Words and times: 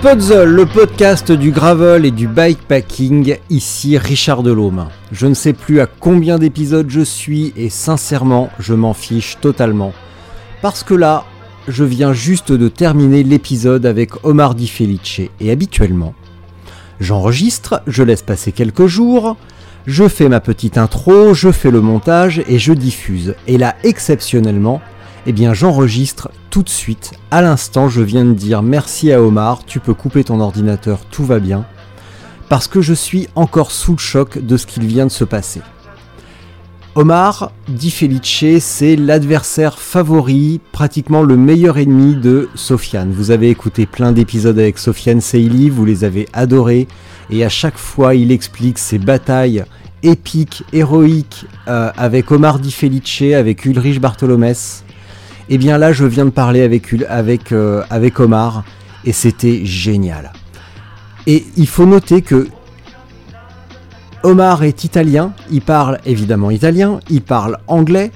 Spotzol, 0.00 0.48
le 0.48 0.64
podcast 0.64 1.30
du 1.30 1.50
gravel 1.50 2.06
et 2.06 2.10
du 2.10 2.26
bikepacking, 2.26 3.36
ici 3.50 3.98
Richard 3.98 4.42
Delhomme. 4.42 4.88
Je 5.12 5.26
ne 5.26 5.34
sais 5.34 5.52
plus 5.52 5.80
à 5.80 5.86
combien 5.86 6.38
d'épisodes 6.38 6.88
je 6.88 7.02
suis 7.02 7.52
et 7.54 7.68
sincèrement, 7.68 8.48
je 8.58 8.72
m'en 8.72 8.94
fiche 8.94 9.36
totalement. 9.42 9.92
Parce 10.62 10.84
que 10.84 10.94
là, 10.94 11.24
je 11.68 11.84
viens 11.84 12.14
juste 12.14 12.50
de 12.50 12.68
terminer 12.68 13.22
l'épisode 13.22 13.84
avec 13.84 14.24
Omar 14.24 14.54
Di 14.54 14.68
Felice 14.68 15.20
et 15.38 15.50
habituellement, 15.50 16.14
j'enregistre, 16.98 17.82
je 17.86 18.02
laisse 18.02 18.22
passer 18.22 18.52
quelques 18.52 18.86
jours, 18.86 19.36
je 19.86 20.08
fais 20.08 20.30
ma 20.30 20.40
petite 20.40 20.78
intro, 20.78 21.34
je 21.34 21.52
fais 21.52 21.70
le 21.70 21.82
montage 21.82 22.42
et 22.48 22.58
je 22.58 22.72
diffuse. 22.72 23.34
Et 23.46 23.58
là, 23.58 23.76
exceptionnellement, 23.84 24.80
eh 25.26 25.32
bien 25.32 25.54
j'enregistre 25.54 26.30
tout 26.50 26.62
de 26.62 26.68
suite, 26.68 27.12
à 27.30 27.42
l'instant, 27.42 27.88
je 27.88 28.00
viens 28.02 28.24
de 28.24 28.32
dire 28.32 28.62
merci 28.62 29.12
à 29.12 29.22
Omar, 29.22 29.64
tu 29.64 29.80
peux 29.80 29.94
couper 29.94 30.24
ton 30.24 30.40
ordinateur, 30.40 31.00
tout 31.10 31.24
va 31.24 31.38
bien, 31.38 31.64
parce 32.48 32.66
que 32.66 32.80
je 32.80 32.94
suis 32.94 33.28
encore 33.34 33.70
sous 33.70 33.92
le 33.92 33.98
choc 33.98 34.38
de 34.38 34.56
ce 34.56 34.66
qu'il 34.66 34.84
vient 34.86 35.06
de 35.06 35.10
se 35.10 35.24
passer. 35.24 35.60
Omar 36.96 37.52
Di 37.68 37.92
Felice, 37.92 38.64
c'est 38.64 38.96
l'adversaire 38.96 39.78
favori, 39.78 40.60
pratiquement 40.72 41.22
le 41.22 41.36
meilleur 41.36 41.78
ennemi 41.78 42.16
de 42.16 42.48
Sofiane. 42.56 43.12
Vous 43.12 43.30
avez 43.30 43.48
écouté 43.48 43.86
plein 43.86 44.10
d'épisodes 44.10 44.58
avec 44.58 44.76
Sofiane 44.76 45.20
Seili, 45.20 45.70
vous 45.70 45.84
les 45.84 46.02
avez 46.02 46.26
adorés, 46.32 46.88
et 47.30 47.44
à 47.44 47.48
chaque 47.48 47.78
fois 47.78 48.16
il 48.16 48.32
explique 48.32 48.78
ses 48.78 48.98
batailles 48.98 49.64
épiques, 50.02 50.64
héroïques, 50.72 51.46
euh, 51.68 51.92
avec 51.96 52.32
Omar 52.32 52.58
Di 52.58 52.72
Felice, 52.72 53.22
avec 53.34 53.64
Ulrich 53.64 54.00
Bartholomès. 54.00 54.82
Et 55.50 55.54
eh 55.54 55.58
bien 55.58 55.78
là, 55.78 55.92
je 55.92 56.04
viens 56.04 56.26
de 56.26 56.30
parler 56.30 56.62
avec, 56.62 57.50
euh, 57.52 57.82
avec 57.90 58.20
Omar 58.20 58.62
et 59.04 59.10
c'était 59.10 59.64
génial. 59.64 60.30
Et 61.26 61.44
il 61.56 61.66
faut 61.66 61.86
noter 61.86 62.22
que 62.22 62.46
Omar 64.22 64.62
est 64.62 64.84
italien, 64.84 65.32
il 65.50 65.60
parle 65.60 65.98
évidemment 66.06 66.52
italien, 66.52 67.00
il 67.10 67.22
parle 67.22 67.58
anglais 67.66 68.12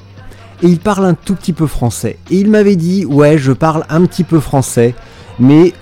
et 0.63 0.69
il 0.69 0.79
parle 0.79 1.07
un 1.07 1.15
tout 1.15 1.35
petit 1.35 1.53
peu 1.53 1.67
français. 1.67 2.21
Et 2.31 2.37
il 2.37 2.49
m'avait 2.49 2.77
dit 2.77 3.05
ouais 3.05 3.37
je 3.37 3.51
parle 3.51 3.85
un 3.89 4.07
petit 4.07 4.23
peu 4.23 4.39
français, 4.39 4.95
mais 5.41 5.73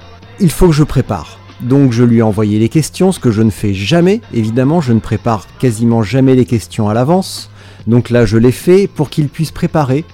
il 0.41 0.51
faut 0.51 0.69
que 0.69 0.75
je 0.75 0.85
prépare. 0.85 1.39
Donc 1.61 1.93
je 1.93 2.03
lui 2.03 2.21
ai 2.21 2.23
envoyé 2.23 2.59
les 2.61 2.71
questions, 2.71 3.13
ce 3.13 3.21
que 3.21 3.31
je 3.31 3.43
ne 3.43 3.51
fais 3.51 3.75
jamais, 3.75 4.23
évidemment 4.33 4.81
je 4.81 4.95
ne 4.95 5.01
prépare 5.01 5.47
quasiment 5.59 6.03
jamais 6.03 6.35
les 6.35 6.47
questions 6.47 6.89
à 6.89 6.95
l'avance. 6.95 7.51
Donc 7.87 8.09
là 8.09 8.25
je 8.25 8.39
l'ai 8.39 8.53
fait 8.53 8.87
pour 8.87 9.11
qu'il 9.11 9.29
puisse 9.29 9.51
préparer 9.51 10.07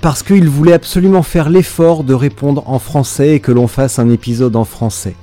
parce 0.00 0.22
qu'il 0.22 0.48
voulait 0.48 0.72
absolument 0.72 1.22
faire 1.22 1.48
l'effort 1.48 2.04
de 2.04 2.14
répondre 2.14 2.62
en 2.66 2.78
français 2.78 3.36
et 3.36 3.40
que 3.40 3.52
l'on 3.52 3.66
fasse 3.66 3.98
un 3.98 4.08
épisode 4.08 4.56
en 4.56 4.64
français. 4.64 5.14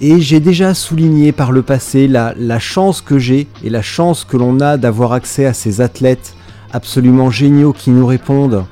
Et 0.00 0.20
j'ai 0.20 0.40
déjà 0.40 0.74
souligné 0.74 1.32
par 1.32 1.52
le 1.52 1.62
passé 1.62 2.06
la, 2.06 2.58
chance 2.58 3.00
que 3.00 3.18
j'ai 3.18 3.46
et 3.64 3.70
la 3.70 3.82
chance 3.82 4.24
que 4.24 4.36
l'on 4.36 4.60
a 4.60 4.76
d'avoir 4.76 5.12
accès 5.12 5.46
à 5.46 5.54
ces 5.54 5.80
athlètes 5.80 6.34
absolument 6.72 7.30
géniaux 7.30 7.72
qui 7.72 7.90
nous 7.90 8.06
répondent 8.06 8.66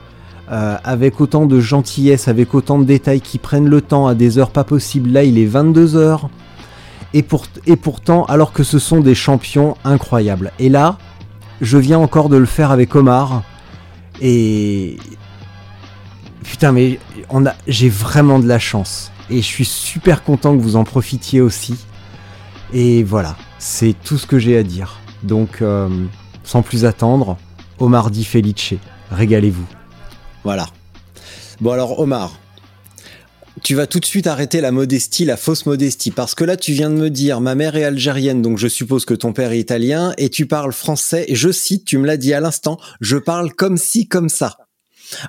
euh, 0.52 0.76
avec 0.84 1.22
autant 1.22 1.46
de 1.46 1.60
gentillesse, 1.60 2.28
avec 2.28 2.54
autant 2.54 2.78
de 2.78 2.84
détails, 2.84 3.22
qui 3.22 3.38
prennent 3.38 3.68
le 3.68 3.80
temps 3.80 4.06
à 4.06 4.14
des 4.14 4.36
heures 4.38 4.50
pas 4.50 4.64
possibles. 4.64 5.10
Là, 5.10 5.24
il 5.24 5.38
est 5.38 5.46
22 5.46 5.96
heures. 5.96 6.28
Et, 7.14 7.24
et 7.66 7.76
pourtant, 7.76 8.24
alors 8.26 8.52
que 8.52 8.62
ce 8.62 8.78
sont 8.78 9.00
des 9.00 9.14
champions 9.14 9.76
incroyables. 9.84 10.52
Et 10.58 10.68
là, 10.68 10.98
je 11.62 11.78
viens 11.78 11.98
encore 11.98 12.28
de 12.28 12.36
le 12.36 12.44
faire 12.44 12.70
avec 12.70 12.94
Omar. 12.94 13.42
Et 14.20 14.98
Putain, 16.44 16.72
mais 16.72 17.00
on 17.30 17.44
a, 17.46 17.54
j'ai 17.66 17.88
vraiment 17.88 18.38
de 18.38 18.46
la 18.46 18.58
chance. 18.58 19.10
Et 19.30 19.38
je 19.38 19.46
suis 19.46 19.64
super 19.64 20.22
content 20.22 20.56
que 20.56 20.62
vous 20.62 20.76
en 20.76 20.84
profitiez 20.84 21.40
aussi. 21.40 21.74
Et 22.72 23.02
voilà, 23.02 23.36
c'est 23.58 23.94
tout 24.04 24.18
ce 24.18 24.26
que 24.26 24.38
j'ai 24.38 24.56
à 24.56 24.62
dire. 24.62 25.00
Donc, 25.22 25.62
euh, 25.62 25.88
sans 26.44 26.62
plus 26.62 26.84
attendre, 26.84 27.36
Omar 27.78 28.10
Di 28.10 28.24
Felice, 28.24 28.74
régalez-vous. 29.10 29.66
Voilà. 30.44 30.66
Bon 31.60 31.72
alors, 31.72 31.98
Omar, 31.98 32.32
tu 33.62 33.74
vas 33.74 33.86
tout 33.86 34.00
de 34.00 34.04
suite 34.04 34.26
arrêter 34.26 34.60
la 34.60 34.72
modestie, 34.72 35.24
la 35.24 35.36
fausse 35.36 35.66
modestie, 35.66 36.10
parce 36.10 36.34
que 36.34 36.44
là 36.44 36.56
tu 36.56 36.72
viens 36.72 36.90
de 36.90 36.96
me 36.96 37.08
dire 37.08 37.40
ma 37.40 37.54
mère 37.54 37.76
est 37.76 37.84
algérienne, 37.84 38.42
donc 38.42 38.58
je 38.58 38.68
suppose 38.68 39.04
que 39.04 39.14
ton 39.14 39.32
père 39.32 39.52
est 39.52 39.60
italien, 39.60 40.12
et 40.18 40.28
tu 40.28 40.46
parles 40.46 40.72
français, 40.72 41.24
et 41.28 41.34
je 41.34 41.50
cite, 41.50 41.84
tu 41.84 41.98
me 41.98 42.06
l'as 42.06 42.16
dit 42.16 42.34
à 42.34 42.40
l'instant, 42.40 42.78
je 43.00 43.16
parle 43.16 43.52
comme 43.52 43.76
si, 43.76 44.08
comme 44.08 44.28
ça. 44.28 44.58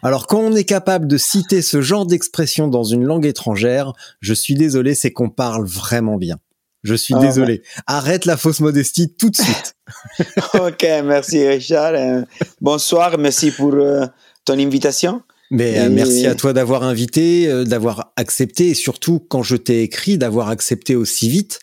Alors 0.04 0.28
quand 0.28 0.40
on 0.40 0.56
est 0.56 0.64
capable 0.64 1.08
de 1.08 1.18
citer 1.18 1.62
ce 1.62 1.82
genre 1.82 2.06
d'expression 2.06 2.68
dans 2.68 2.84
une 2.84 3.04
langue 3.04 3.26
étrangère, 3.26 3.94
je 4.20 4.34
suis 4.34 4.56
désolé, 4.56 4.96
c'est 4.96 5.12
qu'on 5.12 5.30
parle 5.30 5.66
vraiment 5.66 6.18
bien. 6.18 6.38
Je 6.86 6.94
suis 6.94 7.16
ah, 7.16 7.20
désolé. 7.20 7.64
Arrête 7.88 8.26
la 8.26 8.38
fausse 8.38 8.60
modestie 8.60 9.12
tout 9.12 9.32
de 9.32 9.36
suite. 9.36 9.76
ok, 10.54 10.86
merci 11.04 11.46
Richard. 11.46 11.94
Euh, 11.96 12.22
bonsoir, 12.62 13.18
merci 13.18 13.52
pour 13.52 13.74
euh, 13.74 14.06
ton 14.46 14.60
invitation. 14.60 15.22
Mais 15.52 15.80
euh, 15.80 15.90
merci 15.90 16.26
à 16.26 16.36
toi 16.36 16.54
d'avoir 16.54 16.84
invité, 16.84 17.66
d'avoir 17.66 18.14
accepté 18.16 18.70
et 18.70 18.74
surtout 18.74 19.20
quand 19.20 19.44
je 19.44 19.56
t'ai 19.56 19.84
écrit 19.84 20.18
d'avoir 20.18 20.50
accepté 20.50 20.96
aussi 20.96 21.30
vite 21.30 21.60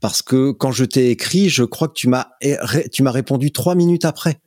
parce 0.00 0.22
que 0.22 0.52
quand 0.52 0.70
je 0.70 0.84
t'ai 0.84 1.10
écrit, 1.10 1.48
je 1.48 1.64
crois 1.64 1.88
que 1.88 1.94
tu 1.94 2.08
m'as 2.08 2.28
tu 2.92 3.02
m'as 3.02 3.10
répondu 3.10 3.50
trois 3.50 3.74
minutes 3.74 4.04
après. 4.04 4.38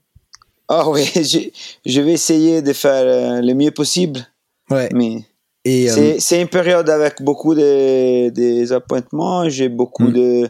Ah 0.68 0.90
oui, 0.90 1.06
je, 1.86 2.02
vais 2.02 2.14
essayer 2.14 2.62
de 2.62 2.74
faire 2.74 3.04
euh, 3.06 3.42
le 3.42 3.54
mieux 3.54 3.72
possible. 3.72 4.28
Ouais. 4.70 4.90
Mais 4.94 5.26
euh, 5.68 6.16
c'est 6.20 6.42
une 6.42 6.48
période 6.48 6.90
avec 6.90 7.22
beaucoup 7.22 7.56
de, 7.56 8.30
des 8.30 8.72
appointements. 8.72 9.50
J'ai 9.50 9.70
beaucoup 9.70 10.10
mm. 10.10 10.14
de 10.14 10.50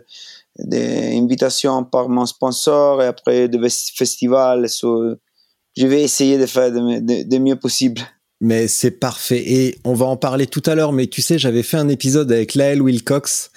d'invitations 0.59 1.83
par 1.83 2.09
mon 2.09 2.25
sponsor 2.25 3.03
et 3.03 3.05
après 3.05 3.47
de 3.47 3.59
festivals. 3.95 4.65
je 4.67 5.85
vais 5.85 6.01
essayer 6.01 6.39
de 6.39 6.47
faire 6.47 6.71
de, 6.71 7.37
mieux 7.37 7.55
possible. 7.55 8.01
Mais 8.41 8.67
c'est 8.67 8.91
parfait. 8.91 9.43
Et 9.45 9.77
on 9.83 9.93
va 9.93 10.07
en 10.07 10.17
parler 10.17 10.47
tout 10.47 10.63
à 10.65 10.73
l'heure. 10.73 10.93
Mais 10.93 11.05
tu 11.05 11.21
sais, 11.21 11.37
j'avais 11.37 11.61
fait 11.61 11.77
un 11.77 11.89
épisode 11.89 12.31
avec 12.31 12.55
Laëlle 12.55 12.81
Wilcox 12.81 13.51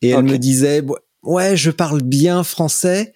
et 0.00 0.10
elle 0.10 0.22
me 0.22 0.38
disait, 0.38 0.82
ouais, 1.24 1.56
je 1.56 1.72
parle 1.72 2.02
bien 2.02 2.44
français 2.44 3.12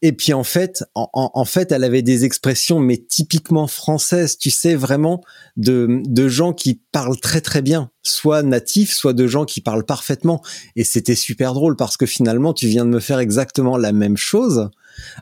et 0.00 0.12
puis 0.12 0.32
en 0.32 0.44
fait, 0.44 0.84
en, 0.94 1.44
fait, 1.44 1.72
elle 1.72 1.84
avait 1.84 2.02
des 2.02 2.24
expressions 2.24 2.78
mais 2.80 2.96
typiquement 2.96 3.66
françaises, 3.66 4.38
tu 4.38 4.50
sais 4.50 4.74
vraiment 4.74 5.22
de 5.56 6.00
de 6.04 6.28
gens 6.28 6.52
qui 6.52 6.80
parlent 6.92 7.18
très 7.20 7.40
très 7.40 7.62
bien, 7.62 7.90
soit 8.02 8.42
natifs, 8.42 8.92
soit 8.92 9.12
de 9.12 9.26
gens 9.26 9.44
qui 9.44 9.60
parlent 9.60 9.84
parfaitement. 9.84 10.42
Et 10.76 10.84
c'était 10.84 11.14
super 11.14 11.54
drôle 11.54 11.76
parce 11.76 11.96
que 11.96 12.06
finalement, 12.06 12.52
tu 12.54 12.66
viens 12.66 12.84
de 12.84 12.90
me 12.90 13.00
faire 13.00 13.18
exactement 13.18 13.76
la 13.76 13.92
même 13.92 14.16
chose 14.16 14.70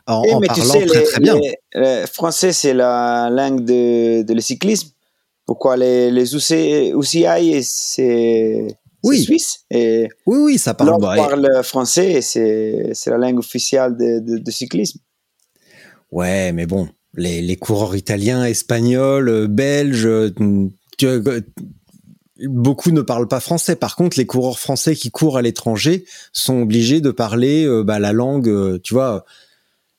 en, 0.07 0.23
eh, 0.23 0.47
parlant 0.47 0.85
très 0.85 1.03
très 1.03 1.19
bien. 1.19 1.39
Le 1.73 2.05
français, 2.05 2.53
c'est 2.53 2.73
la 2.73 3.29
langue 3.29 3.65
de, 3.65 4.23
de 4.23 4.33
le 4.33 4.41
cyclisme. 4.41 4.89
Pourquoi 5.45 5.75
les 5.75 6.11
les 6.11 6.35
UCI, 6.35 7.63
c'est 7.63 8.67
oui. 9.03 9.23
suisse. 9.23 9.65
Et 9.71 10.07
oui, 10.25 10.37
oui, 10.39 10.57
ça 10.57 10.73
parle. 10.73 10.93
On 10.93 10.99
parle 10.99 11.63
français 11.63 12.13
et 12.13 12.21
c'est 12.21 13.09
la 13.09 13.17
langue 13.17 13.39
officielle 13.39 13.95
de, 13.97 14.37
de, 14.37 14.51
cyclisme. 14.51 14.99
Ouais, 16.11 16.51
mais 16.51 16.65
bon, 16.65 16.89
les, 17.15 17.41
les 17.41 17.55
coureurs 17.55 17.95
italiens, 17.95 18.45
espagnols, 18.45 19.29
euh, 19.29 19.47
belges, 19.47 20.05
euh, 20.05 20.31
beaucoup 22.43 22.91
ne 22.91 23.01
parlent 23.01 23.27
pas 23.27 23.39
français. 23.39 23.75
Par 23.75 23.95
contre, 23.95 24.17
les 24.17 24.25
coureurs 24.25 24.59
français 24.59 24.95
qui 24.95 25.09
courent 25.09 25.37
à 25.37 25.41
l'étranger 25.41 26.05
sont 26.33 26.61
obligés 26.61 27.01
de 27.01 27.11
parler 27.11 27.65
euh, 27.65 27.83
bah, 27.83 27.99
la 27.99 28.13
langue, 28.13 28.81
tu 28.81 28.93
vois. 28.93 29.25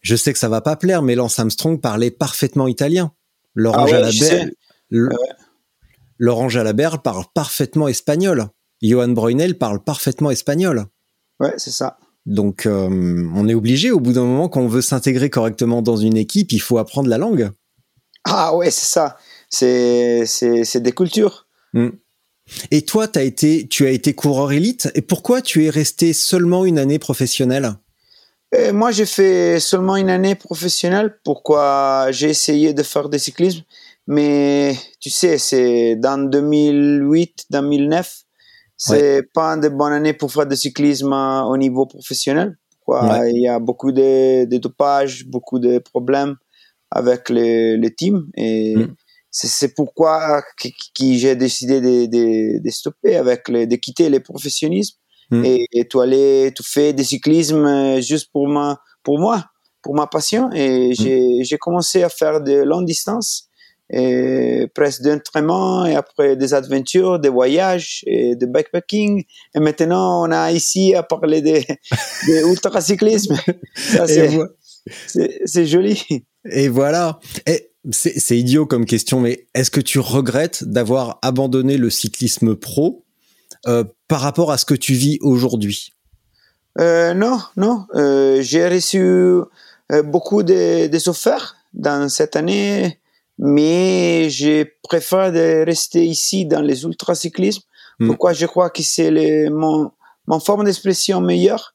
Je 0.01 0.17
sais 0.17 0.33
que 0.33 0.39
ça 0.39 0.49
va 0.49 0.61
pas 0.61 0.77
plaire, 0.77 1.03
mais 1.03 1.15
Lance 1.15 1.39
Armstrong 1.39 1.81
parlait 1.81 2.11
parfaitement 2.11 2.67
italien. 2.67 3.13
Laurent 3.55 3.87
ah 3.89 4.01
Laurent 6.19 6.49
Jalabert 6.49 7.03
parle 7.03 7.25
parfaitement 7.35 7.89
espagnol. 7.89 8.49
Johan 8.83 9.09
Bruynel 9.09 9.57
parle 9.57 9.83
parfaitement 9.83 10.31
espagnol. 10.31 10.87
Ouais, 11.41 11.55
c'est 11.57 11.71
ça. 11.71 11.99
Donc, 12.27 12.67
euh, 12.67 12.89
on 13.35 13.49
est 13.49 13.55
obligé, 13.55 13.91
au 13.91 14.01
bout 14.01 14.13
d'un 14.13 14.25
moment, 14.25 14.49
quand 14.49 14.61
on 14.61 14.69
veut 14.69 14.83
s'intégrer 14.83 15.31
correctement 15.31 15.83
dans 15.83 15.97
une 15.97 16.17
équipe, 16.17 16.53
il 16.53 16.61
faut 16.61 16.79
apprendre 16.79 17.09
la 17.09 17.19
langue. 17.19 17.51
Ah 18.25 18.55
ouais, 18.55 18.71
c'est 18.71 18.87
ça. 18.87 19.17
C'est, 19.49 20.81
des 20.81 20.93
cultures. 20.93 21.47
Hmm. 21.73 21.91
Et 22.71 22.83
toi, 22.83 23.09
as 23.15 23.23
été, 23.23 23.67
tu 23.69 23.87
as 23.87 23.91
été 23.91 24.15
coureur 24.15 24.53
élite. 24.53 24.91
Et 24.95 25.03
pourquoi 25.03 25.43
tu 25.43 25.65
es 25.65 25.71
resté 25.71 26.13
seulement 26.13 26.65
une 26.65 26.79
année 26.79 26.99
professionnelle? 26.99 27.75
Euh, 28.55 28.73
Moi, 28.73 28.93
j'ai 28.93 29.07
fait 29.07 29.59
seulement 29.59 29.97
une 29.97 30.11
année 30.11 30.35
professionnelle. 30.35 31.19
Pourquoi 31.25 32.09
j'ai 32.11 32.31
essayé 32.31 32.73
de 32.73 32.83
faire 32.83 33.09
du 33.09 33.19
cyclisme 33.19 33.63
Mais 34.07 34.77
tu 35.01 35.11
sais, 35.11 35.39
c'est 35.39 35.97
dans 35.97 36.19
2008, 36.19 37.47
2009 37.51 38.25
c'est 38.85 39.23
pas 39.33 39.51
une 39.55 39.69
bonne 39.69 39.93
année 39.93 40.13
pour 40.13 40.33
faire 40.33 40.47
du 40.47 40.57
cyclisme 40.57 41.13
au 41.13 41.57
niveau 41.57 41.87
professionnel. 41.87 42.59
Quoi. 42.85 43.29
Il 43.29 43.41
y 43.41 43.49
a 43.49 43.61
beaucoup 43.61 43.93
de, 43.93 44.45
de 44.45 44.59
dopages, 44.59 45.25
beaucoup 45.27 45.61
de 45.61 45.79
problèmes 45.79 46.35
avec 46.91 47.29
les, 47.29 47.77
les 47.77 47.95
teams. 47.95 48.27
Et 48.37 48.75
mm. 48.77 48.95
c'est 49.31 49.75
pourquoi 49.75 50.43
que, 50.61 50.69
j'ai 50.99 51.37
décidé 51.37 51.81
de, 51.81 52.07
de, 52.07 52.63
de, 52.63 52.71
stopper, 52.71 53.17
avec 53.17 53.49
les, 53.49 53.69
de 53.69 53.77
quitter 53.77 54.09
le 54.09 54.19
professionnalisme 54.19 54.97
mm. 55.31 55.45
et, 55.45 55.67
et 55.73 55.87
tout 55.87 56.01
aller, 56.01 56.53
tout 56.55 56.65
faire 56.65 56.93
du 56.93 57.05
cyclisme 57.05 58.01
juste 58.01 58.31
pour, 58.33 58.49
ma, 58.49 58.81
pour 59.05 59.21
moi, 59.21 59.45
pour 59.81 59.95
ma 59.95 60.09
passion. 60.09 60.51
Et 60.53 60.91
mm. 60.91 61.45
j'ai 61.45 61.59
commencé 61.59 62.03
à 62.03 62.09
faire 62.09 62.41
de 62.41 62.63
longues 62.65 62.87
distances 62.87 63.49
et 63.93 64.69
presque 64.75 65.03
d'entraînement 65.03 65.85
et 65.85 65.95
après 65.95 66.35
des 66.35 66.55
aventures, 66.55 67.19
des 67.19 67.29
voyages 67.29 68.03
et 68.07 68.35
de 68.37 68.47
backpacking. 68.47 69.25
Et 69.55 69.61
maintenant, 69.61 70.27
on 70.27 70.31
a 70.33 70.51
ici 70.51 70.95
à 70.95 71.03
parler 71.03 71.43
de, 71.43 71.53
de 72.29 72.51
ultracyclisme. 72.51 73.37
c'est 75.45 75.67
joli. 75.67 76.03
Et 76.51 76.69
voilà. 76.69 77.21
c'est 77.91 78.39
idiot 78.39 78.65
comme 78.65 78.87
question, 78.87 79.21
mais 79.21 79.47
est-ce 79.55 79.71
que 79.71 79.81
tu 79.81 79.99
regrettes 79.99 80.65
d'avoir 80.65 81.19
abandonné 81.21 81.77
le 81.77 81.91
cyclisme 81.91 82.57
pro 82.57 83.05
euh, 83.67 83.85
par 84.09 84.21
rapport 84.21 84.51
à 84.51 84.59
ce 84.59 84.65
que 84.65 84.75
tu 84.75 84.95
vis 84.95 85.19
aujourd'hui? 85.21 85.93
Euh, 86.79 87.13
Non, 87.13 87.41
non. 87.59 87.85
Euh, 87.95 88.41
J'ai 88.41 88.67
reçu 88.69 89.05
beaucoup 90.05 90.43
de, 90.43 90.87
de 90.87 91.09
offertes 91.11 91.57
dans 91.75 92.09
cette 92.09 92.37
année 92.37 92.99
mais 93.39 94.29
je 94.31 94.65
préfère 94.83 95.33
de 95.33 95.65
rester 95.65 96.05
ici 96.05 96.47
dans 96.47 96.61
les 96.61 96.85
ultracyclismes. 96.85 97.63
Mm. 97.99 98.09
Pourquoi 98.09 98.33
je 98.33 98.47
crois 98.47 98.71
que 98.71 98.83
c'est 98.83 99.49
mon, 99.51 99.91
mon 100.27 100.41
forme 100.41 100.65
d'expression 100.65 101.21
meilleure? 101.21 101.75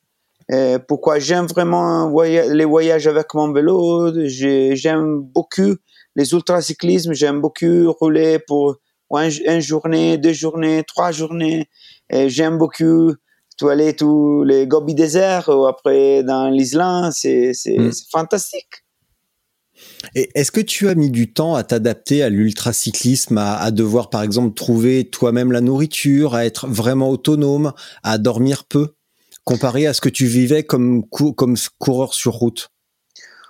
Euh, 0.51 0.80
pourquoi 0.80 1.19
j'aime 1.19 1.45
vraiment 1.45 2.09
les 2.24 2.65
voyages 2.65 3.07
avec 3.07 3.33
mon 3.33 3.51
vélo? 3.51 4.13
J'aime 4.25 5.19
beaucoup 5.19 5.75
les 6.15 6.31
ultracyclismes. 6.31 7.13
J'aime 7.13 7.42
beaucoup 7.42 7.92
rouler 8.00 8.39
pour 8.39 8.77
une, 9.12 9.60
journée, 9.60 10.18
deux 10.18 10.33
journées, 10.33 10.83
trois 10.88 11.12
journées. 11.12 11.68
J'aime 12.10 12.57
beaucoup 12.57 13.13
tout 13.57 13.68
aller 13.69 13.95
tous 13.95 14.44
les 14.44 14.68
Gobi 14.68 14.94
déserts 14.95 15.50
ou 15.50 15.65
après 15.65 16.24
dans 16.24 16.48
l'Islande. 16.50 17.12
C'est 17.12 17.51
mm. 17.68 17.92
fantastique. 18.12 18.83
Et 20.15 20.30
est-ce 20.36 20.51
que 20.51 20.62
tu 20.62 20.89
as 20.89 20.95
mis 20.95 21.09
du 21.09 21.31
temps 21.31 21.56
à 21.56 21.63
t'adapter 21.63 22.24
à 22.24 22.30
l'ultracyclisme, 22.30 23.38
à, 23.38 23.57
à 23.57 23.71
devoir 23.71 24.09
par 24.09 24.21
exemple 24.21 24.54
trouver 24.54 25.09
toi-même 25.09 25.51
la 25.51 25.62
nourriture, 25.62 26.36
à 26.36 26.45
être 26.45 26.68
vraiment 26.68 27.09
autonome, 27.09 27.74
à 28.04 28.18
dormir 28.18 28.65
peu, 28.65 28.89
comparé 29.44 29.88
à 29.88 29.94
ce 29.94 30.01
que 30.01 30.09
tu 30.09 30.25
vivais 30.25 30.63
comme, 30.63 31.04
comme 31.09 31.56
coureur 31.80 32.13
sur 32.13 32.33
route? 32.33 32.69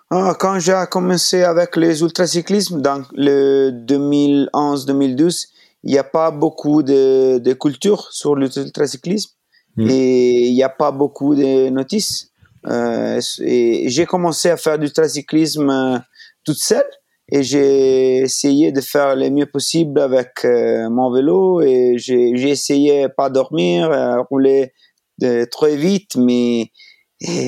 Ah, 0.10 0.36
Quand 0.40 0.60
j'ai 0.60 0.82
commencé 0.90 1.44
avec 1.44 1.76
les 1.76 2.02
ultracyclismes, 2.02 2.82
dans 2.82 3.04
le 3.14 3.72
2011-2012, 3.72 5.48
il 5.84 5.92
n'y 5.92 5.98
a 5.98 6.04
pas 6.04 6.32
beaucoup 6.32 6.82
de, 6.82 7.40
de 7.40 7.54
culture 7.54 8.08
sur 8.12 8.36
l'ultracyclisme 8.36 9.32
hmm. 9.76 9.90
et 9.90 10.48
il 10.48 10.54
n'y 10.54 10.64
a 10.64 10.70
pas 10.70 10.92
beaucoup 10.92 11.36
de 11.36 11.70
notices. 11.70 12.32
Euh, 12.68 13.20
et 13.40 13.90
j'ai 13.90 14.06
commencé 14.06 14.50
à 14.50 14.58
faire 14.58 14.78
du 14.78 14.86
ultracyclisme 14.86 16.02
toute 16.48 16.60
seule 16.60 16.90
et 17.30 17.44
j'ai 17.44 18.20
essayé 18.20 18.72
de 18.72 18.80
faire 18.80 19.18
le 19.18 19.30
mieux 19.30 19.48
possible 19.48 20.00
avec 20.00 20.46
euh, 20.46 20.90
mon 20.90 21.12
vélo 21.12 21.62
et 21.62 21.96
j'ai 21.98 22.50
essayé 22.50 23.10
pas 23.10 23.30
dormir, 23.30 23.92
euh, 23.92 24.22
rouler 24.22 24.72
de, 25.18 25.44
très 25.44 25.76
vite, 25.76 26.16
mais 26.16 26.72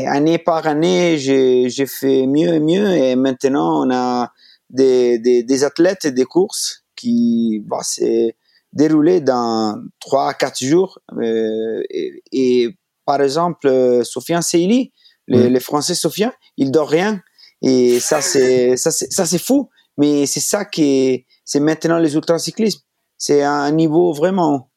année 0.06 0.38
par 0.38 0.68
année, 0.68 1.18
j'ai 1.18 1.86
fait 1.86 2.28
mieux 2.28 2.56
et 2.56 2.60
mieux 2.60 2.90
et 2.90 3.16
maintenant 3.16 3.86
on 3.86 3.90
a 3.90 4.34
des, 4.70 5.18
des, 5.18 5.44
des 5.44 5.64
athlètes 5.64 6.04
et 6.04 6.12
des 6.12 6.26
courses 6.26 6.84
qui 6.98 7.64
vont 7.70 7.82
se 7.82 8.32
dérouler 8.74 9.22
dans 9.22 9.82
3 10.02 10.30
à 10.30 10.34
4 10.34 10.62
jours. 10.66 11.00
Euh, 11.14 11.82
et, 11.90 12.76
par 13.06 13.22
exemple, 13.22 14.02
Sofiane 14.04 14.42
Seili, 14.42 14.92
les, 15.28 15.60
Français 15.62 15.96
Sofiane, 15.96 16.34
il 16.58 16.72
dort 16.72 16.90
rien 16.90 17.22
et 17.62 18.00
ça, 18.00 18.22
c'est, 18.22 18.78
ça, 18.78 18.92
c'est, 18.92 19.12
ça, 19.12 19.26
c'est 19.26 19.42
fou. 19.42 19.70
Mais 19.98 20.26
c'est 20.26 20.40
ça 20.40 20.66
qui 20.66 21.26
c'est 21.44 21.60
maintenant 21.60 22.00
les 22.00 22.16
ultracyclismes. 22.16 22.82
C'est 23.18 23.44
un 23.44 23.72
niveau 23.72 24.14
vraiment. 24.14 24.72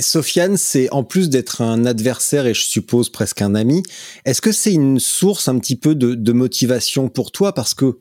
Sofiane, 0.00 0.56
c'est 0.56 0.90
en 0.90 1.04
plus 1.04 1.30
d'être 1.30 1.62
un 1.62 1.86
adversaire 1.86 2.46
et 2.46 2.54
je 2.54 2.66
suppose 2.66 3.08
presque 3.08 3.40
un 3.40 3.54
ami, 3.54 3.82
est-ce 4.24 4.42
que 4.42 4.52
c'est 4.52 4.72
une 4.72 4.98
source 4.98 5.48
un 5.48 5.58
petit 5.58 5.76
peu 5.76 5.94
de, 5.94 6.14
de, 6.14 6.32
motivation 6.32 7.08
pour 7.08 7.30
toi? 7.30 7.54
Parce 7.54 7.72
que 7.72 8.00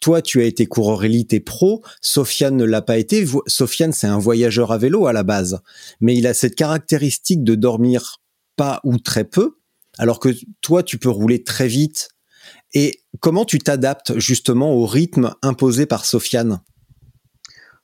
toi, 0.00 0.20
tu 0.20 0.42
as 0.42 0.44
été 0.44 0.66
coureur 0.66 1.04
élite 1.04 1.32
et 1.32 1.40
pro, 1.40 1.82
Sofiane 2.02 2.56
ne 2.56 2.64
l'a 2.64 2.82
pas 2.82 2.98
été. 2.98 3.26
Sofiane, 3.46 3.92
c'est 3.92 4.06
un 4.06 4.18
voyageur 4.18 4.70
à 4.70 4.78
vélo 4.78 5.06
à 5.06 5.12
la 5.12 5.22
base, 5.22 5.60
mais 6.00 6.16
il 6.16 6.26
a 6.26 6.34
cette 6.34 6.56
caractéristique 6.56 7.42
de 7.42 7.54
dormir 7.54 8.20
pas 8.56 8.80
ou 8.84 8.98
très 8.98 9.24
peu, 9.24 9.58
alors 9.98 10.20
que 10.20 10.30
toi, 10.60 10.82
tu 10.82 10.98
peux 10.98 11.10
rouler 11.10 11.42
très 11.42 11.68
vite 11.68 12.10
et 12.74 13.00
comment 13.20 13.44
tu 13.44 13.58
t'adaptes 13.58 14.18
justement 14.18 14.74
au 14.74 14.86
rythme 14.86 15.34
imposé 15.42 15.86
par 15.86 16.04
Sofiane? 16.04 16.60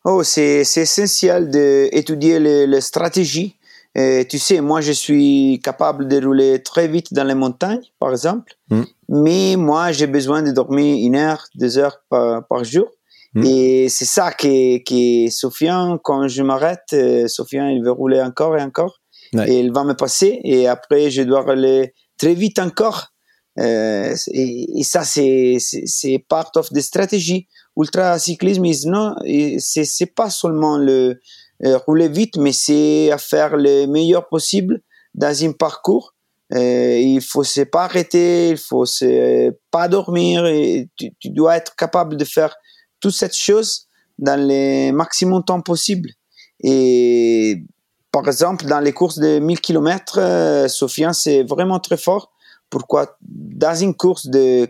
Oh, 0.05 0.23
c'est 0.23 0.61
essentiel 0.61 1.49
d'étudier 1.49 2.39
les, 2.39 2.67
les, 2.67 2.81
stratégies. 2.83 3.57
Et 3.95 4.27
tu 4.29 4.39
sais, 4.39 4.61
moi, 4.61 4.83
je 4.83 4.93
suis 4.93 5.61
capable 5.65 6.09
de 6.09 6.23
rouler 6.23 6.63
très 6.63 6.89
vite 6.89 7.15
dans 7.15 7.25
les 7.25 7.35
montagnes, 7.35 7.85
par 7.99 8.11
exemple. 8.11 8.53
Mm. 8.69 8.83
Mais 9.09 9.57
moi, 9.57 9.93
j'ai 9.93 10.07
besoin 10.07 10.43
de 10.43 10.51
dormir 10.51 10.97
une 11.07 11.17
heure, 11.17 11.47
deux 11.55 11.79
heures 11.79 12.03
par, 12.11 12.47
par 12.47 12.65
jour. 12.65 12.89
Mm. 13.35 13.45
Et 13.45 13.89
c'est 13.89 14.05
ça 14.05 14.33
que, 14.33 14.79
que 14.79 15.31
Sofiane, 15.31 15.99
quand 16.03 16.29
je 16.29 16.43
m'arrête, 16.43 16.93
euh, 16.93 17.27
Sofiane, 17.27 17.71
il 17.71 17.83
veut 17.83 17.93
rouler 17.93 18.21
encore 18.21 18.59
et 18.59 18.63
encore. 18.63 19.01
Et 19.49 19.59
il 19.59 19.73
va 19.73 19.83
me 19.83 19.95
passer. 19.95 20.39
Et 20.45 20.69
après, 20.69 21.11
je 21.11 21.23
dois 21.23 21.41
rouler 21.41 21.93
très 22.19 22.35
vite 22.35 22.61
encore 22.61 23.14
euh, 23.59 24.15
et, 24.33 24.83
ça, 24.83 25.05
c'est, 25.05 25.59
c'est 25.61 26.19
part 26.19 26.51
of 26.57 26.71
the 26.71 26.81
strategy. 26.81 27.49
Ultra 27.77 28.19
cyclisme, 28.19 28.65
non, 28.87 29.15
c'est, 29.59 29.85
c'est 29.85 30.07
pas 30.15 30.31
seulement 30.31 30.79
le 30.79 31.21
euh, 31.65 31.79
rouler 31.79 32.09
vite, 32.09 32.37
mais 32.37 32.53
c'est 32.53 33.11
à 33.11 33.19
faire 33.19 33.57
le 33.57 33.87
meilleur 33.87 34.29
possible 34.29 34.81
dans 35.15 35.45
un 35.45 35.53
parcours. 35.53 36.15
Euh, 36.53 36.99
il 36.99 37.21
faut 37.21 37.45
se 37.45 37.63
pas 37.63 37.85
arrêter, 37.85 38.51
il 38.51 38.59
faut 38.59 38.87
se 38.87 39.53
pas 39.71 39.89
dormir. 39.89 40.45
Tu, 40.97 41.13
tu, 41.19 41.31
dois 41.31 41.57
être 41.57 41.75
capable 41.75 42.17
de 42.17 42.25
faire 42.25 42.55
toute 43.01 43.15
cette 43.15 43.37
chose 43.37 43.89
dans 44.19 44.39
le 44.39 44.93
maximum 44.93 45.45
temps 45.45 45.61
possible. 45.61 46.11
Et 46.63 47.65
par 48.13 48.27
exemple, 48.29 48.67
dans 48.67 48.81
les 48.81 48.93
courses 48.93 49.19
de 49.19 49.39
1000 49.39 49.61
km, 49.61 50.19
euh, 50.19 50.69
Sofiane, 50.69 51.15
c'est 51.15 51.43
vraiment 51.43 51.81
très 51.81 51.97
fort 51.97 52.34
pourquoi 52.75 53.17
dans 53.21 53.77
une 53.77 53.95
course 53.95 54.27
de 54.27 54.67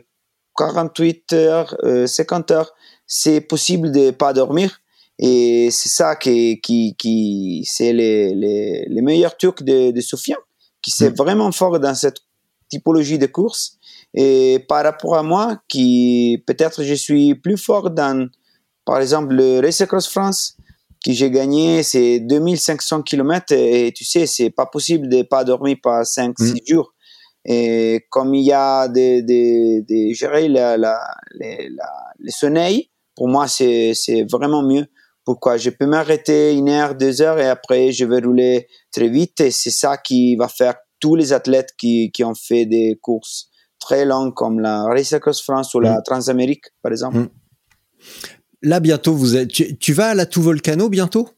48 0.58 1.32
heures, 1.32 1.74
50 2.06 2.50
euh, 2.50 2.54
heures, 2.54 2.70
c'est 3.06 3.40
possible 3.40 3.90
de 3.92 4.10
pas 4.10 4.34
dormir. 4.34 4.78
Et 5.18 5.70
c'est 5.70 5.88
ça 5.88 6.14
qui, 6.14 6.60
qui, 6.60 6.96
qui 6.98 7.64
c'est 7.66 7.94
les, 7.94 8.34
les, 8.34 8.84
les, 8.86 9.00
meilleurs 9.00 9.36
de, 9.40 9.90
de 9.90 10.00
Sofiane, 10.02 10.36
qui 10.82 10.90
c'est 10.90 11.12
mm. 11.12 11.14
vraiment 11.14 11.50
fort 11.50 11.80
dans 11.80 11.94
cette 11.94 12.18
typologie 12.68 13.16
de 13.18 13.24
course. 13.24 13.78
Et 14.12 14.62
par 14.68 14.84
rapport 14.84 15.16
à 15.16 15.22
moi, 15.22 15.62
qui 15.66 16.44
peut-être 16.46 16.82
je 16.84 16.92
suis 16.92 17.34
plus 17.34 17.56
fort 17.56 17.90
dans, 17.90 18.28
par 18.84 19.00
exemple, 19.00 19.32
le 19.32 19.60
Race 19.60 19.80
Across 19.80 20.08
France, 20.08 20.58
que 21.02 21.12
j'ai 21.12 21.30
gagné, 21.30 21.82
c'est 21.82 22.20
2500 22.20 23.02
km 23.02 23.52
et, 23.52 23.92
tu 23.96 24.04
sais, 24.04 24.26
c'est 24.26 24.50
pas 24.50 24.66
possible 24.66 25.08
de 25.08 25.22
pas 25.22 25.42
dormir 25.42 25.76
pas 25.82 26.02
5-6 26.02 26.68
jours. 26.68 26.93
Et 27.44 28.06
comme 28.10 28.34
il 28.34 28.44
y 28.44 28.52
a 28.52 28.88
des, 28.88 29.22
des, 29.22 29.82
des 29.82 30.14
gérer 30.14 30.48
la, 30.48 30.76
la, 30.76 30.98
la, 31.38 31.90
le 32.18 32.30
sommeil, 32.30 32.90
pour 33.14 33.28
moi, 33.28 33.46
c'est, 33.48 33.92
c'est 33.94 34.24
vraiment 34.30 34.62
mieux. 34.62 34.86
Pourquoi? 35.24 35.56
Je 35.56 35.70
peux 35.70 35.86
m'arrêter 35.86 36.52
une 36.54 36.68
heure, 36.68 36.94
deux 36.94 37.22
heures 37.22 37.38
et 37.38 37.48
après 37.48 37.92
je 37.92 38.04
vais 38.04 38.20
rouler 38.20 38.66
très 38.92 39.08
vite 39.08 39.40
et 39.40 39.50
c'est 39.50 39.70
ça 39.70 39.96
qui 39.96 40.36
va 40.36 40.48
faire 40.48 40.74
tous 41.00 41.16
les 41.16 41.32
athlètes 41.32 41.70
qui, 41.78 42.10
qui 42.12 42.24
ont 42.24 42.34
fait 42.34 42.66
des 42.66 42.98
courses 43.00 43.48
très 43.80 44.04
longues 44.04 44.34
comme 44.34 44.60
la 44.60 44.84
Race 44.84 45.12
Across 45.14 45.42
France 45.42 45.72
ou 45.74 45.80
la 45.80 45.98
Mm. 45.98 46.02
Transamérique 46.04 46.64
par 46.82 46.92
exemple. 46.92 47.18
Mm. 47.18 47.28
Là, 48.62 48.80
bientôt, 48.80 49.14
vous 49.14 49.36
êtes, 49.36 49.48
tu, 49.48 49.78
tu 49.78 49.92
vas 49.94 50.08
à 50.08 50.14
la 50.14 50.26
Tout 50.26 50.42
Volcano 50.42 50.88
bientôt? 50.90 51.28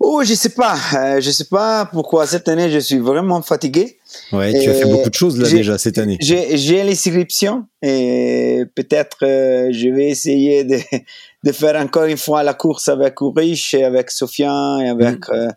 Oh, 0.00 0.22
je 0.24 0.34
sais 0.34 0.50
pas, 0.50 0.76
euh, 0.96 1.20
je 1.20 1.30
sais 1.30 1.44
pas 1.44 1.86
pourquoi 1.86 2.26
cette 2.26 2.48
année 2.48 2.70
je 2.70 2.78
suis 2.78 2.98
vraiment 2.98 3.42
fatigué. 3.42 3.99
Ouais, 4.32 4.52
tu 4.52 4.68
as 4.70 4.74
fait 4.74 4.88
Et 4.88 4.90
beaucoup 4.90 5.10
de 5.10 5.14
choses 5.14 5.38
là 5.40 5.48
déjà 5.48 5.78
cette 5.78 5.98
année. 5.98 6.18
J'ai 6.20 6.82
l'inscription 6.84 7.66
et 7.82 8.64
peut-être 8.74 9.18
euh, 9.24 9.68
je 9.72 9.88
vais 9.88 10.08
essayer 10.08 10.64
de, 10.64 10.78
de 11.44 11.52
faire 11.52 11.76
encore 11.80 12.04
une 12.04 12.16
fois 12.16 12.42
la 12.42 12.54
course 12.54 12.88
avec 12.88 13.20
Ulrich 13.20 13.74
et 13.74 13.84
avec 13.84 14.10
Sofian 14.10 14.80
et 14.80 14.88
avec 14.88 15.28
Mm. 15.28 15.32
euh, 15.34 15.48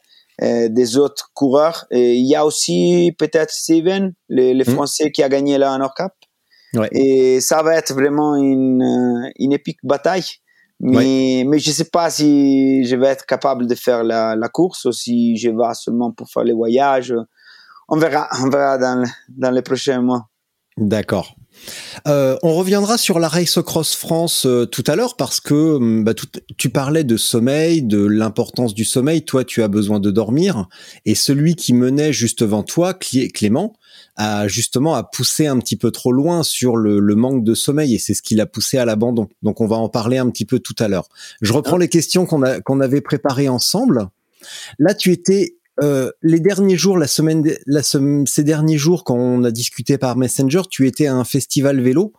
euh, 0.42 0.68
des 0.70 0.98
autres 0.98 1.30
coureurs. 1.34 1.86
Et 1.92 2.14
il 2.16 2.28
y 2.28 2.36
a 2.36 2.46
aussi 2.46 3.16
peut-être 3.20 3.52
Steven, 3.52 4.14
le, 4.30 4.54
le 4.54 4.64
Mm. 4.64 4.74
Français 4.74 5.12
qui 5.12 5.22
a 5.24 5.30
gagné 5.30 5.58
la 5.58 5.74
Honor 5.74 5.94
Cup. 5.94 6.12
Ouais. 6.76 6.90
Et 6.92 7.40
ça 7.40 7.62
va 7.62 7.76
être 7.76 7.94
vraiment 7.94 8.36
une, 8.36 8.82
euh, 8.82 9.30
une 9.38 9.54
épique 9.54 9.78
bataille. 9.84 10.26
Mais, 10.80 11.46
mais 11.48 11.60
je 11.60 11.72
sais 11.72 11.86
pas 11.86 12.10
si 12.10 12.84
je 12.86 12.96
vais 12.98 13.08
être 13.08 13.26
capable 13.26 13.68
de 13.68 13.76
faire 13.76 14.04
la, 14.04 14.36
la 14.36 14.50
course 14.50 14.84
ou 14.86 14.92
si 14.92 15.38
je 15.38 15.50
vais 15.50 15.74
seulement 15.76 16.12
pour 16.12 16.30
faire 16.30 16.44
les 16.44 16.52
voyages. 16.52 17.14
On 17.90 17.98
verra, 17.98 18.28
on 18.42 18.50
verra 18.50 18.78
dans, 18.78 19.02
le- 19.02 19.08
dans 19.30 19.52
les 19.52 19.62
prochains 19.62 20.02
mois. 20.02 20.28
D'accord. 20.78 21.36
Euh, 22.08 22.36
on 22.42 22.56
reviendra 22.56 22.98
sur 22.98 23.20
la 23.20 23.28
Race 23.28 23.60
Cross 23.63 23.94
France 23.96 24.48
euh, 24.48 24.66
tout 24.66 24.84
à 24.88 24.96
l'heure 24.96 25.16
parce 25.16 25.40
que 25.40 25.54
hum, 25.75 26.04
bah, 26.04 26.16
tout- 26.16 26.28
tu 26.58 26.70
parlais 26.72 27.04
de 27.04 27.16
sommeil, 27.16 27.84
de 27.84 28.04
l'importance 28.04 28.74
du 28.74 28.84
sommeil. 28.84 29.24
Toi, 29.24 29.44
tu 29.46 29.62
as 29.62 29.68
besoin 29.68 30.00
de 30.00 30.10
dormir. 30.10 30.68
Et 31.06 31.13
celui 31.13 31.56
qui 31.56 31.74
menait 31.74 32.12
juste 32.12 32.42
devant 32.42 32.63
toi, 32.63 32.96
Clé- 32.96 33.30
Clément, 33.30 33.74
a 34.16 34.48
justement 34.48 34.96
a 34.96 35.04
poussé 35.04 35.46
un 35.46 35.60
petit 35.60 35.75
peu 35.78 35.92
trop 35.92 36.12
loin 36.12 36.42
sur 36.42 36.75
le, 36.75 37.00
le 37.00 37.16
manque 37.16 37.44
de 37.44 37.54
sommeil 37.54 37.94
et 37.94 38.00
c'est 38.00 38.16
ce 38.16 38.24
qui 38.24 38.34
l'a 38.34 38.48
poussé 38.48 38.80
à 38.80 38.86
l'abandon. 38.86 39.28
Donc, 39.44 39.62
on 39.62 39.68
va 39.68 39.75
en 39.75 39.90
parler 39.90 40.18
un 40.18 40.30
petit 40.32 40.46
peu 40.46 40.58
tout 40.60 40.75
à 40.80 40.88
l'heure. 40.88 41.08
Je 41.42 41.54
reprends 41.54 41.78
les 41.78 41.88
questions 41.88 42.25
qu'on 42.25 42.80
avait 42.82 43.02
préparées 43.02 43.48
ensemble. 43.48 44.08
Là, 44.80 44.96
tu 44.96 45.12
étais 45.12 45.56
euh, 45.82 46.12
les 46.22 46.39
derniers 46.39 46.77
jours, 46.77 46.98
la 46.98 47.08
semaine, 47.08 47.44
la 47.65 47.82
ces 47.82 48.44
derniers 48.44 48.77
jours, 48.77 49.03
quand 49.03 49.15
on 49.15 49.44
a 49.44 49.51
discuté 49.51 49.98
par 49.98 50.15
Messenger, 50.18 50.62
tu 50.70 50.88
étais 50.88 51.08
à 51.08 51.15
un 51.15 51.24
festival 51.24 51.82
vélo. 51.82 52.13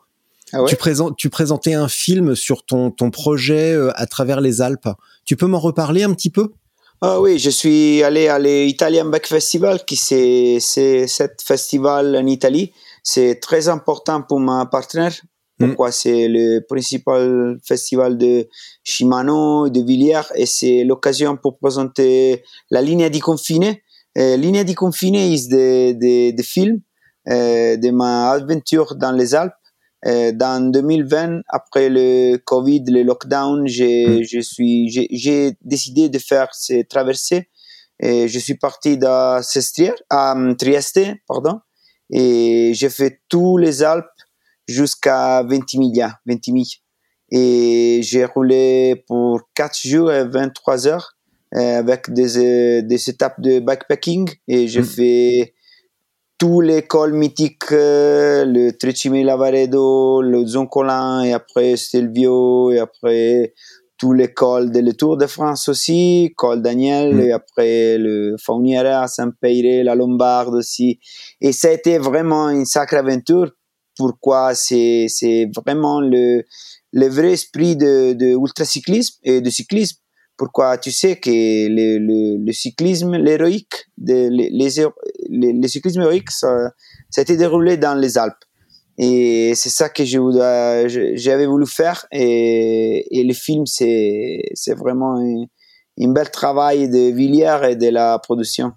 Ah 0.53 0.63
ouais? 0.63 0.69
Tu, 0.69 0.77
présentes, 0.77 1.17
tu 1.17 1.31
présentais 1.31 1.75
un 1.75 1.89
film 1.89 2.35
sur 2.35 2.65
ton, 2.65 2.91
ton 2.91 3.11
projet 3.11 3.73
euh, 3.73 3.91
à 3.95 4.07
travers 4.07 4.41
les 4.41 4.61
Alpes. 4.61 4.89
Tu 5.25 5.37
peux 5.37 5.47
m'en 5.47 5.61
reparler 5.61 6.03
un 6.03 6.13
petit 6.13 6.31
peu? 6.31 6.53
Ah 7.01 7.21
oui, 7.21 7.39
je 7.39 7.51
suis 7.51 8.03
allé 8.03 8.29
à 8.29 8.39
l'Italian 8.39 9.07
Back 9.07 9.27
Festival, 9.27 9.85
qui 9.85 9.97
c'est 9.97 10.59
c'est 10.61 11.07
cet 11.07 11.43
festival 11.43 12.17
en 12.17 12.27
Italie. 12.27 12.73
C'est 13.03 13.41
très 13.41 13.69
important 13.69 14.23
pour 14.23 14.41
ma 14.41 14.65
partenaire. 14.67 15.15
Mm. 15.59 15.67
Pourquoi 15.67 15.93
c'est 15.93 16.29
le 16.29 16.61
principal 16.61 17.59
festival 17.65 18.19
de 18.19 18.49
Shimano, 18.83 19.69
de 19.69 19.81
Villiers, 19.81 20.33
et 20.35 20.47
c'est 20.47 20.85
l'occasion 20.85 21.37
pour 21.37 21.59
présenter 21.59 22.43
la 22.71 22.83
ligne 22.83 23.09
di 23.09 23.21
confine. 23.21 23.77
Euh, 24.17 24.37
ligne 24.37 24.65
di 24.65 24.75
confine 24.75 25.17
is 25.17 25.49
de, 25.49 25.93
de, 25.93 26.37
de 26.37 26.43
film 26.43 26.81
euh, 27.29 27.77
de 27.77 27.91
ma 27.91 28.33
aventure 28.33 28.97
dans 28.97 29.13
les 29.13 29.35
Alpes. 29.35 29.55
Euh, 30.07 30.33
dans 30.33 30.71
2020, 30.71 31.41
après 31.49 31.89
le 31.89 32.37
Covid, 32.37 32.85
le 32.89 33.03
lockdown, 33.03 33.67
j'ai, 33.67 34.23
je 34.25 34.39
suis, 34.41 34.91
j'ai, 34.91 35.09
j'ai 35.11 35.57
décidé 35.63 36.11
de 36.11 36.19
faire 36.19 36.49
ces 36.53 36.85
traversées. 36.85 37.49
Et 38.01 38.29
je 38.29 38.39
suis 38.39 38.59
parti 38.59 38.99
à 39.03 39.41
euh, 39.41 40.55
Trieste, 40.55 41.01
pardon, 41.27 41.61
et 42.11 42.73
j'ai 42.75 42.91
fait 42.91 43.21
tous 43.29 43.57
les 43.57 43.83
Alpes 43.83 44.05
jusqu'à 44.67 45.43
Ventimiglia, 45.43 46.19
Ventimiglia. 46.27 46.79
Et 47.31 48.01
j'ai 48.03 48.25
roulé 48.25 49.05
pour 49.07 49.41
4 49.55 49.79
jours 49.87 50.13
et 50.13 50.25
23 50.25 50.87
heures 50.87 51.17
euh, 51.57 51.79
avec 51.79 52.13
des, 52.13 52.39
euh, 52.39 52.83
des 52.83 53.09
étapes 53.11 53.41
de 53.41 53.61
backpacking 53.61 54.29
et 54.49 54.69
j'ai 54.69 54.81
Mm. 54.83 54.85
fait 54.85 55.55
tous 56.39 56.61
les 56.61 56.83
cols 56.83 57.13
mythiques, 57.15 57.71
euh, 57.73 58.45
le 58.45 58.73
Trecime 58.73 59.15
Lavaredo, 59.25 60.21
le 60.21 60.45
Zoncolan 60.47 61.23
et 61.23 61.33
après 61.33 61.77
Stelvio 61.77 62.73
et 62.73 62.79
après 62.81 63.55
tous 63.97 64.13
les 64.13 64.33
cols 64.35 64.71
de 64.73 64.81
le 64.81 64.93
Tour 64.93 65.17
de 65.17 65.27
France 65.27 65.69
aussi, 65.69 66.33
col 66.37 66.61
Daniel 66.61 67.15
Mm. 67.15 67.21
et 67.21 67.33
après 67.33 67.99
le 67.99 68.37
Fauniera, 68.39 69.07
Saint-Peyre, 69.07 69.85
la 69.85 69.95
Lombarde 69.95 70.55
aussi. 70.55 70.99
Et 71.41 71.53
ça 71.53 71.69
a 71.69 71.73
été 71.73 71.99
vraiment 71.99 72.51
une 72.51 72.67
sacrée 72.67 72.99
aventure. 72.99 73.53
Pourquoi 73.97 74.55
c'est 74.55 75.07
c'est 75.09 75.49
vraiment 75.57 76.01
le 76.01 76.45
le 76.93 77.09
vrai 77.09 77.33
esprit 77.33 77.77
de, 77.77 78.13
de 78.13 78.27
ultracyclisme 78.27 79.19
et 79.25 79.41
de 79.41 79.51
cyclisme. 79.51 79.99
Pourquoi 80.37 80.79
tu 80.79 80.91
sais 80.91 81.17
que 81.17 81.31
le, 81.31 81.99
le, 81.99 82.45
le 82.45 82.53
cyclisme, 82.53 83.17
l'héroïque, 83.17 83.75
de- 83.99 84.29
les, 84.31 84.51
les, 84.51 85.53
le 85.53 85.69
cyclisme 85.69 86.01
héroïque, 86.03 86.31
ça, 86.31 86.71
ça 87.11 87.21
a 87.21 87.23
été 87.23 87.37
déroulé 87.37 87.77
dans 87.77 87.95
les 87.95 88.19
Alpes. 88.19 88.35
Et 88.99 89.53
c'est 89.57 89.71
ça 89.71 89.89
que 89.89 90.05
je- 90.05 91.13
j'avais 91.17 91.47
voulu 91.47 91.67
faire. 91.67 92.07
Et, 92.13 93.07
et 93.19 93.25
le 93.25 93.35
film, 93.35 93.67
c'est 93.67 94.41
c'est 94.55 94.75
vraiment 94.75 95.17
un, 95.19 95.45
un 96.01 96.13
bel 96.13 96.31
travail 96.31 96.89
de 96.89 97.13
Villiers 97.13 97.61
et 97.71 97.77
de 97.77 97.89
la 97.89 98.19
production. 98.21 98.73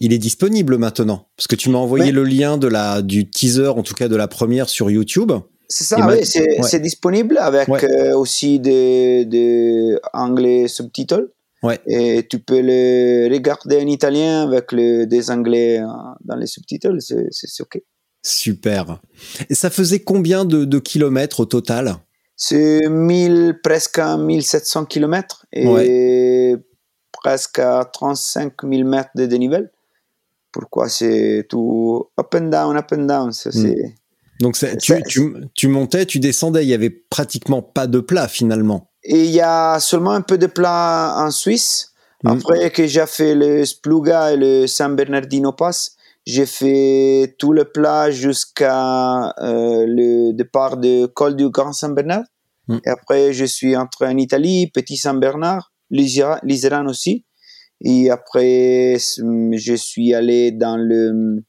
Il 0.00 0.12
est 0.12 0.18
disponible 0.18 0.76
maintenant 0.78 1.28
parce 1.36 1.46
que 1.46 1.56
tu 1.56 1.70
m'as 1.70 1.78
envoyé 1.78 2.06
Ouais. 2.06 2.12
le 2.12 2.24
lien 2.24 2.58
de 2.58 2.68
la 2.68 3.02
du 3.02 3.28
teaser, 3.28 3.68
en 3.68 3.82
tout 3.82 3.94
cas 3.94 4.08
de 4.08 4.16
la 4.16 4.28
première 4.28 4.68
sur 4.68 4.90
YouTube. 4.90 5.32
C'est 5.68 5.84
ça, 5.84 6.06
oui, 6.08 6.24
c'est 6.24 6.60
ouais. 6.60 6.80
disponible 6.80 7.36
avec 7.38 7.68
Ouais. 7.68 7.84
euh, 7.84 8.16
aussi 8.16 8.58
des 8.60 9.24
de 9.26 10.00
anglais 10.14 10.66
sous-titres. 10.68 11.30
Ouais. 11.62 11.78
Et 11.86 12.26
tu 12.30 12.38
peux 12.38 12.60
le 12.62 13.28
regarder 13.32 13.76
en 13.82 13.86
italien 13.86 14.42
avec 14.48 14.72
le, 14.72 15.04
des 15.06 15.30
anglais 15.30 15.80
euh, 15.80 15.86
dans 16.24 16.36
les 16.36 16.46
sous-titres, 16.46 16.90
c'est 17.00 17.60
OK. 17.62 17.82
Super. 18.22 19.00
Et 19.50 19.54
ça 19.54 19.68
faisait 19.70 20.00
combien 20.00 20.44
de, 20.44 20.64
de 20.64 20.78
kilomètres 20.78 21.40
au 21.40 21.46
total? 21.46 21.96
C'est 22.36 22.88
1000, 22.88 23.58
presque 23.62 23.98
1700 24.00 24.84
km 24.84 25.44
et 25.52 26.54
presque 27.22 27.58
à 27.58 27.84
35 27.84 28.52
000 28.68 28.88
mètres 28.88 29.10
de 29.14 29.26
dénivel. 29.26 29.70
Pourquoi 30.52 30.88
c'est 30.88 31.46
tout 31.48 32.08
up 32.18 32.34
and 32.34 32.48
down, 32.48 32.76
up 32.76 32.86
and 32.92 33.02
down. 33.04 33.32
ça, 33.32 33.50
Mm. 33.50 33.52
c'est- 33.52 33.94
Donc 34.40 34.56
Ça- 34.56 34.76
tu, 34.76 35.02
tu, 35.08 35.34
tu 35.54 35.66
montais, 35.68 36.06
tu 36.06 36.20
descendais, 36.20 36.62
il 36.64 36.68
y 36.68 36.74
avait 36.74 36.90
pratiquement 36.90 37.60
pas 37.60 37.86
de 37.88 37.98
plat 38.00 38.28
finalement. 38.28 38.88
Et 39.02 39.24
il 39.24 39.30
y 39.32 39.40
a 39.40 39.80
seulement 39.80 40.12
un 40.12 40.20
peu 40.20 40.38
de 40.38 40.46
plat 40.46 41.14
en 41.18 41.30
Suisse. 41.32 41.92
Mm. 42.24 42.28
Après 42.28 42.70
que 42.70 42.86
j'ai 42.86 43.04
fait 43.06 43.34
le 43.34 43.64
Spluga 43.64 44.32
et 44.32 44.36
le 44.36 44.66
San 44.68 44.94
Bernardino 44.94 45.52
Pass, 45.52 45.96
j'ai 46.24 46.46
fait 46.46 47.34
tout 47.38 47.52
le 47.52 47.64
plat 47.64 48.10
jusqu'à 48.12 49.30
euh, 49.42 49.84
le 49.86 50.32
départ 50.32 50.76
de 50.76 51.06
col 51.06 51.34
du 51.36 51.48
Grand 51.50 51.72
Saint 51.72 51.88
Bernard. 51.90 52.24
Mm. 52.68 52.78
Et 52.84 52.88
après, 52.90 53.32
je 53.32 53.44
suis 53.44 53.76
entré 53.76 54.06
en 54.06 54.16
Italie, 54.16 54.70
Petit 54.72 54.96
Saint 54.96 55.14
Liseran 55.90 56.86
aussi. 56.86 57.24
Et 57.80 58.10
après, 58.10 58.96
je 58.98 59.74
suis 59.76 60.14
allé 60.14 60.50
dans 60.52 60.76
le 60.76 61.44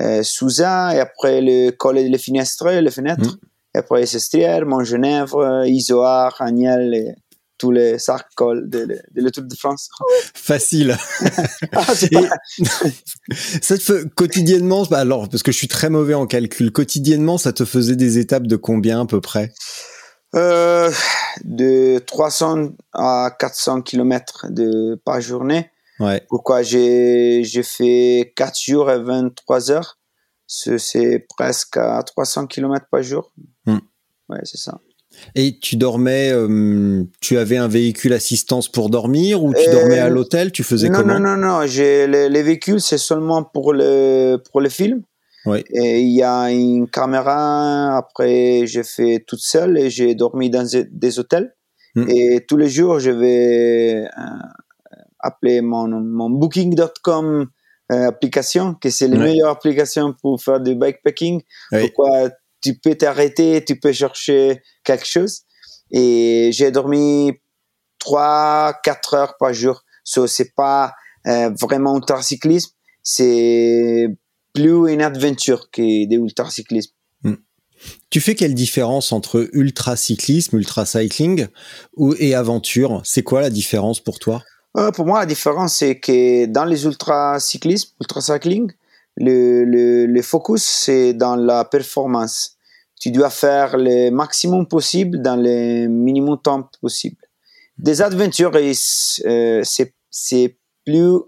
euh, 0.00 0.22
Souza 0.22 0.94
et 0.94 1.00
après 1.00 1.40
le 1.40 1.70
col 1.70 1.96
des 1.96 2.18
Finestres, 2.18 2.68
les 2.68 2.90
fenêtres. 2.90 3.38
Et 3.74 3.78
après 3.78 4.06
Sestrière, 4.06 4.64
Montgenèvre, 4.64 5.64
Isoard, 5.66 6.36
Agnel 6.38 6.94
et 6.94 7.14
tous 7.58 7.70
les 7.70 7.96
cols 8.36 8.68
de, 8.68 8.84
de, 8.84 9.22
de 9.22 9.40
de 9.40 9.54
France. 9.54 9.88
Facile. 10.34 10.96
Ah, 11.72 11.86
Et- 12.12 12.64
ça 13.62 13.76
te 13.76 13.82
fait 13.82 14.14
quotidiennement, 14.14 14.84
bah 14.90 14.98
alors 14.98 15.28
parce 15.28 15.42
que 15.42 15.52
je 15.52 15.56
suis 15.56 15.68
très 15.68 15.90
mauvais 15.90 16.14
en 16.14 16.26
calcul, 16.26 16.70
quotidiennement 16.70 17.38
ça 17.38 17.52
te 17.52 17.64
faisait 17.64 17.96
des 17.96 18.18
étapes 18.18 18.46
de 18.46 18.56
combien 18.56 19.00
à 19.02 19.06
peu 19.06 19.20
près? 19.20 19.52
Euh, 20.36 20.90
de 21.44 21.98
300 22.00 22.70
à 22.92 23.34
400 23.38 23.82
km 23.82 24.46
de, 24.50 25.00
par 25.04 25.20
journée. 25.20 25.70
Ouais. 25.98 26.22
Pourquoi 26.28 26.62
j'ai 26.62 27.42
j'ai 27.44 27.62
fait 27.62 28.32
4 28.36 28.58
jours 28.60 28.90
et 28.90 29.02
23 29.02 29.70
heures? 29.70 29.98
C'est- 30.46 31.26
presque 31.36 31.76
à 31.78 32.02
300 32.02 32.46
km 32.46 32.86
par 32.90 33.02
jour. 33.02 33.32
Hmm. 33.66 33.78
Ouais, 34.28 34.40
c'est 34.44 34.58
ça. 34.58 34.78
Et 35.34 35.58
tu 35.58 35.76
dormais, 35.76 36.30
euh, 36.32 37.04
tu 37.20 37.38
avais 37.38 37.56
un 37.56 37.68
véhicule 37.68 38.12
assistance 38.12 38.68
pour 38.68 38.90
dormir 38.90 39.42
ou 39.42 39.54
tu 39.54 39.68
Euh, 39.68 39.72
dormais 39.72 39.98
à 39.98 40.08
l'hôtel? 40.10 40.52
Tu 40.52 40.62
faisais 40.62 40.88
non, 40.90 40.98
comment? 40.98 41.18
non, 41.18 41.36
non, 41.36 41.36
non. 41.60 41.66
J'ai 41.66 42.06
les, 42.06 42.28
les 42.28 42.42
véhicules, 42.42 42.80
c'est 42.80 42.98
seulement 42.98 43.42
pour 43.42 43.72
le 43.72 44.36
pour 44.52 44.60
le 44.60 44.68
film. 44.68 45.02
Et 45.70 46.00
il 46.00 46.14
y 46.14 46.22
a 46.22 46.50
une 46.50 46.88
caméra. 46.88 47.96
Après, 47.96 48.66
j'ai 48.66 48.82
fait 48.82 49.24
toute 49.26 49.40
seule 49.40 49.78
et 49.78 49.90
j'ai 49.90 50.14
dormi 50.14 50.50
dans 50.50 50.66
des- 50.90 51.18
hôtels. 51.18 51.54
Mm. 51.94 52.04
Et 52.08 52.44
tous 52.46 52.56
les 52.56 52.68
jours, 52.68 52.98
je 52.98 53.10
vais 53.10 54.04
euh, 54.04 54.22
appeler 55.20 55.60
mon, 55.60 55.88
mon 55.88 56.30
booking.com 56.30 57.46
euh, 57.92 58.08
application, 58.08 58.74
que 58.74 58.90
c'est 58.90 59.06
la 59.08 59.16
meilleure 59.18 59.50
application 59.50 60.12
pour 60.20 60.42
faire 60.42 60.60
du 60.60 60.74
bikepacking. 60.74 61.42
Pourquoi 61.82 62.30
tu 62.60 62.78
peux 62.78 62.94
t'arrêter, 62.96 63.64
tu 63.64 63.78
peux 63.78 63.92
chercher 63.92 64.60
quelque 64.82 65.06
chose. 65.06 65.42
Et 65.92 66.50
j'ai 66.52 66.72
dormi 66.72 67.32
3, 68.00 68.74
4 68.82 69.14
heures 69.14 69.36
par 69.38 69.52
jour. 69.52 69.82
So, 70.02 70.26
c'est 70.26 70.52
pas 70.54 70.94
euh, 71.26 71.50
vraiment 71.60 71.96
ultracyclisme, 71.96 72.70
c'est 73.02 74.08
plus 74.56 74.92
une 74.92 75.02
aventure 75.02 75.70
que 75.70 76.06
des 76.10 76.16
ultracyclisme. 76.16 76.92
Hmm. 77.22 77.38
Tu 78.10 78.20
fais 78.20 78.34
quelle 78.34 78.54
différence 78.54 79.12
entre 79.12 79.48
ultracyclisme, 79.52 80.56
ultracycling 80.56 81.48
ou, 81.96 82.14
et 82.18 82.34
aventure? 82.34 83.02
C'est 83.04 83.22
quoi 83.22 83.40
la 83.42 83.50
différence 83.50 84.00
pour 84.00 84.18
toi? 84.18 84.42
Euh, 84.78 84.90
Pour 84.90 85.06
moi, 85.06 85.20
la 85.20 85.26
différence, 85.26 85.74
c'est 85.78 85.98
que 85.98 86.46
dans 86.46 86.64
les 86.64 86.84
ultracyclismes, 86.84 87.90
ultracycling, 88.00 88.72
le, 89.16 89.64
le, 89.64 90.06
le 90.06 90.22
focus, 90.22 90.62
c'est 90.64 91.14
dans 91.14 91.36
la 91.36 91.64
performance. 91.64 92.56
Tu 93.00 93.10
dois 93.10 93.30
faire 93.30 93.76
le 93.76 94.10
maximum 94.10 94.66
possible 94.66 95.20
dans 95.20 95.36
le 95.36 95.86
minimum 95.86 96.38
temps 96.42 96.68
possible. 96.80 97.20
Des 97.78 98.00
aventures, 98.00 98.52
euh, 98.54 99.62
c'est 100.10 100.58
plus 100.86 101.20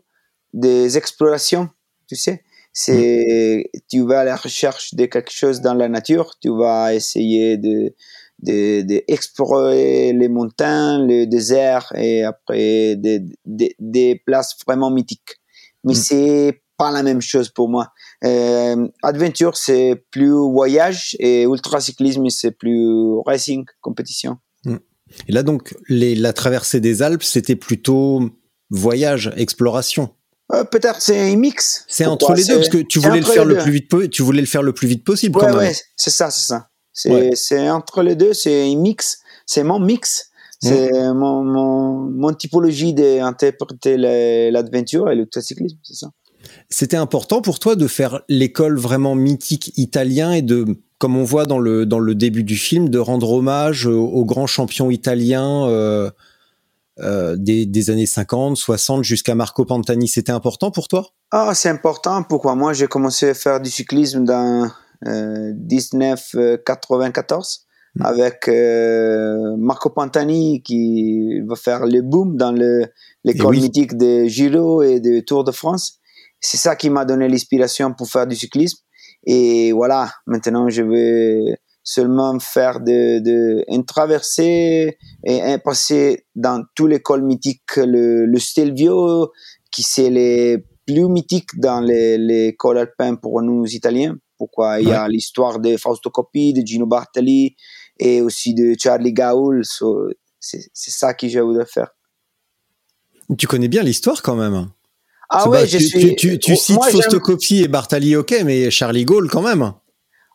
des 0.55 0.97
explorations, 0.97 1.69
tu 2.09 2.17
sais. 2.17 2.43
C'est, 2.81 3.73
tu 3.91 4.07
vas 4.07 4.21
à 4.21 4.25
la 4.25 4.37
recherche 4.37 4.95
de 4.95 5.07
quelque 5.07 5.33
chose 5.33 5.61
dans 5.61 5.75
la 5.75 5.89
nature, 5.89 6.37
tu 6.41 6.57
vas 6.57 6.95
essayer 6.95 7.57
de, 7.57 7.93
d'explorer 8.41 10.13
les 10.13 10.29
montagnes, 10.29 11.09
le 11.09 11.27
désert 11.27 11.93
et 11.97 12.23
après 12.23 12.95
des, 12.95 13.25
des, 13.45 14.23
places 14.25 14.57
vraiment 14.65 14.93
mythiques. 14.93 15.41
Mais 15.83 15.95
mm. 15.95 15.97
c'est 15.97 16.63
pas 16.77 16.93
la 16.93 17.03
même 17.03 17.21
chose 17.21 17.49
pour 17.49 17.69
moi. 17.69 17.91
Euh, 18.25 18.87
adventure, 19.03 19.57
c'est 19.57 20.05
plus 20.13 20.31
voyage 20.31 21.17
et 21.19 21.47
ultracyclisme, 21.47 22.29
c'est 22.29 22.53
plus 22.53 23.19
racing, 23.27 23.65
compétition. 23.81 24.39
Mm. 24.65 24.77
Et 25.27 25.33
là, 25.33 25.43
donc, 25.43 25.75
les, 25.89 26.15
la 26.15 26.33
traversée 26.33 26.79
des 26.79 27.03
Alpes, 27.03 27.25
c'était 27.25 27.57
plutôt 27.57 28.31
voyage, 28.71 29.33
exploration. 29.37 30.11
Euh, 30.53 30.65
peut-être 30.65 31.01
c'est 31.01 31.33
un 31.33 31.37
mix. 31.37 31.85
C'est 31.89 32.07
entre 32.07 32.33
les 32.33 32.45
deux 32.45 32.57
parce 32.57 32.69
que 32.69 32.79
tu 32.79 32.99
voulais 32.99 33.21
le 33.21 33.27
faire 33.27 33.45
le 33.45 33.59
plus 33.59 33.73
vite, 33.73 34.11
tu 34.11 34.23
voulais 34.23 34.41
le 34.41 34.47
faire 34.47 34.63
le 34.63 34.73
plus 34.73 34.89
vite 34.89 35.05
possible. 35.05 35.39
Ouais, 35.39 35.53
ouais, 35.53 35.73
c'est 35.97 36.11
ça, 36.11 36.31
c'est 36.31 36.47
ça. 36.47 36.69
C'est 36.93 37.71
entre 37.71 38.03
les 38.03 38.17
deux, 38.17 38.33
c'est 38.33 38.71
un 38.71 38.77
mix. 38.77 39.19
C'est 39.47 39.63
mon 39.63 39.79
mix. 39.79 40.27
C'est 40.61 40.91
mm. 40.91 41.13
mon, 41.17 41.45
mon, 41.45 41.99
mon, 42.11 42.33
typologie 42.33 42.93
d'interpréter 42.93 43.97
l'aventure 43.97 45.09
et 45.09 45.15
le 45.15 45.29
cyclisme, 45.41 45.77
c'est 45.85 45.95
ça. 45.95 46.09
C'était 46.69 46.97
important 46.97 47.41
pour 47.43 47.59
toi 47.59 47.77
de 47.77 47.87
faire 47.87 48.23
l'école 48.29 48.79
vraiment 48.79 49.15
mythique 49.15 49.73
italien 49.77 50.33
et 50.33 50.43
de, 50.43 50.67
comme 50.99 51.17
on 51.17 51.25
voit 51.25 51.47
dans 51.47 51.59
le, 51.59 51.87
dans 51.87 51.99
le 51.99 52.15
début 52.15 52.43
du 52.43 52.57
film, 52.57 52.89
de 52.89 52.99
rendre 52.99 53.33
hommage 53.33 53.87
aux, 53.87 54.25
grands 54.25 54.47
champions 54.47 54.91
italiens 54.91 55.67
euh, 55.67 56.11
euh, 57.01 57.37
des, 57.37 57.67
des, 57.67 57.91
années 57.91 58.07
50, 58.07 58.57
60 58.57 59.05
jusqu'à 59.05 59.35
Marco 59.35 59.65
Pantani. 59.65 60.09
C'était 60.09 60.33
important 60.33 60.71
pour 60.71 60.89
toi? 60.89 61.07
Ah, 61.31 61.55
c'est 61.55 61.69
important. 61.69 62.23
Pourquoi? 62.23 62.55
Moi, 62.55 62.73
j'ai 62.73 62.89
commencé 62.89 63.29
à 63.31 63.35
faire 63.35 63.61
du 63.61 63.71
cyclisme 63.71 64.25
dans 64.25 64.71
euh, 65.07 65.53
1994 65.55 67.67
hmm. 67.95 68.05
avec 68.05 68.49
euh, 68.49 69.57
Marco 69.57 69.91
Pantani 69.91 70.61
qui 70.63 71.41
va 71.47 71.55
faire 71.55 71.87
le 71.87 72.03
boom 72.03 72.37
dans 72.37 72.53
l'école 73.23 73.57
mythique 73.57 73.97
de 73.97 74.25
Giro 74.25 74.83
et 74.83 74.99
de 74.99 75.21
Tour 75.21 75.45
de 75.45 75.53
France. 75.53 76.01
C'est 76.41 76.57
ça 76.57 76.75
qui 76.75 76.91
m'a 76.91 77.05
donné 77.05 77.29
l'inspiration 77.29 77.95
pour 77.95 78.09
faire 78.09 78.27
du 78.27 78.35
cyclisme. 78.35 78.79
Et 79.25 79.71
voilà, 79.73 80.11
maintenant 80.27 80.69
je 80.69 80.83
vais 80.83 81.59
seulement 81.89 82.39
faire 82.39 82.81
de, 82.81 83.19
de 83.21 83.65
une 83.69 83.87
traversée 83.87 84.99
et 85.25 85.57
passer 85.65 86.27
dans 86.35 86.63
tous 86.75 86.87
les 86.87 87.01
cols 87.01 87.23
mythiques, 87.23 87.77
le, 87.77 88.27
le 88.27 88.39
Stelvio, 88.39 89.33
qui 89.73 89.83
c'est 89.83 90.11
les 90.11 90.59
plus 90.87 91.09
mythiques 91.09 91.59
dans 91.59 91.81
les, 91.81 92.19
les 92.19 92.55
cols 92.57 92.77
alpins 92.77 93.15
pour 93.15 93.41
nous 93.41 93.65
Italiens. 93.65 94.17
Pourquoi? 94.37 94.81
Il 94.83 94.89
y 94.89 94.93
a 94.93 95.09
l'histoire 95.09 95.61
de 95.61 95.79
Fausto 95.79 96.11
Coppi, 96.11 96.53
de 96.53 96.61
Gino 96.61 96.87
Bartali 96.87 97.57
et 97.99 98.21
aussi 98.21 98.53
de 98.53 98.75
Charlie 98.79 99.15
Gaul. 99.15 99.63
c'est 99.65 100.71
ça 100.75 101.15
que 101.15 101.27
j'ai 101.27 101.41
voulu 101.41 101.65
faire. 101.67 101.89
Tu 103.39 103.47
connais 103.47 103.69
bien 103.69 103.83
l'histoire 103.83 104.21
quand 104.21 104.37
même. 104.37 104.69
Ah 105.31 105.49
ouais, 105.49 105.67
je 105.67 105.79
tu, 105.79 105.85
suis. 105.85 106.17
Tu, 106.17 106.39
tu, 106.39 106.55
cites 106.55 106.85
Fausto 106.85 107.19
Coppi 107.21 107.63
et 107.63 107.69
Bartali, 107.69 108.15
ok, 108.15 108.43
mais 108.45 108.71
Charlie 108.71 109.07
Gaulle 109.07 109.31
quand 109.31 109.43
même. 109.43 109.73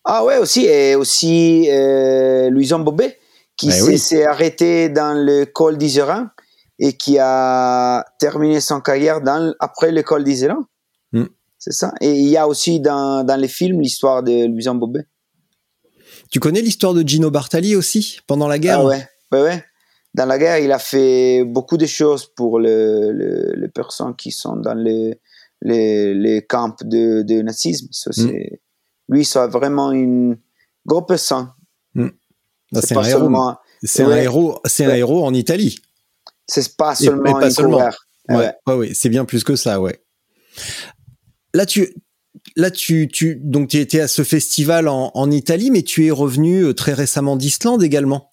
Ah 0.05 0.25
ouais, 0.25 0.37
aussi 0.37 0.65
et 0.65 0.95
aussi 0.95 1.69
euh, 1.69 2.49
Louison 2.49 2.79
Bobet 2.79 3.17
qui 3.55 3.69
ben 3.69 3.97
s'est 3.97 4.25
arrêté 4.25 4.89
dans 4.89 5.13
le 5.13 5.45
col 5.45 5.77
d'Iseran 5.77 6.27
et 6.79 6.93
qui 6.93 7.17
a 7.19 8.03
terminé 8.19 8.59
son 8.59 8.81
carrière 8.81 9.21
dans 9.21 9.53
après 9.59 9.91
le 9.91 10.03
col 10.03 10.23
d'Iseran. 10.23 10.65
Hmm. 11.11 11.25
C'est 11.57 11.71
ça. 11.71 11.93
Et 12.01 12.11
il 12.11 12.27
y 12.27 12.35
a 12.35 12.47
aussi 12.47 12.79
dans, 12.79 13.23
dans 13.23 13.39
les 13.39 13.47
films 13.47 13.79
l'histoire 13.79 14.23
de 14.23 14.47
Louison 14.47 14.75
Bobet. 14.75 15.05
Tu 16.31 16.39
connais 16.39 16.61
l'histoire 16.61 16.93
de 16.93 17.07
Gino 17.07 17.29
Bartali 17.29 17.75
aussi 17.75 18.19
pendant 18.27 18.47
la 18.47 18.59
guerre? 18.59 18.79
Ah 18.79 18.85
ouais, 18.85 19.07
ouais, 19.31 19.41
ouais 19.41 19.63
dans 20.13 20.25
la 20.25 20.37
guerre, 20.37 20.59
il 20.59 20.71
a 20.71 20.79
fait 20.79 21.43
beaucoup 21.43 21.77
de 21.77 21.85
choses 21.85 22.27
pour 22.35 22.59
le, 22.59 23.11
le, 23.11 23.53
les 23.55 23.67
personnes 23.69 24.15
qui 24.15 24.31
sont 24.31 24.55
dans 24.57 24.75
les, 24.75 25.19
les, 25.61 26.13
les 26.13 26.45
camps 26.45 26.75
de, 26.83 27.23
de 27.23 27.41
nazisme. 27.41 27.87
Ça, 27.91 28.11
mm. 28.11 28.13
c'est, 28.13 28.61
Lui, 29.09 29.25
c'est 29.25 29.47
vraiment 29.47 29.91
une 29.91 30.37
grosse 30.85 31.05
personne. 31.07 31.49
Mm. 31.95 32.07
C'est 32.81 32.97
un, 32.97 33.03
héros. 33.03 33.55
C'est 33.83 34.03
un 34.03 34.15
héros. 34.15 34.59
C'est 34.65 34.85
un 34.85 34.95
héros 34.95 35.25
en 35.25 35.33
Italie. 35.33 35.79
C'est 36.47 36.75
pas 36.75 36.95
seulement 36.95 37.37
un 37.37 37.49
seulement. 37.49 37.77
Ouais, 38.29 38.35
ouais. 38.35 38.53
ouais, 38.67 38.73
ouais. 38.73 38.91
c'est 38.93 39.09
bien 39.09 39.25
plus 39.25 39.43
que 39.43 39.55
ça, 39.55 39.79
ouais. 39.79 40.01
Là, 41.53 41.65
tu, 41.65 41.93
là, 42.55 42.71
tu, 42.71 43.07
tu, 43.07 43.35
donc, 43.35 43.69
tu 43.69 43.77
étais 43.77 43.99
à 43.99 44.07
ce 44.07 44.23
festival 44.23 44.87
en, 44.87 45.11
en 45.13 45.31
Italie, 45.31 45.71
mais 45.71 45.83
tu 45.83 46.05
es 46.07 46.11
revenu 46.11 46.63
euh, 46.63 46.73
très 46.73 46.93
récemment 46.93 47.35
d'Islande 47.35 47.83
également. 47.83 48.31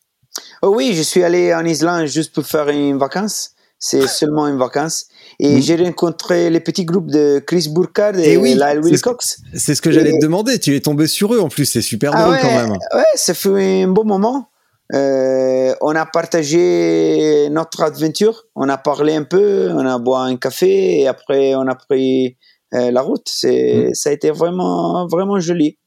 Oh 0.62 0.74
oui, 0.74 0.94
je 0.94 1.02
suis 1.02 1.22
allé 1.22 1.54
en 1.54 1.64
Islande 1.64 2.06
juste 2.06 2.32
pour 2.32 2.46
faire 2.46 2.68
une 2.68 2.98
vacance. 2.98 3.52
C'est 3.78 4.06
seulement 4.06 4.46
une 4.46 4.58
vacance. 4.58 5.08
Et 5.42 5.56
mm. 5.56 5.62
j'ai 5.62 5.76
rencontré 5.76 6.50
les 6.50 6.60
petits 6.60 6.84
groupes 6.84 7.10
de 7.10 7.38
Chris 7.38 7.68
Burkhardt 7.70 8.18
et, 8.18 8.34
et 8.34 8.36
Lyle 8.36 8.80
Wilcox. 8.82 9.40
C'est 9.54 9.74
ce 9.74 9.80
que 9.80 9.90
j'allais 9.90 10.12
te 10.12 10.20
demander. 10.20 10.58
Tu 10.58 10.76
es 10.76 10.80
tombé 10.80 11.06
sur 11.06 11.34
eux 11.34 11.40
en 11.40 11.48
plus. 11.48 11.64
C'est 11.64 11.80
super 11.80 12.12
ah 12.14 12.24
drôle 12.24 12.38
quand 12.42 12.54
même. 12.54 12.70
Ouais, 12.72 13.04
ça 13.14 13.32
fait 13.32 13.82
un 13.82 13.88
bon 13.88 14.04
moment. 14.04 14.50
Euh, 14.92 15.72
on 15.80 15.96
a 15.96 16.04
partagé 16.04 17.48
notre 17.50 17.82
aventure. 17.82 18.44
On 18.54 18.68
a 18.68 18.76
parlé 18.76 19.14
un 19.14 19.22
peu. 19.22 19.70
On 19.72 19.86
a 19.86 19.98
boit 19.98 20.24
un 20.24 20.36
café 20.36 21.00
et 21.00 21.08
après 21.08 21.54
on 21.54 21.66
a 21.68 21.74
pris 21.74 22.36
euh, 22.74 22.90
la 22.90 23.00
route. 23.00 23.26
C'est, 23.26 23.88
mm. 23.88 23.94
ça 23.94 24.10
a 24.10 24.12
été 24.12 24.30
vraiment, 24.30 25.06
vraiment 25.06 25.40
joli. 25.40 25.78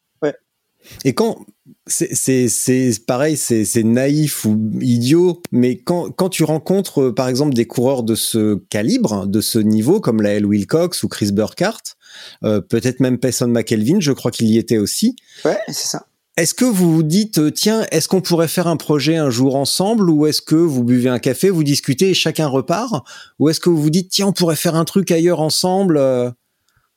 Et 1.06 1.14
quand, 1.14 1.38
c'est 1.88 3.06
pareil, 3.06 3.38
c'est 3.38 3.84
naïf 3.84 4.46
ou 4.46 4.58
idiot, 4.82 5.42
mais 5.52 5.78
quand, 5.78 6.12
quand 6.12 6.30
tu 6.30 6.44
rencontres 6.44 7.02
euh, 7.02 7.16
par 7.16 7.28
exemple 7.28 7.54
des 7.54 7.66
coureurs 7.66 8.04
de 8.04 8.16
ce 8.16 8.56
calibre, 8.70 9.28
de 9.28 9.42
ce 9.42 9.60
niveau, 9.60 10.00
comme 10.00 10.22
Lael 10.22 10.46
Wilcox 10.46 11.04
ou 11.04 11.08
Chris 11.08 11.32
Burkhardt, 11.32 11.96
euh, 12.44 12.62
peut-être 12.62 13.00
même 13.00 13.18
Payson 13.18 13.48
McElvin, 13.48 14.00
je 14.00 14.12
crois 14.12 14.32
qu'il 14.32 14.48
y 14.48 14.58
était 14.58 14.78
aussi. 14.78 15.16
Ouais, 15.46 15.60
c'est 15.68 15.88
ça. 15.88 16.06
Est-ce 16.36 16.56
que 16.56 16.66
vous 16.66 16.92
vous 16.92 17.04
dites, 17.04 17.38
euh, 17.38 17.52
tiens, 17.52 17.86
est-ce 17.92 18.08
qu'on 18.08 18.22
pourrait 18.22 18.48
faire 18.48 18.68
un 18.68 18.78
projet 18.78 19.18
un 19.18 19.30
jour 19.30 19.56
ensemble, 19.56 20.10
ou 20.10 20.26
est-ce 20.26 20.42
que 20.42 20.56
vous 20.56 20.84
buvez 20.84 21.10
un 21.10 21.20
café, 21.20 21.50
vous 21.50 21.64
discutez 21.64 22.10
et 22.10 22.14
chacun 22.16 22.48
repart, 22.48 23.06
ou 23.40 23.50
est-ce 23.50 23.60
que 23.60 23.70
vous 23.70 23.82
vous 23.82 23.92
dites, 23.92 24.10
tiens, 24.10 24.28
on 24.28 24.34
pourrait 24.34 24.56
faire 24.56 24.76
un 24.76 24.86
truc 24.86 25.12
ailleurs 25.12 25.42
ensemble 25.42 26.00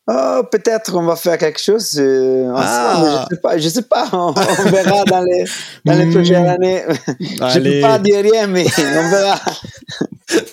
Oh, 0.09 0.43
peut-être 0.53 0.95
on 0.95 1.03
va 1.03 1.17
faire 1.17 1.37
quelque 1.37 1.61
chose. 1.61 1.99
Euh, 1.99 2.53
ah. 2.55 3.27
Je 3.29 3.35
sais 3.35 3.41
pas. 3.41 3.59
Je 3.59 3.69
sais 3.69 3.83
pas. 3.83 4.09
On, 4.13 4.33
verra 4.33 5.05
dans 5.05 5.23
les, 5.23 5.45
dans 5.85 5.95
les 5.95 6.07
prochaines 6.07 6.45
hmm. 6.45 6.49
années. 6.49 6.83
Je 7.19 7.59
peux 7.59 7.81
pas 7.81 7.99
dire 7.99 8.23
rien, 8.23 8.47
mais 8.47 8.67
on 8.79 9.11
verra. 9.11 9.41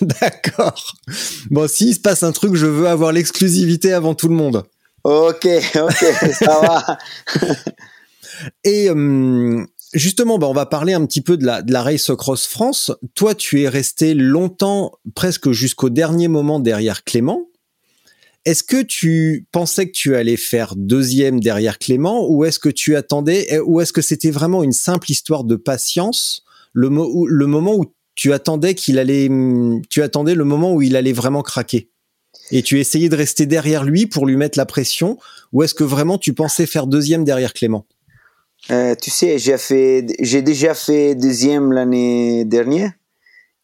D'accord. 0.00 0.94
Bon, 1.50 1.68
s'il 1.68 1.94
se 1.94 2.00
passe 2.00 2.24
un 2.24 2.32
truc, 2.32 2.54
je 2.54 2.66
veux 2.66 2.88
avoir 2.88 3.12
l'exclusivité 3.12 3.92
avant 3.92 4.14
tout 4.14 4.28
le 4.28 4.34
monde. 4.34 4.64
Ok, 5.04 5.46
ok, 5.76 6.04
ça 6.32 6.60
va. 6.60 6.98
Et 8.64 8.90
hum, 8.90 9.66
justement, 9.92 10.38
bah, 10.38 10.48
on 10.48 10.52
va 10.52 10.66
parler 10.66 10.94
un 10.94 11.04
petit 11.06 11.20
peu 11.20 11.36
de 11.36 11.44
la, 11.44 11.62
de 11.62 11.72
la 11.72 11.82
Race 11.82 12.10
Cross 12.16 12.46
France. 12.46 12.92
Toi, 13.14 13.34
tu 13.34 13.62
es 13.62 13.68
resté 13.68 14.14
longtemps, 14.14 14.92
presque 15.14 15.52
jusqu'au 15.52 15.90
dernier 15.90 16.28
moment 16.28 16.58
derrière 16.60 17.04
Clément. 17.04 17.46
Est-ce 18.44 18.62
que 18.62 18.82
tu 18.82 19.46
pensais 19.52 19.86
que 19.86 19.92
tu 19.92 20.16
allais 20.16 20.36
faire 20.36 20.74
deuxième 20.76 21.40
derrière 21.40 21.78
Clément 21.78 22.28
ou 22.28 22.44
est-ce 22.44 22.58
que 22.58 22.68
tu 22.68 22.94
attendais 22.94 23.58
ou 23.60 23.80
est-ce 23.80 23.92
que 23.92 24.02
c'était 24.02 24.30
vraiment 24.30 24.62
une 24.62 24.72
simple 24.72 25.10
histoire 25.10 25.44
de 25.44 25.56
patience 25.56 26.44
le, 26.74 26.88
moment 26.88 27.74
où 27.74 27.86
tu 28.14 28.32
attendais 28.32 28.74
qu'il 28.74 28.98
allait, 28.98 29.30
tu 29.88 30.02
attendais 30.02 30.34
le 30.34 30.44
moment 30.44 30.74
où 30.74 30.82
il 30.82 30.96
allait 30.96 31.12
vraiment 31.12 31.42
craquer? 31.42 31.88
Et 32.50 32.62
tu 32.62 32.78
essayais 32.80 33.08
de 33.08 33.16
rester 33.16 33.46
derrière 33.46 33.84
lui 33.84 34.06
pour 34.06 34.26
lui 34.26 34.36
mettre 34.36 34.58
la 34.58 34.66
pression, 34.66 35.18
ou 35.52 35.62
est-ce 35.62 35.74
que 35.74 35.84
vraiment 35.84 36.18
tu 36.18 36.34
pensais 36.34 36.66
faire 36.66 36.86
deuxième 36.86 37.24
derrière 37.24 37.54
Clément? 37.54 37.86
Euh, 38.70 38.94
Tu 39.00 39.10
sais, 39.10 39.38
j'ai 39.38 40.42
déjà 40.42 40.74
fait 40.74 41.14
deuxième 41.14 41.72
l'année 41.72 42.44
dernière. 42.44 42.92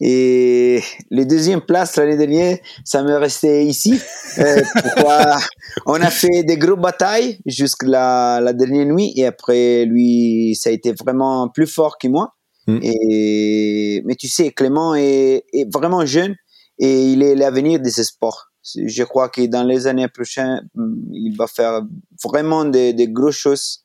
Et 0.00 0.82
les 1.10 1.26
deuxième 1.26 1.60
place 1.60 1.96
l'année 1.96 2.16
dernière, 2.16 2.58
ça 2.84 3.02
me 3.02 3.14
restait 3.16 3.66
ici. 3.66 4.00
Euh, 4.38 4.62
pourquoi 4.82 5.36
On 5.86 6.00
a 6.00 6.10
fait 6.10 6.42
des 6.42 6.56
grosses 6.56 6.80
batailles 6.80 7.38
jusqu'à 7.44 7.86
la, 7.86 8.40
la, 8.40 8.52
dernière 8.54 8.86
nuit 8.86 9.12
et 9.16 9.26
après 9.26 9.84
lui, 9.84 10.56
ça 10.58 10.70
a 10.70 10.72
été 10.72 10.92
vraiment 10.92 11.48
plus 11.48 11.66
fort 11.66 11.98
que 11.98 12.08
moi. 12.08 12.32
Mm. 12.66 12.78
Et 12.82 14.02
mais 14.06 14.14
tu 14.14 14.28
sais, 14.28 14.52
Clément 14.52 14.94
est, 14.94 15.44
est 15.52 15.70
vraiment 15.70 16.06
jeune 16.06 16.34
et 16.78 17.12
il 17.12 17.22
est 17.22 17.34
l'avenir 17.34 17.78
de 17.80 17.90
ce 17.90 18.02
sport. 18.02 18.46
Je 18.62 19.04
crois 19.04 19.28
que 19.28 19.46
dans 19.46 19.64
les 19.64 19.86
années 19.86 20.08
prochaines, 20.08 20.68
il 21.12 21.34
va 21.36 21.46
faire 21.46 21.82
vraiment 22.24 22.64
des, 22.64 22.94
des 22.94 23.08
grosses 23.08 23.36
choses. 23.36 23.84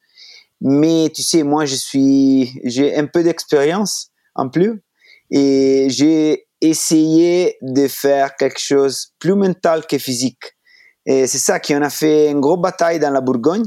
Mais 0.62 1.12
tu 1.14 1.24
sais, 1.24 1.44
moi, 1.44 1.66
je 1.66 1.76
suis, 1.76 2.52
j'ai 2.64 2.96
un 2.96 3.06
peu 3.06 3.22
d'expérience 3.24 4.12
en 4.34 4.50
plus 4.50 4.82
et 5.32 5.88
j'ai 5.90 6.48
essayé 6.62 7.58
de 7.62 7.88
faire 7.88 8.36
quelque 8.36 8.60
chose 8.60 9.14
plus 9.20 9.36
mental 9.36 9.86
que 9.88 9.98
physique. 9.98 10.56
Et 11.06 11.28
c'est 11.28 11.38
ça 11.38 11.60
qu'on 11.60 11.82
a 11.82 11.90
fait 11.90 12.32
une 12.32 12.40
grosse 12.40 12.62
bataille 12.62 13.00
dans 13.00 13.12
la 13.12 13.22
Bourgogne. 13.22 13.66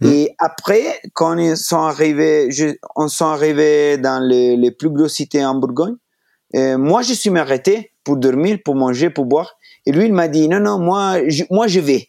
Mmh. 0.00 0.06
Et 0.06 0.34
après, 0.38 1.00
quand 1.12 1.36
ils 1.36 1.56
sont 1.56 1.82
arrivés, 1.82 2.50
je, 2.50 2.74
on 2.96 3.08
sont 3.08 3.26
arrivés 3.26 3.98
dans 3.98 4.22
les, 4.22 4.56
les 4.56 4.70
plus 4.70 4.90
grosses 4.90 5.14
cités 5.14 5.44
en 5.44 5.54
Bourgogne, 5.54 5.96
euh, 6.56 6.78
moi, 6.78 7.02
je 7.02 7.12
suis 7.12 7.36
arrêté 7.36 7.92
pour 8.02 8.16
dormir, 8.16 8.58
pour 8.64 8.74
manger, 8.74 9.10
pour 9.10 9.26
boire. 9.26 9.54
Et 9.86 9.92
lui, 9.92 10.06
il 10.06 10.12
m'a 10.12 10.28
dit, 10.28 10.48
non, 10.48 10.60
non, 10.60 10.78
moi, 10.78 11.28
je, 11.28 11.44
moi, 11.50 11.66
je 11.66 11.80
vais. 11.80 12.08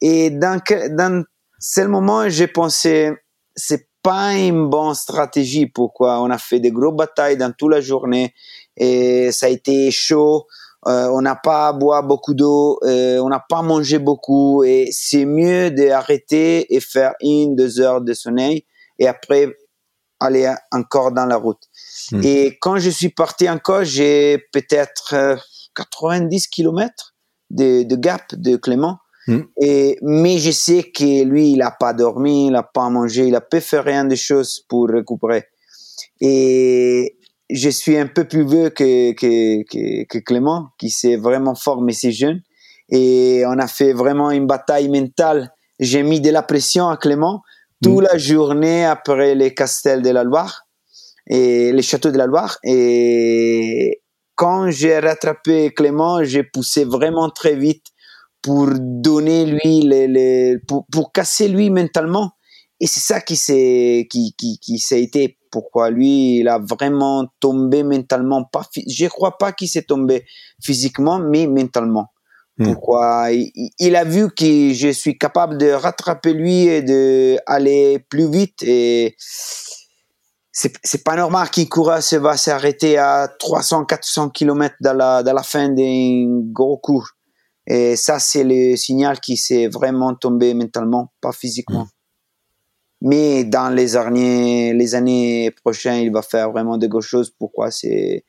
Et 0.00 0.30
dans, 0.30 0.60
dans 0.90 1.24
ce 1.58 1.80
moment, 1.82 2.28
j'ai 2.28 2.46
pensé, 2.46 3.12
c'est 3.54 3.88
pas 4.04 4.34
une 4.34 4.68
bonne 4.68 4.94
stratégie. 4.94 5.66
Pourquoi? 5.66 6.20
On 6.20 6.30
a 6.30 6.38
fait 6.38 6.60
des 6.60 6.70
grosses 6.70 6.94
batailles 6.94 7.38
dans 7.38 7.52
toute 7.52 7.72
la 7.72 7.80
journée 7.80 8.34
et 8.76 9.32
ça 9.32 9.46
a 9.46 9.48
été 9.48 9.90
chaud. 9.90 10.46
Euh, 10.86 11.08
on 11.08 11.22
n'a 11.22 11.34
pas 11.34 11.72
boire 11.72 12.02
beaucoup 12.02 12.34
d'eau, 12.34 12.78
euh, 12.84 13.18
on 13.18 13.30
n'a 13.30 13.42
pas 13.48 13.62
mangé 13.62 13.98
beaucoup 13.98 14.64
et 14.64 14.90
c'est 14.92 15.24
mieux 15.24 15.70
d'arrêter 15.70 16.74
et 16.74 16.78
faire 16.78 17.14
une, 17.22 17.56
deux 17.56 17.80
heures 17.80 18.02
de 18.02 18.12
sommeil 18.12 18.66
et 18.98 19.08
après 19.08 19.56
aller 20.20 20.52
encore 20.70 21.10
dans 21.10 21.24
la 21.24 21.36
route. 21.36 21.62
Hmm. 22.12 22.20
Et 22.22 22.58
quand 22.60 22.76
je 22.76 22.90
suis 22.90 23.08
parti 23.08 23.48
encore, 23.48 23.84
j'ai 23.84 24.44
peut-être 24.52 25.38
90 25.74 26.44
euh, 26.44 26.48
km 26.52 27.14
de, 27.48 27.84
de 27.84 27.96
gap 27.96 28.34
de 28.34 28.56
Clément. 28.56 28.98
Hmm. 29.26 29.42
Et, 29.60 29.98
mais 30.02 30.38
je 30.38 30.50
sais 30.50 30.90
que 30.94 31.24
lui, 31.24 31.52
il 31.52 31.58
n'a 31.58 31.70
pas 31.70 31.92
dormi, 31.92 32.46
il 32.46 32.52
n'a 32.52 32.62
pas 32.62 32.88
mangé, 32.90 33.26
il 33.26 33.34
a 33.34 33.40
pas 33.40 33.60
fait 33.60 33.80
rien 33.80 34.04
de 34.04 34.14
choses 34.14 34.64
pour 34.68 34.88
récupérer. 34.88 35.44
Et 36.20 37.16
je 37.50 37.68
suis 37.70 37.96
un 37.96 38.06
peu 38.06 38.24
plus 38.26 38.46
vieux 38.46 38.70
que, 38.70 39.12
que, 39.12 39.62
que, 39.64 40.04
que 40.04 40.18
Clément, 40.18 40.68
qui 40.78 40.90
s'est 40.90 41.16
vraiment 41.16 41.54
fort, 41.54 41.80
mais 41.80 41.92
c'est 41.92 42.12
jeune. 42.12 42.40
Et 42.90 43.44
on 43.46 43.58
a 43.58 43.66
fait 43.66 43.92
vraiment 43.92 44.30
une 44.30 44.46
bataille 44.46 44.88
mentale. 44.88 45.52
J'ai 45.80 46.02
mis 46.02 46.20
de 46.20 46.30
la 46.30 46.42
pression 46.42 46.88
à 46.88 46.96
Clément 46.96 47.42
toute 47.82 48.02
hmm. 48.02 48.08
la 48.12 48.18
journée 48.18 48.84
après 48.84 49.34
les 49.34 49.54
castels 49.54 50.02
de 50.02 50.10
la 50.10 50.24
Loire 50.24 50.66
et 51.26 51.72
les 51.72 51.82
châteaux 51.82 52.10
de 52.10 52.18
la 52.18 52.26
Loire. 52.26 52.58
Et 52.62 54.02
quand 54.34 54.70
j'ai 54.70 54.98
rattrapé 54.98 55.72
Clément, 55.72 56.22
j'ai 56.24 56.44
poussé 56.44 56.84
vraiment 56.84 57.30
très 57.30 57.56
vite 57.56 57.86
pour 58.44 58.68
donner 58.78 59.46
lui 59.46 59.80
les, 59.80 60.06
les 60.06 60.58
pour, 60.68 60.84
pour, 60.92 61.12
casser 61.12 61.48
lui 61.48 61.70
mentalement. 61.70 62.32
Et 62.78 62.86
c'est 62.86 63.00
ça 63.00 63.22
qui 63.22 63.36
s'est 63.36 64.06
qui 64.10 64.34
qui 64.36 64.58
qui 64.58 64.78
s'est 64.78 65.02
été. 65.02 65.38
Pourquoi 65.50 65.90
lui 65.90 66.40
il 66.40 66.48
a 66.48 66.58
vraiment 66.58 67.26
tombé 67.40 67.82
mentalement. 67.82 68.44
Pas 68.44 68.68
je 68.86 69.06
crois 69.06 69.38
pas 69.38 69.52
qu'il 69.52 69.68
s'est 69.68 69.84
tombé 69.84 70.26
physiquement 70.62 71.18
mais 71.18 71.46
mentalement. 71.46 72.10
Hmm. 72.56 72.66
pourquoi 72.66 73.32
il, 73.32 73.50
il, 73.80 73.96
a 73.96 74.04
vu 74.04 74.30
que 74.30 74.72
je 74.72 74.92
suis 74.92 75.18
capable 75.18 75.58
de 75.58 75.70
rattraper 75.70 76.32
lui 76.32 76.68
et 76.68 76.82
de 76.82 77.36
aller 77.46 77.98
plus 78.08 78.30
vite 78.30 78.62
et 78.62 79.16
c'est 80.52 80.72
c'est 80.84 81.02
pas 81.02 81.16
normal 81.16 81.50
qu'un 81.50 81.64
coureur 81.64 82.00
se 82.00 82.14
va 82.14 82.36
s'arrêter 82.36 82.96
à 82.96 83.26
300 83.40 83.86
400 83.86 84.28
km 84.30 84.76
dans 84.80 84.92
la 84.92 85.24
dans 85.24 85.32
la 85.32 85.42
fin 85.42 85.68
d'un 85.68 86.42
gros 86.52 86.78
cours 86.78 87.08
et 87.66 87.96
ça, 87.96 88.18
c'est 88.18 88.44
le 88.44 88.76
signal 88.76 89.20
qui 89.20 89.36
s'est 89.36 89.68
vraiment 89.68 90.14
tombé 90.14 90.52
mentalement, 90.54 91.12
pas 91.20 91.32
physiquement. 91.32 91.84
Mm. 91.84 91.88
Mais 93.06 93.44
dans 93.44 93.68
les 93.68 93.96
années, 93.96 94.72
les 94.72 94.94
années 94.94 95.50
prochaines, 95.62 96.02
il 96.02 96.12
va 96.12 96.22
faire 96.22 96.50
vraiment 96.50 96.78
de 96.78 96.86
grosses 96.86 97.06
choses. 97.06 97.30
Pourquoi? 97.38 97.70
C'est 97.70 98.24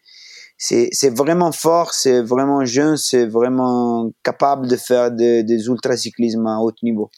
c'est 0.58 1.10
vraiment 1.10 1.52
fort, 1.52 1.94
c'est 1.94 2.22
vraiment 2.22 2.64
jeune, 2.64 2.96
c'est 2.96 3.26
vraiment 3.26 4.12
capable 4.24 4.68
de 4.68 4.78
faire 4.78 5.12
de, 5.12 5.42
des 5.42 5.66
ultracyclismes 5.68 6.48
à 6.48 6.60
haut 6.60 6.72
niveau. 6.82 7.12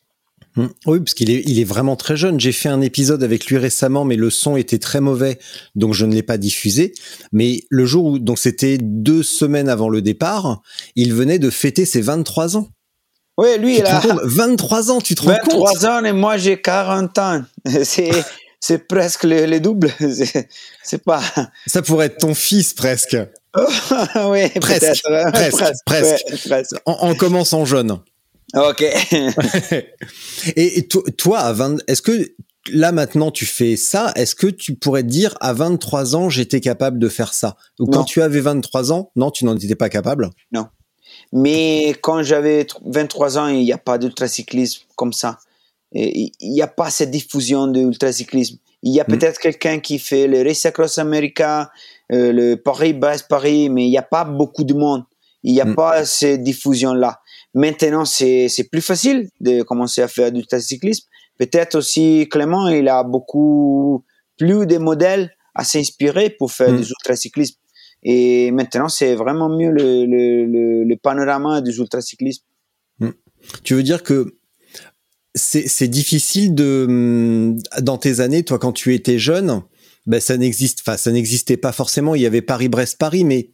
Mmh. 0.58 0.68
Oui, 0.88 1.00
parce 1.00 1.14
qu'il 1.14 1.30
est, 1.30 1.44
il 1.46 1.60
est 1.60 1.64
vraiment 1.64 1.96
très 1.96 2.18
jeune. 2.18 2.40
J'ai 2.40 2.52
fait 2.52 2.68
un 2.68 2.82
épisode 2.82 3.24
avec 3.24 3.46
lui 3.46 3.58
récemment, 3.58 4.04
mais 4.06 4.16
le 4.16 4.32
son 4.32 4.58
était 4.58 4.80
très 4.80 5.00
mauvais, 5.00 5.38
donc 5.76 5.94
je 5.94 6.06
ne 6.06 6.14
l'ai 6.14 6.24
pas 6.24 6.38
diffusé. 6.38 6.94
Mais 7.32 7.62
le 7.70 7.86
jour 7.86 8.06
où, 8.06 8.20
donc 8.20 8.40
c'était 8.40 8.80
deux 8.82 9.22
semaines 9.22 9.70
avant 9.70 9.88
le 9.88 10.02
départ, 10.02 10.62
il 10.96 11.14
venait 11.14 11.38
de 11.38 11.52
fêter 11.52 11.86
ses 11.86 12.02
23 12.02 12.58
ans. 12.58 12.70
Oui, 13.38 13.50
lui, 13.60 13.78
il 13.78 13.86
a 13.86 14.02
23 14.24 14.90
ans, 14.90 15.00
tu 15.00 15.14
te 15.14 15.22
rends 15.22 15.38
compte? 15.44 15.54
23 15.54 15.86
ans 15.86 16.04
et 16.04 16.12
moi 16.12 16.38
j'ai 16.38 16.60
40 16.60 17.18
ans. 17.20 17.44
C'est, 17.84 18.10
c'est 18.60 18.88
presque 18.88 19.24
le, 19.24 19.60
double. 19.60 19.92
C'est, 20.84 21.04
pas. 21.04 21.22
Ça 21.68 21.84
pourrait 21.84 22.08
être 22.08 22.18
ton 22.18 22.34
fils 22.34 22.74
presque. 22.74 23.16
oui, 23.56 24.50
presque, 24.60 25.04
presque, 25.32 25.64
presque, 25.86 26.48
presque. 26.48 26.76
En, 26.86 26.94
en 26.94 27.16
commençant 27.16 27.66
jeune. 27.66 28.00
Ok. 28.56 28.82
et, 30.56 30.88
toi, 31.18 31.40
à 31.40 31.54
20, 31.54 31.78
est-ce 31.88 32.02
que 32.02 32.34
là 32.72 32.92
maintenant 32.92 33.32
tu 33.32 33.46
fais 33.46 33.76
ça 33.76 34.12
Est-ce 34.16 34.36
que 34.36 34.48
tu 34.48 34.76
pourrais 34.76 35.04
te 35.04 35.08
dire 35.08 35.36
à 35.40 35.54
23 35.54 36.16
ans 36.16 36.30
j'étais 36.30 36.62
capable 36.62 37.00
de 37.00 37.10
faire 37.10 37.34
ça? 37.34 37.58
Ou 37.80 37.88
quand 37.88 38.04
tu 38.04 38.22
avais 38.22 38.40
23 38.40 38.92
ans, 38.92 39.12
non, 39.16 39.32
tu 39.32 39.46
n'en 39.46 39.56
étais 39.56 39.76
pas 39.76 39.90
capable? 39.90 40.30
Non. 40.52 40.68
Mais 41.34 41.96
quand 42.02 42.24
j'avais 42.24 42.68
23 42.86 43.38
ans, 43.38 43.48
il 43.48 43.64
n'y 43.64 43.74
a 43.74 43.78
pas 43.78 43.98
d'ultracyclisme 43.98 44.84
comme 44.96 45.14
ça. 45.14 45.40
Il 45.94 46.32
n'y 46.42 46.62
a 46.62 46.68
pas 46.68 46.90
cette 46.90 47.12
diffusion 47.12 47.68
de 47.68 47.80
l'ultracyclisme. 47.80 48.58
Il 48.84 48.94
y 48.94 49.00
a 49.00 49.04
hmm. 49.04 49.08
peut-être 49.08 49.40
quelqu'un 49.40 49.80
qui 49.80 50.00
fait 50.00 50.28
le 50.28 50.44
Race 50.44 50.66
Across 50.66 50.98
America, 51.00 51.72
euh, 52.12 52.32
le 52.32 52.56
Paris-Brest-Paris, 52.56 53.70
mais 53.70 53.86
il 53.86 53.90
n'y 53.90 53.98
a 53.98 54.04
pas 54.04 54.24
beaucoup 54.24 54.64
de 54.64 54.74
monde. 54.74 55.04
Il 55.48 55.54
n'y 55.54 55.62
a 55.62 55.66
hmm. 55.66 55.76
pas 55.76 56.04
cette 56.04 56.44
diffusion-là. 56.44 57.22
Maintenant, 57.54 58.04
c'est 58.04 58.68
plus 58.70 58.82
facile 58.82 59.30
de 59.40 59.64
commencer 59.64 60.02
à 60.02 60.10
faire 60.10 60.30
du 60.32 60.44
cyclisme. 60.60 61.06
Peut-être 61.40 61.76
aussi 61.76 62.28
Clément, 62.30 62.68
il 62.68 62.90
a 62.90 63.04
beaucoup 63.04 64.04
plus 64.38 64.68
de 64.68 64.78
modèles 64.78 65.32
à 65.56 65.64
s'inspirer 65.64 66.30
pour 66.30 66.52
faire 66.52 66.72
mm. 66.72 66.82
du 66.82 66.90
ultracyclisme. 66.90 67.56
Et 68.04 68.52
maintenant, 68.52 68.90
c'est 68.90 69.16
vraiment 69.16 69.50
mieux 69.50 69.72
le, 69.72 70.06
le, 70.06 70.84
le, 70.84 70.96
panorama 70.98 71.62
du 71.62 71.72
ultracyclisme. 71.72 72.44
Mm. 73.00 73.10
Tu 73.64 73.74
veux 73.74 73.84
dire 73.84 74.04
que 74.04 74.36
c'est 75.34 75.88
difficile 75.88 76.54
de 76.54 76.86
mm, 76.88 77.60
dans 77.82 77.98
tes 77.98 78.20
années, 78.20 78.44
toi, 78.44 78.60
quand 78.60 78.74
tu 78.74 78.94
étais 78.94 79.18
jeune, 79.18 79.64
ben 80.06 80.20
ça 80.20 80.38
n'existe, 80.38 80.82
enfin 80.82 80.98
ça 80.98 81.12
n'existait 81.12 81.58
pas 81.58 81.72
forcément. 81.72 82.16
Il 82.16 82.22
y 82.22 82.26
avait 82.26 82.42
Paris-Brest-Paris, 82.42 83.24
mais 83.24 83.50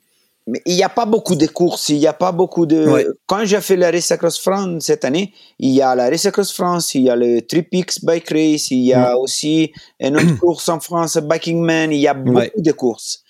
mais 0.46 0.62
il 0.66 0.76
n'y 0.76 0.84
a 0.84 0.90
pas 0.90 1.06
beaucoup 1.06 1.36
de 1.36 1.48
courses, 1.48 1.90
il 1.90 2.00
n'y 2.00 2.08
a 2.08 2.14
pas 2.14 2.32
beaucoup 2.32 2.66
de... 2.66 3.18
Quand 3.28 3.46
j'ai 3.46 3.62
fait 3.62 3.78
la 3.78 3.92
Race 3.92 4.12
Across 4.12 4.40
France 4.40 4.84
cette 4.84 5.06
année, 5.06 5.34
il 5.60 5.72
y 5.72 5.82
a 5.82 5.96
la 5.96 6.10
Race 6.10 6.26
Across 6.26 6.54
France, 6.54 6.96
il 6.96 7.04
y 7.04 7.10
a 7.10 7.16
le 7.16 7.42
Tripix 7.42 8.04
Bike 8.04 8.30
Race, 8.30 8.72
il 8.72 8.84
y 8.84 8.94
a 8.94 9.18
aussi 9.18 9.72
une 10.00 10.18
autre 10.18 10.38
course 10.40 10.68
en 10.70 10.80
France, 10.80 11.18
Biking 11.18 11.62
Man, 11.62 11.92
il 11.92 12.00
y 12.00 12.08
a 12.08 12.14
beaucoup 12.14 12.62
de 12.62 12.72
courses. 12.74 13.24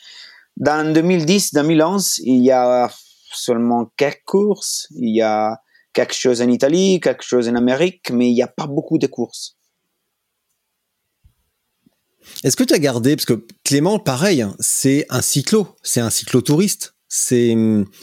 Dans 0.57 0.91
2010, 0.91 1.53
2011, 1.53 2.19
il 2.23 2.43
y 2.43 2.51
a 2.51 2.89
seulement 3.31 3.91
quelques 3.95 4.25
courses, 4.25 4.87
il 4.95 5.15
y 5.15 5.21
a 5.21 5.59
quelque 5.93 6.15
chose 6.15 6.41
en 6.41 6.49
Italie, 6.49 6.99
quelque 6.99 7.23
chose 7.23 7.47
en 7.47 7.55
Amérique, 7.55 8.09
mais 8.11 8.29
il 8.29 8.33
n'y 8.33 8.43
a 8.43 8.47
pas 8.47 8.65
beaucoup 8.65 8.97
de 8.97 9.07
courses. 9.07 9.55
Est-ce 12.43 12.55
que 12.55 12.63
tu 12.63 12.73
as 12.73 12.79
gardé, 12.79 13.15
parce 13.15 13.25
que 13.25 13.45
Clément, 13.63 13.99
pareil, 13.99 14.41
hein, 14.41 14.55
c'est 14.59 15.05
un 15.09 15.21
cyclo, 15.21 15.75
c'est 15.83 16.01
un 16.01 16.09
cyclotouriste 16.09 16.95
c'est 17.15 17.55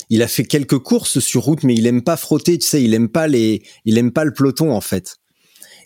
il 0.09 0.23
a 0.23 0.29
fait 0.29 0.45
quelques 0.45 0.79
courses 0.79 1.19
sur 1.19 1.43
route 1.43 1.65
mais 1.65 1.75
il 1.75 1.85
aime 1.89 2.01
pas 2.01 2.17
frotter 2.17 2.57
tu 2.59 2.65
sais 2.65 2.81
il 2.81 2.95
aime 2.95 3.09
pas 3.09 3.27
les 3.27 3.61
il 3.85 3.99
aime 3.99 4.13
pas 4.13 4.23
le 4.23 4.33
peloton 4.33 4.73
en 4.73 4.81
fait. 4.81 5.17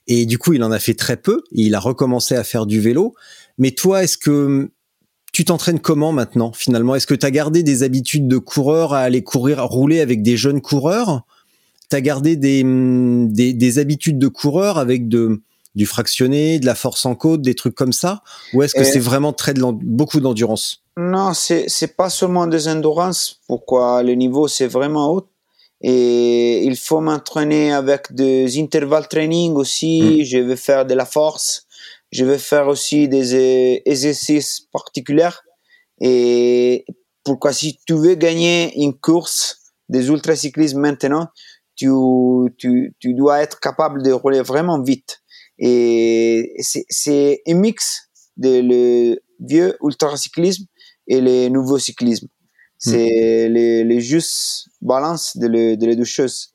Et 0.07 0.27
du 0.27 0.37
coup 0.37 0.53
il 0.53 0.63
en 0.63 0.71
a 0.71 0.79
fait 0.79 0.93
très 0.93 1.17
peu 1.17 1.43
et 1.53 1.63
il 1.63 1.75
a 1.75 1.81
recommencé 1.81 2.35
à 2.35 2.45
faire 2.45 2.67
du 2.67 2.81
vélo. 2.81 3.15
Mais 3.57 3.71
toi 3.71 4.05
est-ce 4.05 4.19
que 4.19 4.71
tu 5.33 5.47
t'entraînes 5.47 5.81
comment 5.81 6.13
maintenant 6.13 6.53
finalement? 6.53 6.97
Est-ce 6.97 7.07
que 7.07 7.15
tu 7.15 7.25
as 7.25 7.31
gardé 7.31 7.63
des 7.63 7.83
habitudes 7.83 8.29
de 8.29 8.37
coureur 8.37 8.93
à 8.93 9.01
aller 9.01 9.23
courir, 9.23 9.59
à 9.59 9.63
rouler 9.63 10.01
avec 10.01 10.23
des 10.23 10.37
jeunes 10.37 10.61
coureurs? 10.61 11.23
Tu 11.89 11.97
as 11.97 12.03
gardé 12.03 12.63
hum, 12.63 13.33
des, 13.33 13.55
des, 13.55 13.79
habitudes 13.79 14.19
de 14.19 14.29
coureur 14.29 14.77
avec 14.77 15.09
de, 15.09 15.41
du 15.75 15.87
fractionné, 15.87 16.59
de 16.59 16.67
la 16.67 16.75
force 16.75 17.07
en 17.07 17.15
côte, 17.15 17.41
des 17.41 17.55
trucs 17.55 17.75
comme 17.75 17.95
ça? 17.95 18.23
Ou 18.53 18.63
est-ce 18.63 18.75
que 18.75 18.85
c'est 18.85 18.99
vraiment 18.99 19.33
très 19.33 19.55
de 19.55 19.63
beaucoup 19.63 20.21
d'endurance? 20.21 20.84
Non, 20.97 21.35
c'est 21.35 21.69
c'est 21.69 21.97
pas 21.97 22.09
seulement 22.09 22.47
des 22.47 22.69
endurances. 22.69 23.41
Pourquoi 23.49 24.03
le 24.03 24.15
niveau 24.15 24.49
c'est 24.49 24.69
vraiment 24.69 25.13
haut 25.13 25.29
et 25.87 26.65
il 26.65 26.77
faut 26.77 27.01
m'entraîner 27.01 27.71
avec 27.71 28.11
des 28.11 28.59
intervalles 28.59 29.07
training 29.07 29.53
aussi. 29.55 30.21
Mm. 30.21 30.25
Je 30.25 30.39
vais 30.39 30.57
faire 30.57 30.87
de 30.87 30.95
la 30.95 31.05
force. 31.05 31.67
Je 32.11 32.25
vais 32.25 32.39
faire 32.39 32.69
aussi 32.69 33.07
des 33.07 33.83
exercices 33.85 34.61
particuliers. 34.73 35.37
Et 36.01 36.87
pourquoi 37.23 37.53
si 37.53 37.79
tu 37.87 37.95
veux 37.95 38.15
gagner 38.15 38.73
une 38.83 38.95
course 38.95 39.59
des 39.91 40.09
ultracyclistes 40.09 40.77
maintenant, 40.77 41.29
tu, 41.77 41.91
tu, 42.57 42.95
tu 42.99 43.13
dois 43.13 43.43
être 43.43 43.61
capable 43.61 44.03
de 44.03 44.11
rouler 44.11 44.41
vraiment 44.41 44.81
vite. 44.81 45.21
Et 45.59 46.55
c'est 46.61 47.43
un 47.47 47.55
mix 47.55 48.09
de 48.39 48.61
le 48.63 49.19
vieux 49.39 49.77
ultracyclisme 49.83 50.65
et 51.07 51.21
le 51.21 51.49
nouveau 51.49 51.79
cyclisme. 51.79 52.29
C'est 52.79 53.49
les, 53.49 53.85
les 53.85 54.01
justes 54.01 54.69
balances 54.83 55.37
de, 55.37 55.47
le, 55.47 55.77
de 55.77 55.87
les 55.87 55.97
deux 55.97 56.05
choses. 56.05 56.51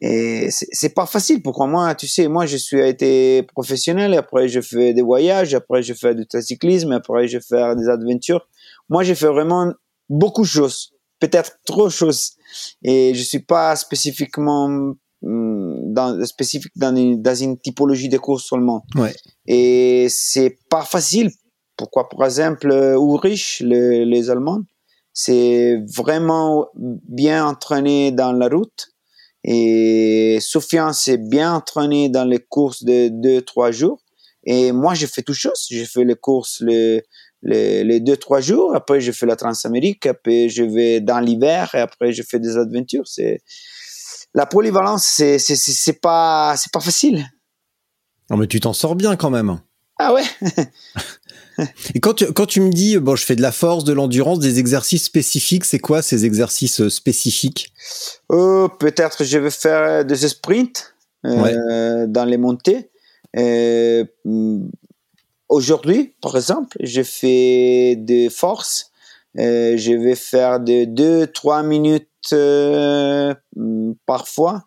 Et 0.00 0.48
c'est 0.50 0.94
pas 0.94 1.06
facile. 1.06 1.42
Pourquoi 1.42 1.66
moi, 1.66 1.94
tu 1.94 2.08
sais, 2.08 2.28
moi, 2.28 2.46
je 2.46 2.56
suis 2.56 2.80
été 2.80 3.42
professionnel, 3.54 4.14
et 4.14 4.16
après, 4.16 4.48
je 4.48 4.60
fais 4.60 4.92
des 4.92 5.02
voyages, 5.02 5.54
après, 5.54 5.82
je 5.82 5.94
fais 5.94 6.14
du 6.14 6.24
cyclisme, 6.40 6.92
après, 6.92 7.28
je 7.28 7.38
fais 7.38 7.76
des 7.76 7.88
aventures. 7.88 8.46
Moi, 8.88 9.02
j'ai 9.04 9.14
fait 9.14 9.28
vraiment 9.28 9.72
beaucoup 10.08 10.42
de 10.42 10.46
choses, 10.46 10.92
peut-être 11.20 11.58
trop 11.64 11.86
de 11.86 11.92
choses. 11.92 12.32
Et 12.82 13.12
je 13.14 13.22
suis 13.22 13.40
pas 13.40 13.76
spécifiquement 13.76 14.94
hum, 15.22 15.92
dans, 15.92 16.24
spécifique 16.26 16.72
dans 16.76 16.94
une, 16.94 17.22
dans 17.22 17.34
une 17.34 17.58
typologie 17.58 18.08
de 18.08 18.18
course 18.18 18.44
seulement. 18.44 18.84
Ouais. 18.96 19.14
Et 19.46 20.08
c'est 20.10 20.58
pas 20.68 20.82
facile. 20.82 21.30
Pourquoi, 21.76 22.08
par 22.08 22.24
exemple, 22.24 22.68
Ulrich, 22.68 23.60
les, 23.64 24.04
les 24.04 24.30
Allemands, 24.30 24.62
c'est 25.12 25.80
vraiment 25.96 26.68
bien 26.74 27.46
entraîné 27.46 28.12
dans 28.12 28.32
la 28.32 28.48
route. 28.48 28.88
Et 29.44 30.38
Sofiane 30.40 30.92
s'est 30.92 31.18
bien 31.18 31.54
entraîné 31.54 32.08
dans 32.08 32.24
les 32.24 32.38
courses 32.38 32.82
de 32.82 33.08
deux, 33.08 33.42
trois 33.42 33.70
jours. 33.70 34.00
Et 34.44 34.72
moi, 34.72 34.94
j'ai 34.94 35.06
fait 35.06 35.22
tout 35.22 35.34
chose. 35.34 35.66
J'ai 35.70 35.84
fait 35.84 36.04
les 36.04 36.14
courses 36.14 36.60
les, 36.60 37.04
les, 37.42 37.84
les 37.84 38.00
deux, 38.00 38.16
trois 38.16 38.40
jours. 38.40 38.74
Après, 38.74 39.00
je 39.00 39.12
fais 39.12 39.26
la 39.26 39.36
Transamérique. 39.36 40.06
Après, 40.06 40.48
je 40.48 40.62
vais 40.62 41.00
dans 41.00 41.20
l'hiver. 41.20 41.70
Et 41.74 41.80
après, 41.80 42.12
je 42.12 42.22
fais 42.22 42.40
des 42.40 42.56
aventures. 42.56 43.06
C'est, 43.06 43.42
la 44.34 44.46
polyvalence, 44.46 45.04
c'est, 45.04 45.38
c'est, 45.38 45.56
c'est 45.56 46.00
pas, 46.00 46.56
c'est 46.56 46.72
pas 46.72 46.80
facile. 46.80 47.24
Non, 48.30 48.36
mais 48.36 48.46
tu 48.46 48.60
t'en 48.60 48.72
sors 48.72 48.96
bien 48.96 49.16
quand 49.16 49.30
même. 49.30 49.60
Ah 49.98 50.12
ouais? 50.12 50.24
Et 51.94 52.00
quand 52.00 52.14
tu, 52.14 52.32
quand 52.32 52.46
tu 52.46 52.60
me 52.60 52.70
dis, 52.70 52.98
bon, 52.98 53.16
je 53.16 53.24
fais 53.24 53.36
de 53.36 53.42
la 53.42 53.52
force, 53.52 53.84
de 53.84 53.92
l'endurance, 53.92 54.38
des 54.38 54.58
exercices 54.58 55.04
spécifiques, 55.04 55.64
c'est 55.64 55.78
quoi 55.78 56.02
ces 56.02 56.24
exercices 56.24 56.80
euh, 56.80 56.90
spécifiques? 56.90 57.72
Euh, 58.32 58.68
Peut-être 58.68 59.24
je 59.24 59.38
vais 59.38 59.50
faire 59.50 60.04
des 60.04 60.16
sprints 60.28 60.94
euh, 61.26 62.06
dans 62.06 62.24
les 62.24 62.36
montées. 62.36 62.90
Mm, 63.36 64.68
aujourd'hui, 65.48 66.14
par 66.20 66.36
exemple, 66.36 66.76
je 66.80 67.02
fais 67.02 67.96
des 67.96 68.30
forces. 68.30 68.90
je 69.36 70.02
vais 70.02 70.16
faire 70.16 70.60
de 70.60 70.84
2-3 70.84 71.66
minutes 71.66 72.32
mm, 72.32 73.92
parfois, 74.06 74.64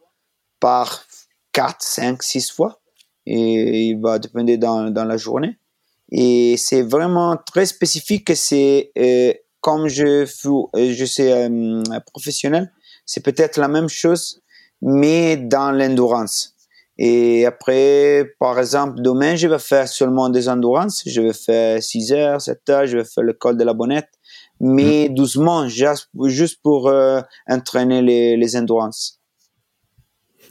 par 0.60 1.06
4, 1.54 1.76
5, 1.80 2.24
6 2.24 2.52
fois. 2.52 2.80
Et 3.26 3.90
il 3.90 4.00
va 4.00 4.20
dépendre 4.20 4.58
dans, 4.58 4.90
dans 4.90 5.04
la 5.04 5.18
journée. 5.18 5.58
Et 6.12 6.56
c'est 6.58 6.84
vraiment 6.84 7.38
très 7.38 7.66
spécifique. 7.66 8.32
C'est 8.36 8.92
euh, 8.98 9.34
comme 9.62 9.88
je 9.88 10.26
suis, 10.26 10.50
euh, 10.50 10.94
je 10.94 11.06
suis 11.06 11.30
euh, 11.30 11.82
professionnel, 12.14 12.72
c'est 13.06 13.22
peut-être 13.22 13.58
la 13.58 13.68
même 13.68 13.90
chose, 13.90 14.42
mais 14.82 15.36
dans 15.38 15.72
l'endurance. 15.72 16.56
Et 16.98 17.46
après, 17.46 18.34
par 18.40 18.58
exemple, 18.60 19.02
demain, 19.02 19.36
je 19.36 19.48
vais 19.48 19.60
faire 19.60 19.88
seulement 19.88 20.30
des 20.30 20.50
endurances. 20.50 21.04
Je 21.06 21.22
vais 21.22 21.34
faire 21.34 21.82
6 21.82 22.12
heures, 22.12 22.42
7 22.42 22.70
heures, 22.70 22.88
je 22.88 22.98
vais 22.98 23.04
faire 23.04 23.24
le 23.24 23.34
col 23.34 23.56
de 23.58 23.64
la 23.64 23.74
bonnette, 23.74 24.10
mais 24.60 25.08
mm. 25.10 25.14
doucement, 25.14 25.68
juste, 25.68 26.10
juste 26.24 26.60
pour 26.64 26.88
euh, 26.88 27.22
entraîner 27.48 28.02
les, 28.02 28.36
les 28.36 28.56
endurances. 28.56 29.20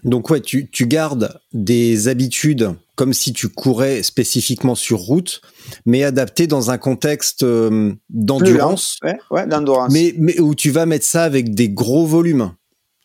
Donc 0.05 0.31
ouais, 0.31 0.41
tu, 0.41 0.71
tu 0.71 0.87
gardes 0.87 1.41
des 1.53 2.07
habitudes 2.07 2.75
comme 2.97 3.13
si 3.13 3.33
tu 3.33 3.49
courais 3.49 4.03
spécifiquement 4.03 4.75
sur 4.75 4.99
route, 4.99 5.43
mais 5.85 6.03
adapté 6.03 6.47
dans 6.47 6.71
un 6.71 6.79
contexte 6.79 7.43
euh, 7.43 7.93
d'endurance. 8.09 8.99
Ouais, 9.31 9.47
d'endurance. 9.47 9.93
Mais, 9.93 10.15
mais 10.17 10.41
où 10.41 10.55
tu 10.55 10.71
vas 10.71 10.87
mettre 10.87 11.05
ça 11.05 11.23
avec 11.23 11.55
des 11.55 11.69
gros 11.69 12.07
volumes. 12.07 12.53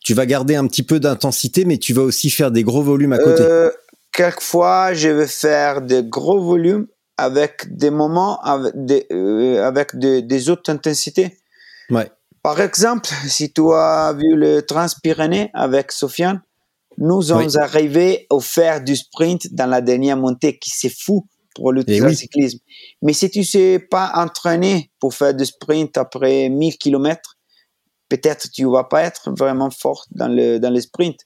Tu 0.02 0.14
vas 0.14 0.26
garder 0.26 0.56
un 0.56 0.66
petit 0.66 0.82
peu 0.82 0.98
d'intensité, 0.98 1.64
mais 1.64 1.78
tu 1.78 1.92
vas 1.92 2.02
aussi 2.02 2.30
faire 2.30 2.50
des 2.50 2.64
gros 2.64 2.82
volumes 2.82 3.12
à 3.12 3.18
côté. 3.18 3.42
Euh, 3.42 3.70
quelquefois, 4.12 4.94
je 4.94 5.10
vais 5.10 5.28
faire 5.28 5.82
des 5.82 6.02
gros 6.02 6.42
volumes 6.42 6.86
avec 7.18 7.76
des 7.76 7.90
moments 7.90 8.40
avec 8.40 8.72
des, 8.74 9.06
euh, 9.12 9.62
avec 9.62 9.96
des 9.96 10.50
autres 10.50 10.72
intensités. 10.72 11.38
Ouais. 11.90 12.10
Par 12.42 12.60
exemple, 12.60 13.08
si 13.26 13.52
tu 13.52 13.62
as 13.72 14.12
vu 14.14 14.34
le 14.34 14.62
Transpyrénées 14.62 15.50
avec 15.54 15.92
Sofiane, 15.92 16.42
nous 17.02 17.22
sommes 17.22 17.48
arrivés 17.56 18.26
à 18.30 18.38
faire 18.38 18.82
du 18.82 18.94
sprint 18.94 19.52
dans 19.52 19.66
la 19.66 19.80
dernière 19.80 20.16
montée, 20.16 20.56
qui 20.58 20.70
c'est 20.70 20.92
fou 20.96 21.26
pour 21.54 21.72
le 21.72 21.82
eh 21.86 22.14
cyclisme. 22.14 22.60
Mais 23.02 23.12
si 23.12 23.28
tu 23.28 23.40
ne 23.40 23.44
sais 23.44 23.78
pas 23.90 24.12
entraîner 24.14 24.90
pour 25.00 25.12
faire 25.12 25.34
du 25.34 25.44
sprint 25.44 25.98
après 25.98 26.48
1000 26.48 26.78
km, 26.78 27.36
peut-être 28.08 28.48
tu 28.52 28.70
vas 28.70 28.84
pas 28.84 29.02
être 29.02 29.32
vraiment 29.36 29.70
fort 29.70 30.06
dans 30.12 30.28
le, 30.28 30.58
dans 30.58 30.70
le 30.70 30.80
sprint. 30.80 31.16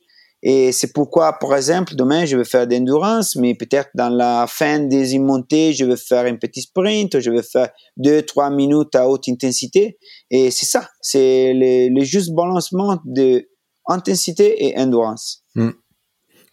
Et 0.42 0.72
c'est 0.72 0.94
pourquoi, 0.94 1.34
par 1.34 1.54
exemple, 1.54 1.94
demain, 1.94 2.24
je 2.24 2.38
vais 2.38 2.44
faire 2.44 2.66
d'endurance, 2.66 3.36
mais 3.36 3.54
peut-être 3.54 3.90
dans 3.94 4.08
la 4.08 4.46
fin 4.48 4.78
des 4.78 5.18
montées, 5.18 5.74
je 5.74 5.84
vais 5.84 5.96
faire 5.96 6.24
un 6.24 6.36
petit 6.36 6.62
sprint, 6.62 7.20
je 7.20 7.30
vais 7.30 7.42
faire 7.42 7.68
2-3 7.98 8.54
minutes 8.54 8.94
à 8.94 9.08
haute 9.08 9.28
intensité. 9.28 9.98
Et 10.30 10.50
c'est 10.50 10.66
ça, 10.66 10.88
c'est 11.02 11.52
le, 11.52 11.94
le 11.94 12.04
juste 12.04 12.32
balancement 12.32 12.98
de 13.04 13.46
intensité 13.88 14.66
et 14.66 14.78
endurance. 14.78 15.42
Hmm. 15.57 15.73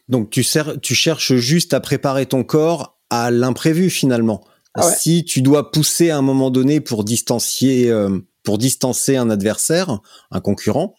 Donc 0.09 0.31
tu, 0.31 0.45
tu 0.81 0.95
cherches 0.95 1.35
juste 1.35 1.73
à 1.73 1.79
préparer 1.79 2.25
ton 2.25 2.43
corps 2.43 2.97
à 3.09 3.29
l'imprévu 3.29 3.89
finalement. 3.89 4.43
Ah 4.75 4.81
si 4.91 5.23
tu 5.23 5.43
dois 5.43 5.71
pousser 5.71 6.09
à 6.09 6.17
un 6.17 6.23
moment 6.23 6.49
donné 6.49 6.81
pour 6.81 7.03
distancier, 7.03 7.91
euh, 7.91 8.19
pour 8.43 8.57
distancer 8.57 9.17
un 9.17 9.29
adversaire, 9.29 9.99
un 10.31 10.41
concurrent, 10.41 10.95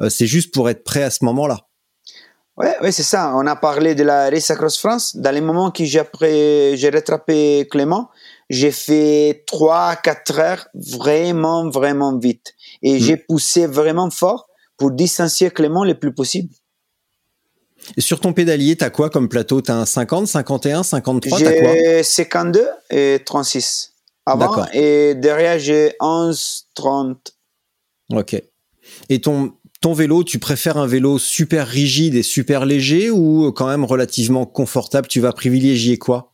euh, 0.00 0.10
c'est 0.10 0.26
juste 0.26 0.52
pour 0.52 0.68
être 0.68 0.84
prêt 0.84 1.02
à 1.02 1.10
ce 1.10 1.24
moment-là. 1.24 1.68
Ouais, 2.56 2.76
ouais, 2.82 2.92
c'est 2.92 3.02
ça. 3.02 3.32
On 3.34 3.46
a 3.46 3.56
parlé 3.56 3.94
de 3.94 4.04
la 4.04 4.30
Race 4.30 4.50
Across 4.50 4.78
France. 4.78 5.16
Dans 5.16 5.34
les 5.34 5.40
moments 5.40 5.70
que 5.70 5.84
j'ai 5.84 5.98
après, 5.98 6.76
j'ai 6.76 6.90
rattrapé 6.90 7.66
Clément, 7.68 8.10
j'ai 8.50 8.70
fait 8.70 9.42
3, 9.46 9.96
4 9.96 10.38
heures 10.38 10.68
vraiment, 10.74 11.68
vraiment 11.68 12.16
vite. 12.16 12.54
Et 12.82 12.96
hmm. 12.96 13.00
j'ai 13.00 13.16
poussé 13.16 13.66
vraiment 13.66 14.10
fort 14.10 14.48
pour 14.76 14.90
distancier 14.90 15.50
Clément 15.50 15.84
le 15.84 15.98
plus 15.98 16.14
possible. 16.14 16.50
Et 17.96 18.00
sur 18.00 18.20
ton 18.20 18.32
pédalier, 18.32 18.76
t'as 18.76 18.90
quoi 18.90 19.10
comme 19.10 19.28
plateau? 19.28 19.60
T'as 19.60 19.74
un 19.74 19.86
50, 19.86 20.26
51, 20.26 20.82
53 20.82 21.38
J'ai 21.38 22.02
52 22.02 22.66
et 22.90 23.20
36 23.24 23.92
avant 24.26 24.66
et 24.72 25.14
derrière 25.14 25.58
j'ai 25.58 25.94
11, 26.00 26.66
30. 26.74 27.34
Ok. 28.12 28.42
Et 29.08 29.20
ton, 29.20 29.52
ton 29.80 29.92
vélo, 29.92 30.24
tu 30.24 30.38
préfères 30.38 30.76
un 30.76 30.86
vélo 30.86 31.18
super 31.18 31.66
rigide 31.66 32.14
et 32.14 32.22
super 32.22 32.64
léger 32.64 33.10
ou 33.10 33.52
quand 33.52 33.66
même 33.66 33.84
relativement 33.84 34.46
confortable? 34.46 35.08
Tu 35.08 35.20
vas 35.20 35.32
privilégier 35.32 35.98
quoi? 35.98 36.32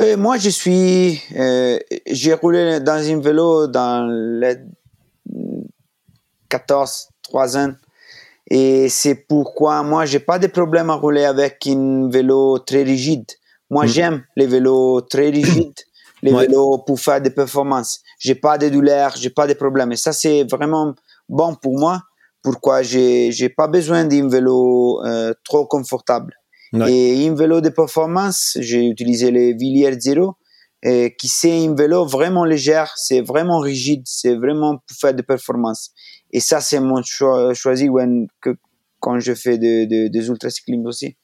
Euh, 0.00 0.16
Moi, 0.16 0.38
je 0.38 0.50
suis, 0.50 1.20
euh, 1.36 1.78
j'ai 2.06 2.34
roulé 2.34 2.80
dans 2.80 2.92
un 2.94 3.20
vélo 3.20 3.68
dans 3.68 4.06
les 4.40 4.56
14, 6.48 7.08
3 7.22 7.58
ans. 7.58 7.74
Et 8.50 8.88
c'est 8.88 9.14
pourquoi 9.14 9.82
moi, 9.82 10.04
j'ai 10.04 10.20
pas 10.20 10.38
de 10.38 10.46
problème 10.46 10.90
à 10.90 10.94
rouler 10.94 11.24
avec 11.24 11.66
un 11.66 12.08
vélo 12.10 12.58
très 12.58 12.82
rigide. 12.82 13.26
Moi, 13.70 13.84
mm. 13.84 13.88
j'aime 13.88 14.24
les 14.36 14.46
vélos 14.46 15.00
très 15.02 15.30
rigides, 15.30 15.80
les 16.22 16.32
vélos 16.32 16.78
pour 16.78 17.00
faire 17.00 17.20
des 17.20 17.30
performances. 17.30 18.00
J'ai 18.18 18.34
pas 18.34 18.58
de 18.58 18.68
douleur, 18.68 19.14
j'ai 19.16 19.30
pas 19.30 19.46
de 19.46 19.54
problème. 19.54 19.92
Et 19.92 19.96
ça, 19.96 20.12
c'est 20.12 20.44
vraiment 20.44 20.94
bon 21.28 21.54
pour 21.54 21.78
moi. 21.78 22.02
Pourquoi 22.42 22.82
j'ai 22.82 23.32
j'ai 23.32 23.48
pas 23.48 23.68
besoin 23.68 24.04
d'un 24.04 24.28
vélo 24.28 25.02
euh, 25.04 25.32
trop 25.44 25.66
confortable. 25.66 26.34
Et 26.88 27.28
un 27.28 27.34
vélo 27.34 27.60
de 27.60 27.68
performance, 27.68 28.58
j'ai 28.60 28.88
utilisé 28.88 29.30
les 29.30 29.52
Villiers 29.54 30.00
Zero. 30.00 30.34
et 30.82 31.14
qui 31.16 31.28
c'est 31.28 31.64
un 31.64 31.74
vélo 31.74 32.04
vraiment 32.04 32.44
léger, 32.44 32.84
c'est 32.96 33.20
vraiment 33.20 33.60
rigide, 33.60 34.02
c'est 34.04 34.34
vraiment 34.34 34.78
pour 34.78 34.96
faire 35.00 35.14
des 35.14 35.22
performances. 35.22 35.92
Et 36.34 36.40
ça, 36.40 36.60
c'est 36.60 36.80
mon 36.80 37.02
choix 37.02 37.54
choisi 37.54 37.88
when, 37.88 38.26
que, 38.42 38.56
quand 39.00 39.20
je 39.20 39.34
fais 39.34 39.56
de, 39.56 39.84
de, 39.86 40.08
des 40.08 40.28
ultracyclisme 40.28 40.84
aussi. 40.84 41.16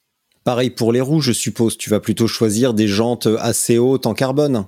Pareil 0.44 0.70
pour 0.70 0.92
les 0.92 1.00
roues, 1.00 1.20
je 1.20 1.32
suppose. 1.32 1.76
Tu 1.76 1.90
vas 1.90 2.00
plutôt 2.00 2.28
choisir 2.28 2.72
des 2.72 2.86
jantes 2.86 3.28
assez 3.40 3.76
hautes 3.76 4.06
en 4.06 4.14
carbone. 4.14 4.66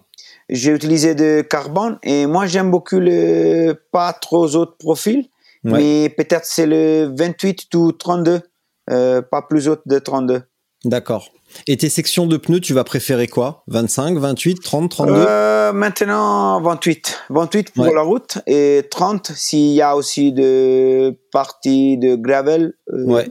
J'ai 0.48 0.72
utilisé 0.72 1.14
de 1.14 1.40
carbone 1.40 1.98
et 2.02 2.26
moi 2.26 2.46
j'aime 2.46 2.70
beaucoup 2.70 2.98
le 2.98 3.74
pas 3.92 4.12
trop 4.12 4.55
haut 4.57 4.66
profil, 4.66 5.28
mais 5.64 6.12
peut-être 6.16 6.44
c'est 6.44 6.66
le 6.66 7.14
28 7.16 7.72
ou 7.76 7.92
32, 7.92 8.40
euh, 8.90 9.22
pas 9.22 9.42
plus 9.42 9.68
haut 9.68 9.76
de 9.87 9.98
32. 9.98 10.42
D'accord. 10.85 11.31
Et 11.67 11.77
tes 11.77 11.88
sections 11.88 12.27
de 12.27 12.37
pneus, 12.37 12.61
tu 12.61 12.75
vas 12.75 12.85
préférer 12.85 13.29
quoi? 13.29 13.65
25, 13.69 14.19
28, 14.19 14.61
30, 14.62 14.91
32 14.91 15.12
euh, 15.15 15.73
Maintenant 15.73 16.61
28. 16.61 17.25
28 17.31 17.73
pour 17.73 17.95
la 17.95 18.03
route 18.03 18.38
et 18.47 18.83
30 18.91 19.33
s'il 19.35 19.73
y 19.73 19.83
a 19.83 19.97
aussi 19.97 20.33
de 20.33 21.19
parties 21.31 21.99
de 21.99 22.15
gravel. 22.17 22.75
Euh, 22.93 23.05
ouais. 23.05 23.31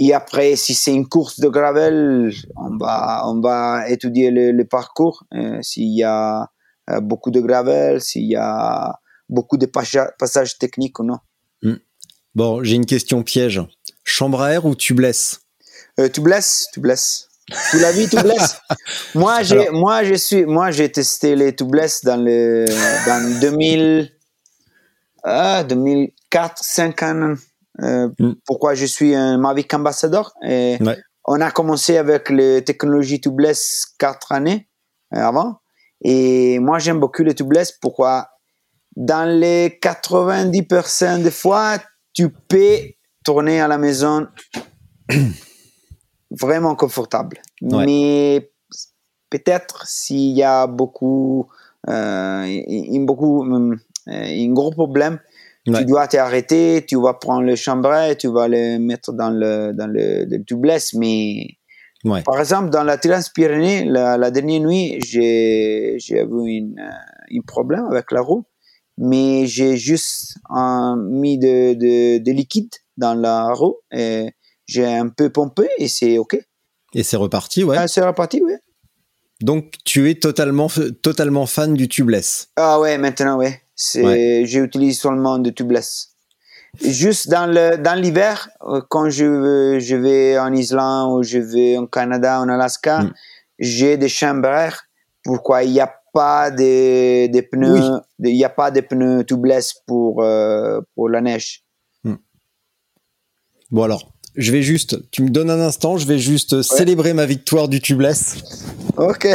Et 0.00 0.14
après, 0.14 0.54
si 0.54 0.74
c'est 0.74 0.94
une 0.94 1.08
course 1.08 1.40
de 1.40 1.48
gravel, 1.48 2.32
on 2.54 2.76
va, 2.76 3.22
on 3.26 3.40
va 3.40 3.88
étudier 3.88 4.30
le, 4.30 4.52
le 4.52 4.64
parcours. 4.64 5.24
Euh, 5.34 5.58
s'il 5.60 5.92
y 5.92 6.04
a 6.04 6.48
euh, 6.90 7.00
beaucoup 7.00 7.32
de 7.32 7.40
gravel, 7.40 8.00
s'il 8.00 8.28
y 8.28 8.36
a 8.36 8.94
beaucoup 9.28 9.56
de 9.56 9.66
passages 9.66 10.56
techniques 10.58 11.00
ou 11.00 11.04
non. 11.04 11.18
Hmm. 11.62 11.78
Bon, 12.36 12.62
j'ai 12.62 12.76
une 12.76 12.86
question 12.86 13.24
piège. 13.24 13.60
Chambre 14.04 14.40
à 14.40 14.52
air 14.52 14.66
ou 14.66 14.76
tu 14.76 14.94
blesses 14.94 15.40
euh, 15.98 16.08
Tu 16.08 16.20
blesses, 16.20 16.68
tu 16.72 16.78
blesses. 16.78 17.27
Tu 17.70 17.78
l'as 17.78 17.92
vu, 17.92 18.08
tu 18.08 18.16
blesses. 18.16 18.60
moi, 19.14 19.42
j'ai, 19.42 19.70
moi, 19.70 20.04
je 20.04 20.14
suis, 20.14 20.44
moi, 20.44 20.70
j'ai 20.70 20.90
testé 20.90 21.34
les 21.34 21.54
tubeless 21.54 22.04
dans 22.04 22.22
le, 22.22 22.66
dans 23.06 23.40
2000, 23.40 24.10
euh, 25.26 25.62
2004, 25.64 26.62
5 26.62 27.02
ans. 27.02 27.34
Euh, 27.82 28.08
mm. 28.18 28.32
Pourquoi 28.44 28.74
je 28.74 28.84
suis 28.86 29.14
un 29.14 29.38
Mavic 29.38 29.72
ambassadeur. 29.72 30.34
Et 30.42 30.76
ouais. 30.80 30.98
On 31.30 31.40
a 31.40 31.50
commencé 31.50 31.98
avec 31.98 32.30
les 32.30 32.64
technologies 32.64 33.20
tubeless 33.20 33.84
quatre 33.98 34.32
années 34.32 34.68
euh, 35.14 35.20
avant. 35.20 35.60
Et 36.02 36.58
moi, 36.58 36.78
j'aime 36.78 37.00
beaucoup 37.00 37.22
les 37.22 37.34
tubeless. 37.34 37.72
Pourquoi? 37.72 38.28
Dans 38.96 39.28
les 39.28 39.78
90% 39.82 41.22
des 41.22 41.30
fois, 41.30 41.76
tu 42.14 42.30
peux 42.30 42.78
tourner 43.24 43.60
à 43.60 43.68
la 43.68 43.78
maison 43.78 44.26
vraiment 46.30 46.74
confortable. 46.74 47.38
Ouais. 47.62 47.84
Mais 47.86 48.50
peut-être 49.30 49.86
s'il 49.86 50.36
y 50.36 50.42
a 50.42 50.66
beaucoup, 50.66 51.46
euh, 51.88 52.42
un, 52.44 53.04
beaucoup, 53.04 53.44
un 53.44 54.52
gros 54.52 54.70
problème, 54.70 55.18
Ouais. 55.66 55.80
tu 55.80 55.84
dois 55.84 56.06
t'arrêter, 56.08 56.84
tu 56.86 56.96
vas 56.96 57.14
prendre 57.14 57.42
le 57.42 57.54
chambray, 57.54 58.16
tu 58.16 58.28
vas 58.28 58.48
le 58.48 58.78
mettre 58.78 59.12
dans 59.12 59.28
le, 59.28 59.72
dans 59.74 59.86
le, 59.86 60.24
le 60.24 60.44
tubeless. 60.44 60.94
Mais 60.94 61.58
Ouais. 62.04 62.22
par 62.22 62.38
exemple, 62.38 62.70
dans 62.70 62.84
la 62.84 62.96
Transpyrénée, 62.96 63.84
la, 63.84 64.16
la 64.16 64.30
dernière 64.30 64.60
nuit, 64.60 64.98
j'ai, 65.00 65.98
eu 65.98 66.74
un 66.78 67.40
problème 67.44 67.86
avec 67.90 68.12
la 68.12 68.20
roue, 68.20 68.44
mais 68.96 69.46
j'ai 69.46 69.76
juste 69.76 70.36
un, 70.48 70.96
mis 70.96 71.38
de, 71.38 71.74
de, 71.74 72.18
de 72.22 72.32
liquide 72.32 72.70
dans 72.96 73.14
la 73.14 73.52
roue 73.52 73.78
et 73.92 74.30
j'ai 74.68 74.86
un 74.86 75.08
peu 75.08 75.30
pompé 75.30 75.68
et 75.78 75.88
c'est 75.88 76.18
OK. 76.18 76.38
Et 76.94 77.02
c'est 77.02 77.16
reparti, 77.16 77.64
ouais. 77.64 77.76
Ah, 77.78 77.88
c'est 77.88 78.00
reparti, 78.04 78.40
oui. 78.44 78.52
Donc 79.40 79.74
tu 79.84 80.10
es 80.10 80.14
totalement, 80.16 80.68
totalement 81.02 81.46
fan 81.46 81.74
du 81.74 81.88
tubeless. 81.88 82.48
Ah 82.56 82.78
ouais, 82.80 82.96
maintenant, 82.98 83.36
ouais. 83.38 83.60
Ouais. 83.96 84.42
j'utilise 84.46 85.00
seulement 85.00 85.38
de 85.38 85.50
tubeless. 85.50 86.10
Juste 86.80 87.28
dans 87.30 87.46
le, 87.46 87.76
dans 87.78 87.94
l'hiver, 88.00 88.48
euh, 88.62 88.80
quand 88.88 89.08
je, 89.10 89.78
je 89.80 89.96
vais 89.96 90.38
en 90.38 90.52
Islande 90.52 91.18
ou 91.18 91.22
je 91.22 91.38
vais 91.38 91.76
en 91.78 91.86
Canada, 91.86 92.40
en 92.40 92.48
Alaska, 92.48 93.02
Mm. 93.02 93.14
j'ai 93.58 93.96
des 93.96 94.08
chambres. 94.08 94.72
Pourquoi 95.24 95.62
il 95.64 95.72
n'y 95.72 95.80
a 95.80 95.92
pas 96.12 96.50
de, 96.50 97.26
de 97.28 97.40
pneus, 97.40 97.80
Oui. 98.18 98.30
il 98.30 98.36
n'y 98.36 98.44
a 98.44 98.48
pas 98.50 98.70
de 98.70 98.80
pneus 98.80 99.24
tubeless 99.24 99.74
pour, 99.86 100.22
euh, 100.22 100.80
pour 100.94 101.08
la 101.08 101.20
neige? 101.20 101.64
Bon 103.70 103.82
alors, 103.82 104.12
je 104.36 104.52
vais 104.52 104.62
juste, 104.62 104.98
tu 105.10 105.22
me 105.22 105.30
donnes 105.30 105.50
un 105.50 105.60
instant, 105.60 105.98
je 105.98 106.06
vais 106.06 106.18
juste 106.18 106.62
célébrer 106.62 107.12
ma 107.12 107.26
victoire 107.26 107.68
du 107.68 107.80
tubeless. 107.80 108.36
Ok, 108.96 109.28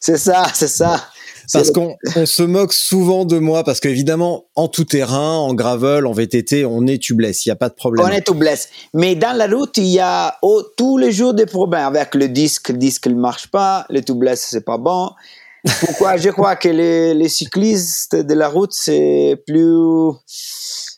c'est 0.00 0.18
ça, 0.18 0.46
c'est 0.54 0.68
ça. 0.68 1.08
Parce 1.52 1.70
qu'on 1.70 1.96
on 2.16 2.26
se 2.26 2.42
moque 2.42 2.72
souvent 2.72 3.24
de 3.24 3.38
moi, 3.38 3.62
parce 3.64 3.80
qu'évidemment, 3.80 4.46
en 4.56 4.68
tout 4.68 4.84
terrain, 4.84 5.36
en 5.36 5.54
gravel, 5.54 6.06
en 6.06 6.12
VTT, 6.12 6.64
on 6.64 6.86
est 6.86 7.00
tubeless, 7.00 7.46
il 7.46 7.50
n'y 7.50 7.52
a 7.52 7.56
pas 7.56 7.68
de 7.68 7.74
problème. 7.74 8.04
On 8.04 8.10
est 8.10 8.22
tout 8.22 8.34
blessé. 8.34 8.68
Mais 8.94 9.14
dans 9.14 9.36
la 9.36 9.46
route, 9.46 9.76
il 9.76 9.86
y 9.86 10.00
a 10.00 10.36
oh, 10.42 10.62
tous 10.76 10.98
les 10.98 11.12
jours 11.12 11.34
des 11.34 11.46
problèmes 11.46 11.84
avec 11.84 12.14
le 12.14 12.28
disque. 12.28 12.70
Le 12.70 12.78
disque 12.78 13.06
ne 13.06 13.14
marche 13.14 13.48
pas, 13.48 13.86
le 13.90 14.02
tubeless, 14.02 14.46
c'est 14.50 14.64
pas 14.64 14.78
bon. 14.78 15.10
Pourquoi? 15.80 16.16
Je 16.16 16.30
crois 16.30 16.56
que 16.56 16.68
les, 16.68 17.14
les 17.14 17.28
cyclistes 17.28 18.16
de 18.16 18.34
la 18.34 18.48
route, 18.48 18.72
c'est 18.72 19.40
plus. 19.46 19.76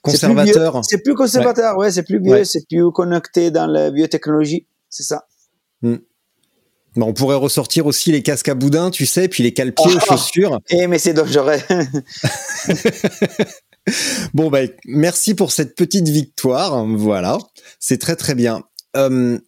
C'est 0.06 0.18
plus 0.26 0.34
Conservateur. 0.34 0.80
C'est 0.84 1.02
plus 1.02 1.14
conservateur, 1.14 1.76
ouais, 1.78 1.90
c'est 1.90 2.02
plus 2.02 2.20
vieux, 2.20 2.32
Ouais. 2.32 2.44
c'est 2.44 2.66
plus 2.68 2.90
connecté 2.92 3.50
dans 3.50 3.66
la 3.66 3.90
biotechnologie. 3.90 4.66
C'est 4.88 5.02
ça. 5.02 5.24
Bon, 5.82 5.98
on 6.96 7.12
pourrait 7.12 7.36
ressortir 7.36 7.86
aussi 7.86 8.10
les 8.10 8.22
casques 8.22 8.48
à 8.48 8.54
boudin, 8.54 8.90
tu 8.90 9.06
sais, 9.06 9.28
puis 9.28 9.42
les 9.42 9.52
cale-pieds 9.52 9.94
aux 9.94 9.98
Ah. 9.98 10.04
chaussures. 10.16 10.58
Eh, 10.70 10.86
mais 10.86 10.98
c'est 10.98 11.12
dangereux. 11.14 11.56
Bon, 14.34 14.50
bah, 14.50 14.60
merci 14.84 15.34
pour 15.34 15.50
cette 15.50 15.74
petite 15.74 16.08
victoire. 16.08 16.84
Voilà, 16.86 17.38
c'est 17.80 17.96
très 17.98 18.16
très 18.16 18.34
bien. 18.34 18.62
Euh, 18.96 19.38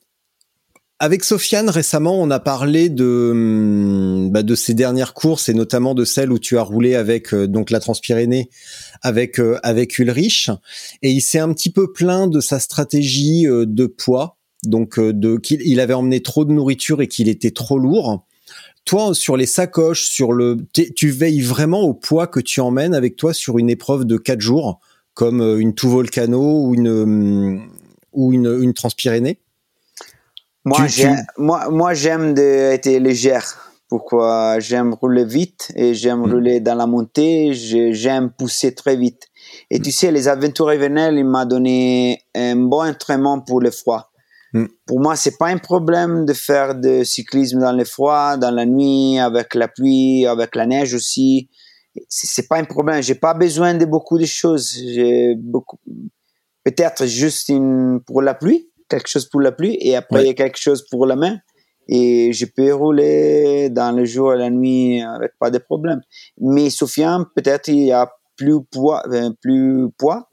avec 1.03 1.25
Sofiane, 1.25 1.71
récemment, 1.71 2.21
on 2.21 2.31
a 2.31 2.41
parlé 2.41 2.91
de, 2.91 3.31
hum, 3.33 4.31
bah, 4.31 4.43
de 4.43 4.55
ces 4.55 4.75
dernières 4.75 5.15
courses 5.15 5.49
et 5.49 5.55
notamment 5.55 5.95
de 5.95 6.05
celle 6.05 6.31
où 6.31 6.39
tu 6.39 6.59
as 6.59 6.63
roulé 6.63 6.95
avec 6.95 7.33
euh, 7.33 7.49
donc 7.49 7.71
la 7.71 7.81
Transpyrénée 7.81 8.51
avec 9.01 9.41
euh, 9.41 9.59
avec 9.63 9.99
Ulrich 9.99 10.51
et 11.01 11.11
il 11.11 11.23
s'est 11.23 11.39
un 11.39 11.53
petit 11.55 11.71
peu 11.71 11.91
plaint 11.91 12.31
de 12.31 12.41
sa 12.41 12.61
stratégie 12.61 13.49
euh, 13.49 13.65
de 13.67 13.87
poids, 13.87 14.37
donc 14.63 14.99
euh, 14.99 15.15
de 15.15 15.39
qu'il 15.39 15.63
il 15.65 15.81
avait 15.81 15.95
emmené 15.95 16.21
trop 16.21 16.45
de 16.45 16.53
nourriture 16.53 17.01
et 17.01 17.09
qu'il 17.09 17.31
était 17.31 17.51
trop 17.51 17.79
lourd. 17.79 18.27
Toi, 18.85 19.15
sur 19.15 19.39
les 19.39 19.47
sacoches, 19.47 20.05
sur 20.05 20.33
le, 20.33 20.59
tu 20.97 21.11
veilles 21.11 21.41
vraiment 21.41 21.81
au 21.81 21.95
poids 21.95 22.27
que 22.27 22.41
tu 22.41 22.61
emmènes 22.61 22.95
avec 22.95 23.17
toi 23.17 23.33
sur 23.33 23.59
une 23.59 23.71
épreuve 23.71 24.05
de 24.05 24.19
quatre 24.19 24.41
jours, 24.41 24.81
comme 25.15 25.41
une 25.41 25.75
tout 25.75 25.89
volcano 25.89 26.67
ou 26.67 26.75
une 26.75 26.89
hum, 26.89 27.71
ou 28.13 28.35
une, 28.35 28.59
une 28.61 28.75
Transpyrénée. 28.75 29.39
Moi, 30.71 30.87
Tu- 30.87 31.07
moi, 31.39 31.69
moi, 31.71 31.95
j'aime 31.95 32.35
être 32.39 32.87
légère. 32.87 33.47
Pourquoi? 33.89 34.61
J'aime 34.61 34.95
rouler 34.95 35.25
vite 35.25 35.73
et 35.75 35.95
j'aime 35.95 36.21
Mm. 36.21 36.33
rouler 36.33 36.61
dans 36.61 36.77
la 36.77 36.87
montée. 36.87 37.53
J'aime 37.55 38.31
pousser 38.39 38.73
très 38.75 38.97
vite. 38.97 39.23
Et 39.71 39.79
Mm. 39.79 39.83
tu 39.83 39.91
sais, 39.91 40.11
les 40.13 40.29
aventures 40.29 40.73
hivernales, 40.73 41.17
il 41.19 41.25
m'a 41.25 41.45
donné 41.45 42.23
un 42.37 42.55
bon 42.57 42.85
entraînement 42.89 43.41
pour 43.41 43.61
le 43.61 43.71
froid. 43.73 44.13
Mm. 44.53 44.67
Pour 44.87 45.01
moi, 45.01 45.17
c'est 45.17 45.37
pas 45.39 45.49
un 45.49 45.59
problème 45.59 46.25
de 46.25 46.33
faire 46.33 46.75
de 46.77 47.03
cyclisme 47.03 47.59
dans 47.61 47.73
le 47.73 47.85
froid, 47.85 48.37
dans 48.37 48.53
la 48.53 48.65
nuit, 48.67 49.19
avec 49.19 49.55
la 49.57 49.67
pluie, 49.67 50.25
avec 50.27 50.55
la 50.55 50.67
neige 50.67 50.95
aussi. 50.95 51.49
C'est 52.09 52.29
c'est 52.29 52.47
pas 52.49 52.59
un 52.59 52.65
problème. 52.65 53.03
J'ai 53.03 53.17
pas 53.17 53.35
besoin 53.35 53.75
de 53.75 53.85
beaucoup 53.87 54.19
de 54.19 54.25
choses. 54.25 54.69
J'ai 54.95 55.35
beaucoup, 55.37 55.79
peut-être 56.65 57.07
juste 57.07 57.49
une 57.49 58.01
pour 58.07 58.23
la 58.23 58.35
pluie, 58.35 58.70
quelque 58.91 59.09
chose 59.09 59.27
pour 59.31 59.41
la 59.41 59.53
pluie, 59.53 59.77
et 59.81 59.97
après 59.97 60.19
Ouais. 60.19 60.25
il 60.25 60.27
y 60.29 60.31
a 60.31 60.35
quelque 60.35 60.59
chose 60.59 60.85
pour 60.91 61.07
la 61.07 61.17
main. 61.17 61.39
Et 61.89 62.33
je 62.33 62.47
peux 62.47 62.73
rouler 62.75 63.69
dans 63.71 63.91
le 63.97 64.05
jour 64.05 64.35
et 64.35 64.39
la 64.39 64.51
nuit 64.51 65.03
avec 65.03 65.33
pas 65.41 65.51
de 65.51 65.59
problème. 65.59 66.01
Mais 66.41 66.71
Sofiane, 66.71 67.25
peut-être 67.35 67.69
il 67.69 67.85
y 67.87 67.93
a 67.93 68.09
plus 68.37 68.61
poids, 68.71 69.03
euh, 69.13 69.31
plus 69.43 69.89
poids. 69.99 70.29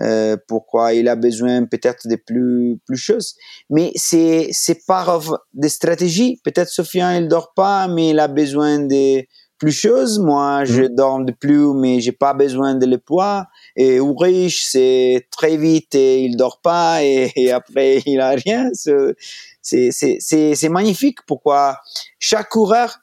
Euh, 0.00 0.36
pourquoi 0.48 0.92
il 0.92 1.08
a 1.08 1.16
besoin 1.16 1.64
peut-être 1.64 2.06
de 2.06 2.16
plus 2.16 2.78
plus 2.86 2.98
choses. 2.98 3.34
Mais 3.70 3.92
c'est 3.94 4.48
c'est 4.52 4.80
part 4.86 5.08
of 5.16 5.30
des 5.54 5.70
stratégies. 5.70 6.38
Peut-être 6.44 6.68
Sofiane 6.68 7.22
il 7.24 7.28
dort 7.28 7.52
pas, 7.54 7.88
mais 7.88 8.10
il 8.10 8.18
a 8.18 8.28
besoin 8.28 8.80
de 8.80 9.22
plus 9.58 9.72
choses. 9.72 10.18
Moi, 10.18 10.64
je 10.64 10.82
dors 10.82 11.24
de 11.24 11.32
plus, 11.32 11.72
mais 11.74 12.00
j'ai 12.00 12.12
pas 12.12 12.34
besoin 12.34 12.74
de 12.74 12.86
le 12.86 12.98
poids. 12.98 13.46
Et 13.76 13.96
Ulrich, 13.96 14.64
c'est 14.70 15.26
très 15.30 15.56
vite 15.56 15.94
et 15.94 16.20
il 16.22 16.36
dort 16.36 16.60
pas 16.62 17.02
et, 17.04 17.32
et 17.36 17.52
après 17.52 18.02
il 18.06 18.20
a 18.20 18.30
rien. 18.30 18.70
C'est- 18.72 19.14
C'est 19.62 20.18
c'est 20.54 20.68
magnifique. 20.68 21.18
Pourquoi? 21.26 21.78
Chaque 22.20 22.48
coureur 22.50 22.98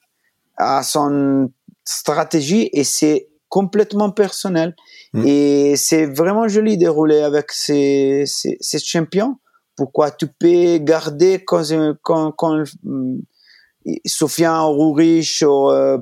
a 0.58 0.82
son 0.84 1.52
stratégie 1.84 2.70
et 2.72 2.84
c'est 2.86 3.28
complètement 3.50 4.12
personnel. 4.12 4.76
Mm. 5.14 5.24
Et 5.28 5.76
c'est 5.76 6.06
vraiment 6.06 6.48
joli 6.48 6.78
de 6.78 6.88
rouler 6.88 7.20
avec 7.22 7.52
ces, 7.52 8.24
ces, 8.26 8.58
ces 8.62 8.80
champions. 8.80 9.38
Pourquoi 9.76 10.12
tu 10.12 10.28
peux 10.28 10.78
garder 10.78 11.44
quand, 11.46 11.64
quand, 12.02 12.32
quand 12.32 12.64
hum, 12.86 13.22
Sofiane 14.06 14.66
ou, 14.78 14.96
euh, 15.00 15.98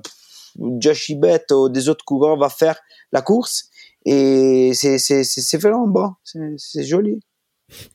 Joshibet 0.79 1.45
ou 1.51 1.69
des 1.69 1.89
autres 1.89 2.05
coureurs 2.05 2.37
va 2.37 2.49
faire 2.49 2.79
la 3.11 3.21
course. 3.21 3.69
Et 4.05 4.71
c'est 4.73 5.57
vraiment 5.57 5.87
bon, 5.87 6.11
c'est 6.57 6.83
joli. 6.83 7.19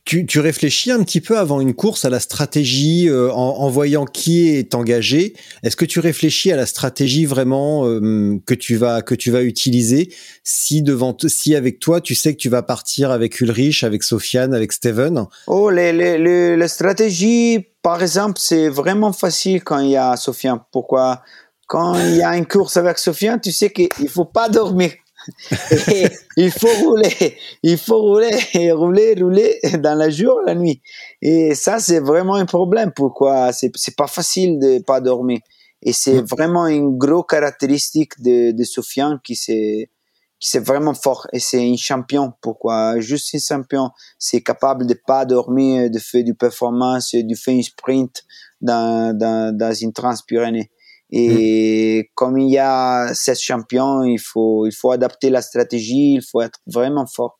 Tu, 0.04 0.24
tu, 0.24 0.40
réfléchis 0.40 0.90
un 0.90 1.02
petit 1.02 1.20
peu 1.20 1.36
avant 1.36 1.60
une 1.60 1.74
course 1.74 2.04
à 2.04 2.10
la 2.10 2.20
stratégie 2.20 3.08
euh, 3.08 3.30
en, 3.30 3.68
voyant 3.68 4.06
qui 4.06 4.48
est 4.48 4.74
engagé. 4.74 5.34
Est-ce 5.62 5.76
que 5.76 5.84
tu 5.84 6.00
réfléchis 6.00 6.50
à 6.50 6.56
la 6.56 6.64
stratégie 6.64 7.26
vraiment 7.26 7.86
euh, 7.86 8.40
que 8.46 8.54
tu 8.54 8.76
vas 8.76 9.02
que 9.02 9.14
tu 9.14 9.30
vas 9.30 9.42
utiliser 9.42 10.12
si 10.44 10.82
devant 10.82 11.14
si 11.26 11.54
avec 11.54 11.78
toi 11.78 12.00
tu 12.00 12.14
sais 12.14 12.32
que 12.32 12.38
tu 12.38 12.48
vas 12.48 12.62
partir 12.62 13.10
avec 13.10 13.40
Ulrich, 13.40 13.84
avec 13.84 14.02
Sofiane, 14.02 14.54
avec 14.54 14.72
Steven? 14.72 15.26
Oh 15.46 15.68
les 15.68 15.92
les, 15.92 16.16
les, 16.16 16.56
les 16.56 16.68
stratégies 16.68 17.66
par 17.82 18.02
exemple 18.02 18.38
c'est 18.40 18.68
vraiment 18.68 19.12
facile 19.12 19.62
quand 19.62 19.80
il 19.80 19.90
y 19.90 19.96
a 19.96 20.16
Sofiane. 20.16 20.60
Pourquoi? 20.72 21.22
Quand 21.66 21.94
il 21.98 22.16
y 22.16 22.22
a 22.22 22.36
une 22.36 22.46
course 22.46 22.76
avec 22.76 22.98
Sofiane 22.98 23.40
tu 23.40 23.52
sais 23.52 23.70
qu'il 23.70 24.08
faut 24.08 24.24
pas 24.24 24.48
dormir 24.48 24.92
il 26.36 26.50
faut 26.50 26.72
rouler, 26.84 27.36
il 27.62 27.78
faut 27.78 28.00
rouler, 28.00 28.30
et 28.54 28.72
rouler, 28.72 29.14
rouler 29.20 29.58
dans 29.78 29.96
la 29.96 30.10
jour, 30.10 30.40
la 30.46 30.54
nuit. 30.54 30.80
Et 31.20 31.54
ça, 31.54 31.78
c'est 31.78 32.00
vraiment 32.00 32.36
un 32.36 32.46
problème. 32.46 32.92
Pourquoi? 32.94 33.52
C'est 33.52 33.70
c'est 33.74 33.96
pas 33.96 34.06
facile 34.06 34.58
de 34.58 34.82
pas 34.82 35.00
dormir. 35.00 35.40
Et 35.82 35.92
c'est 35.92 36.22
mm. 36.22 36.26
vraiment 36.26 36.66
une 36.66 36.96
grosse 36.96 37.26
caractéristique 37.28 38.20
de, 38.22 38.52
de 38.52 38.64
Sofiane 38.64 39.20
qui 39.22 39.36
c'est 39.36 39.90
qui 40.38 40.50
c'est 40.50 40.64
vraiment 40.64 40.92
fort 40.92 41.26
et 41.32 41.40
c'est 41.40 41.60
un 41.60 41.76
champion. 41.76 42.32
Pourquoi? 42.42 43.00
Juste 43.00 43.34
un 43.34 43.38
champion, 43.38 43.90
c'est 44.18 44.42
capable 44.42 44.86
de 44.86 44.94
pas 45.06 45.24
dormir, 45.24 45.90
de 45.90 45.98
faire 45.98 46.24
du 46.24 46.34
performance, 46.34 47.14
de 47.14 47.34
faire 47.34 47.54
un 47.56 47.62
sprint 47.62 48.22
dans 48.60 49.16
dans 49.16 49.56
dans 49.56 49.74
une 49.74 49.92
Transpyrénée. 49.92 50.70
Et 51.10 52.02
mm. 52.02 52.12
comme 52.14 52.38
il 52.38 52.50
y 52.50 52.58
a 52.58 53.14
sept 53.14 53.40
champions, 53.40 54.02
il 54.02 54.18
faut, 54.18 54.66
il 54.66 54.72
faut 54.72 54.90
adapter 54.90 55.30
la 55.30 55.42
stratégie, 55.42 56.14
il 56.14 56.22
faut 56.22 56.40
être 56.40 56.60
vraiment 56.66 57.06
fort. 57.06 57.38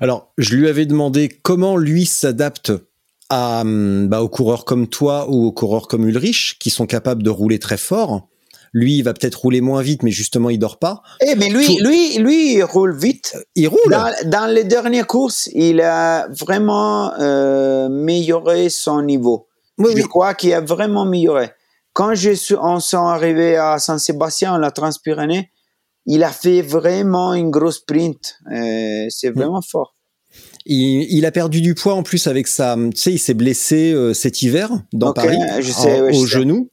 Alors, 0.00 0.32
je 0.38 0.54
lui 0.54 0.68
avais 0.68 0.86
demandé 0.86 1.28
comment 1.28 1.76
lui 1.76 2.06
s'adapte 2.06 2.72
à, 3.28 3.62
hum, 3.62 4.08
bah, 4.08 4.22
aux 4.22 4.28
coureurs 4.28 4.64
comme 4.64 4.88
toi 4.88 5.26
ou 5.28 5.46
aux 5.46 5.52
coureurs 5.52 5.88
comme 5.88 6.06
Ulrich, 6.08 6.58
qui 6.60 6.70
sont 6.70 6.86
capables 6.86 7.22
de 7.22 7.30
rouler 7.30 7.58
très 7.58 7.78
fort. 7.78 8.28
Lui, 8.74 8.98
il 8.98 9.02
va 9.02 9.12
peut-être 9.12 9.34
rouler 9.34 9.60
moins 9.60 9.82
vite, 9.82 10.02
mais 10.02 10.10
justement, 10.10 10.48
il 10.48 10.58
dort 10.58 10.78
pas. 10.78 11.02
Eh, 11.20 11.34
mais 11.34 11.50
lui, 11.50 11.76
lui, 11.82 12.16
lui, 12.16 12.54
il 12.54 12.62
roule 12.62 12.96
vite. 12.96 13.32
Euh, 13.36 13.42
il 13.54 13.68
roule. 13.68 13.94
Dans, 14.24 14.46
les 14.50 14.64
dernières 14.64 15.06
courses, 15.06 15.50
il 15.52 15.82
a 15.82 16.26
vraiment 16.28 17.12
euh, 17.20 17.86
amélioré 17.86 18.70
son 18.70 19.02
niveau. 19.02 19.48
je 19.78 20.06
crois 20.06 20.32
qu'il 20.34 20.54
a 20.54 20.60
vraiment 20.60 21.02
amélioré. 21.02 21.50
Quand 21.92 22.14
je 22.14 22.30
suis, 22.30 22.54
on 22.54 22.80
s'est 22.80 22.96
arrivé 22.96 23.56
à 23.56 23.78
Saint-Sébastien, 23.78 24.58
la 24.58 24.70
Transpyrénée, 24.70 25.50
il 26.06 26.24
a 26.24 26.30
fait 26.30 26.62
vraiment 26.62 27.34
une 27.34 27.50
grosse 27.50 27.76
sprint. 27.76 28.38
Euh, 28.50 29.06
c'est 29.08 29.30
mm. 29.30 29.34
vraiment 29.34 29.62
fort. 29.62 29.94
Il, 30.64 31.26
a 31.26 31.32
perdu 31.32 31.60
du 31.60 31.74
poids 31.74 31.94
en 31.94 32.02
plus 32.02 32.26
avec 32.26 32.46
sa, 32.46 32.76
tu 32.76 32.90
sais, 32.94 33.12
il 33.12 33.18
s'est 33.18 33.34
blessé 33.34 33.92
euh, 33.92 34.14
cet 34.14 34.42
hiver 34.42 34.70
dans 34.92 35.12
Paris 35.12 35.36
au 36.12 36.24
genou, 36.24 36.70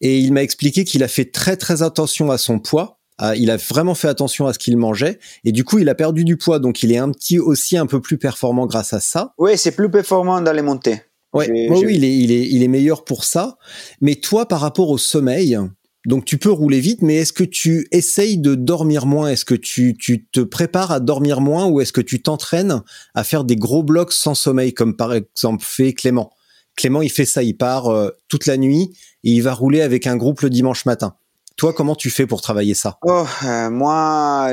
et 0.00 0.18
il 0.18 0.32
m'a 0.32 0.42
expliqué 0.42 0.84
qu'il 0.84 1.04
a 1.04 1.08
fait 1.08 1.26
très 1.26 1.56
très 1.56 1.82
attention 1.82 2.30
à 2.30 2.38
son 2.38 2.58
poids. 2.58 2.98
il 3.36 3.50
a 3.50 3.58
vraiment 3.58 3.94
fait 3.94 4.08
attention 4.08 4.46
à 4.46 4.54
ce 4.54 4.58
qu'il 4.58 4.76
mangeait 4.78 5.18
et 5.44 5.52
du 5.52 5.64
coup 5.64 5.78
il 5.78 5.88
a 5.88 5.94
perdu 5.94 6.24
du 6.24 6.36
poids 6.36 6.58
donc 6.58 6.82
il 6.82 6.92
est 6.92 6.98
un 6.98 7.10
petit 7.10 7.38
aussi 7.38 7.76
un 7.76 7.86
peu 7.86 8.00
plus 8.00 8.18
performant 8.18 8.66
grâce 8.66 8.94
à 8.94 9.00
ça. 9.00 9.34
Oui, 9.38 9.58
c'est 9.58 9.72
plus 9.72 9.90
performant 9.90 10.40
dans 10.40 10.52
les 10.52 10.62
montées. 10.62 11.02
Ouais, 11.36 11.68
oui, 11.70 11.94
il 11.94 12.04
est, 12.04 12.16
il, 12.16 12.32
est, 12.32 12.48
il 12.48 12.62
est 12.62 12.68
meilleur 12.68 13.04
pour 13.04 13.24
ça. 13.24 13.58
Mais 14.00 14.16
toi, 14.16 14.46
par 14.46 14.60
rapport 14.60 14.90
au 14.90 14.98
sommeil, 14.98 15.58
donc 16.06 16.24
tu 16.24 16.38
peux 16.38 16.50
rouler 16.50 16.78
vite, 16.78 17.02
mais 17.02 17.16
est-ce 17.16 17.32
que 17.32 17.44
tu 17.44 17.88
essayes 17.90 18.38
de 18.38 18.54
dormir 18.54 19.06
moins? 19.06 19.28
Est-ce 19.28 19.44
que 19.44 19.56
tu, 19.56 19.96
tu 19.98 20.26
te 20.26 20.40
prépares 20.40 20.92
à 20.92 21.00
dormir 21.00 21.40
moins 21.40 21.66
ou 21.66 21.80
est-ce 21.80 21.92
que 21.92 22.00
tu 22.00 22.22
t'entraînes 22.22 22.82
à 23.14 23.24
faire 23.24 23.42
des 23.44 23.56
gros 23.56 23.82
blocs 23.82 24.12
sans 24.12 24.34
sommeil, 24.34 24.72
comme 24.72 24.96
par 24.96 25.12
exemple 25.12 25.64
fait 25.66 25.92
Clément? 25.92 26.30
Clément, 26.76 27.02
il 27.02 27.10
fait 27.10 27.24
ça, 27.24 27.42
il 27.42 27.56
part 27.56 27.88
euh, 27.88 28.10
toute 28.28 28.46
la 28.46 28.56
nuit 28.56 28.90
et 29.24 29.30
il 29.30 29.40
va 29.40 29.52
rouler 29.52 29.80
avec 29.80 30.06
un 30.06 30.16
groupe 30.16 30.42
le 30.42 30.50
dimanche 30.50 30.86
matin. 30.86 31.16
Toi, 31.56 31.72
comment 31.72 31.94
tu 31.96 32.10
fais 32.10 32.26
pour 32.26 32.42
travailler 32.42 32.74
ça? 32.74 32.98
Oh, 33.02 33.24
euh, 33.44 33.70
Moi, 33.70 34.52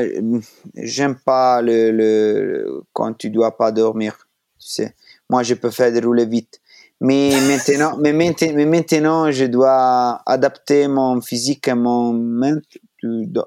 j'aime 0.76 1.18
pas 1.24 1.62
le, 1.62 1.92
le, 1.92 2.82
quand 2.94 3.14
tu 3.14 3.30
dois 3.30 3.58
pas 3.58 3.72
dormir. 3.72 4.30
Tu 4.58 4.70
sais, 4.70 4.96
moi, 5.30 5.44
je 5.44 5.54
peux 5.54 5.70
faire 5.70 5.92
des 5.92 6.00
rouler 6.00 6.26
vite. 6.26 6.62
Mais 7.04 7.32
maintenant, 7.42 7.98
mais 8.00 8.14
maintenant, 8.14 9.30
je 9.30 9.44
dois 9.44 10.22
adapter 10.26 10.88
mon 10.88 11.20
physique 11.20 11.68
à 11.68 11.76
mon 11.76 12.42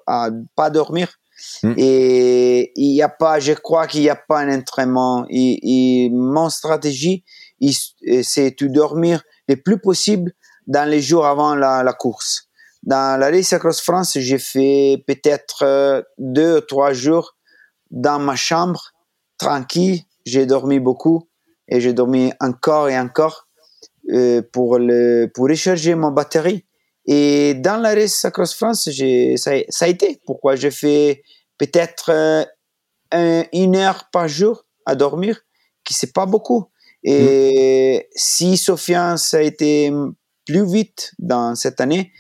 à 0.07 0.29
pas 0.55 0.69
dormir. 0.69 1.09
Hmm. 1.63 1.73
Et 1.79 2.73
il 2.77 2.95
y 2.95 3.01
a 3.01 3.09
pas, 3.09 3.41
je 3.41 3.55
crois 3.55 3.87
qu'il 3.87 4.03
n'y 4.03 4.11
a 4.11 4.17
pas 4.17 4.41
un 4.41 4.59
entraînement. 4.59 5.25
Et, 5.31 6.11
mon 6.13 6.51
stratégie, 6.51 7.25
c'est 8.23 8.61
de 8.61 8.67
dormir 8.67 9.23
le 9.49 9.57
plus 9.57 9.81
possible 9.81 10.33
dans 10.67 10.87
les 10.87 11.01
jours 11.01 11.25
avant 11.25 11.55
la, 11.55 11.83
la 11.83 11.95
course. 11.95 12.51
Dans 12.83 13.19
la 13.19 13.31
Race 13.31 13.55
Across 13.55 13.81
France, 13.81 14.19
j'ai 14.21 14.39
fait 14.39 15.03
peut-être 15.07 15.63
euh, 15.63 16.03
deux 16.19 16.59
ou 16.59 16.61
trois 16.61 16.93
jours 16.93 17.37
dans 17.91 18.19
ma 18.19 18.37
chambre, 18.37 18.93
tranquille. 19.39 20.03
J'ai 20.27 20.45
dormi 20.45 20.79
beaucoup 20.79 21.29
et 21.69 21.81
j'ai 21.81 21.93
dormi 21.93 22.33
encore 22.41 22.89
et 22.89 22.99
encore 22.99 23.43
euh, 23.43 23.45
pour, 24.53 24.79
le, 24.79 25.31
pour 25.35 25.49
recharger 25.49 25.95
mon 25.95 26.11
batterie. 26.11 26.65
Et 27.07 27.55
dans 27.55 27.81
la 27.81 27.95
race 27.95 28.27
Cross 28.33 28.55
France, 28.55 28.89
j'ai, 28.91 29.37
ça, 29.37 29.53
ça, 29.69 29.85
a 29.85 29.89
été. 29.89 30.21
Pourquoi? 30.27 30.57
J'ai 30.57 30.73
fait 30.73 31.23
peut-être 31.59 32.11
euh, 33.15 33.45
une 33.53 33.77
heure 33.77 34.09
par 34.13 34.29
jour 34.29 34.65
à 34.85 34.95
dormir, 34.95 35.41
qui 35.85 35.95
c'est 35.95 36.13
pas 36.13 36.27
beaucoup. 36.27 36.67
Et 37.05 37.99
mm. 37.99 38.13
si 38.17 38.57
Sofiane, 38.57 39.17
ça 39.17 39.39
a 39.39 39.43
été 39.43 39.93
plus 40.45 40.67
vite 40.67 41.13
dans 41.19 41.55
cette 41.55 41.81
année, 41.81 42.13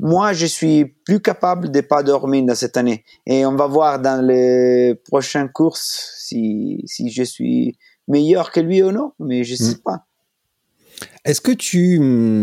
moi, 0.00 0.32
je 0.32 0.46
suis 0.46 0.84
plus 1.04 1.20
capable 1.20 1.72
de 1.72 1.80
pas 1.80 2.04
dormir 2.04 2.44
dans 2.44 2.54
cette 2.54 2.76
année. 2.76 3.04
Et 3.26 3.44
on 3.44 3.56
va 3.56 3.66
voir 3.66 3.98
dans 4.00 4.24
les 4.24 4.94
prochaines 5.06 5.50
courses 5.50 6.14
si, 6.18 6.82
si 6.86 7.10
je 7.10 7.24
suis 7.24 7.76
meilleur 8.06 8.52
que 8.52 8.60
lui 8.60 8.82
ou 8.82 8.92
non, 8.92 9.12
mais 9.18 9.42
je 9.42 9.56
sais 9.56 9.74
mm. 9.74 9.82
pas. 9.84 10.04
Est-ce 11.24 11.40
que 11.40 11.52
tu, 11.52 11.98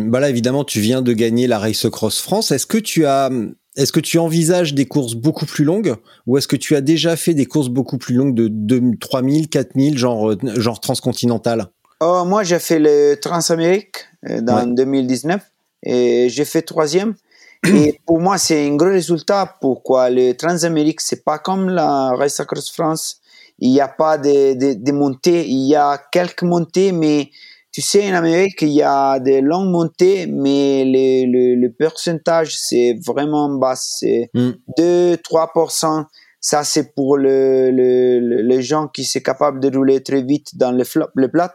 bah 0.10 0.20
là 0.20 0.30
évidemment, 0.30 0.64
tu 0.64 0.80
viens 0.80 1.02
de 1.02 1.14
gagner 1.14 1.48
la 1.48 1.60
Race 1.60 1.88
Cross 1.90 2.22
France. 2.22 2.52
Est-ce 2.52 2.66
que 2.66 2.78
tu 2.78 3.06
as, 3.06 3.30
est-ce 3.76 3.92
que 3.92 4.00
tu 4.00 4.18
envisages 4.20 4.74
des 4.74 4.86
courses 4.86 5.16
beaucoup 5.16 5.46
plus 5.46 5.66
longues 5.66 5.96
ou 6.28 6.38
est-ce 6.38 6.48
que 6.48 6.56
tu 6.56 6.76
as 6.76 6.82
déjà 6.82 7.16
fait 7.16 7.34
des 7.34 7.46
courses 7.46 7.70
beaucoup 7.70 7.98
plus 7.98 8.16
longues 8.16 8.36
de, 8.36 8.48
de 8.50 8.82
3000, 9.00 9.50
4000, 9.50 9.98
genre, 9.98 10.32
euh, 10.32 10.38
genre 10.56 10.80
transcontinental 10.80 11.68
Oh, 12.02 12.24
moi, 12.26 12.44
j'ai 12.44 12.60
fait 12.60 12.80
le 12.80 13.16
Transamérique 13.16 14.06
euh, 14.30 14.42
dans 14.42 14.66
2019 14.68 15.42
et 15.84 16.28
j'ai 16.30 16.46
fait 16.46 16.62
troisième. 16.62 17.16
Et 17.66 18.00
pour 18.06 18.20
moi, 18.20 18.38
c'est 18.38 18.68
un 18.68 18.76
gros 18.76 18.90
résultat. 18.90 19.56
Pourquoi 19.60 20.10
le 20.10 20.34
Transamérique, 20.34 21.02
c'est 21.02 21.24
pas 21.24 21.40
comme 21.40 21.70
la 21.70 22.12
Race 22.12 22.42
Cross 22.46 22.72
France? 22.72 23.22
Il 23.60 23.72
n'y 23.72 23.80
a 23.80 23.88
pas 23.88 24.18
de, 24.18 24.54
de, 24.54 24.74
de 24.74 24.92
montées. 24.92 25.48
Il 25.48 25.68
y 25.68 25.76
a 25.76 25.98
quelques 26.12 26.44
montées, 26.44 26.92
mais 26.92 27.32
tu 27.76 27.82
sais, 27.82 28.10
en 28.10 28.14
Amérique, 28.16 28.62
il 28.62 28.70
y 28.70 28.82
a 28.82 29.20
des 29.20 29.42
longues 29.42 29.70
montées, 29.70 30.28
mais 30.28 30.86
le, 30.86 31.30
le, 31.30 31.56
le 31.56 31.74
pourcentage, 31.74 32.56
c'est 32.58 32.98
vraiment 33.06 33.50
bas. 33.50 33.76
C'est 33.76 34.30
2-3%. 34.34 36.00
Hmm. 36.00 36.06
Ça, 36.40 36.64
c'est 36.64 36.96
pour 36.96 37.18
le, 37.18 37.72
le, 37.72 38.44
les 38.44 38.62
gens 38.62 38.88
qui 38.88 39.04
sont 39.04 39.20
capables 39.20 39.60
de 39.60 39.76
rouler 39.76 40.02
très 40.02 40.22
vite 40.22 40.56
dans 40.56 40.72
le, 40.72 40.86
flop, 40.86 41.10
le 41.16 41.30
plat. 41.30 41.54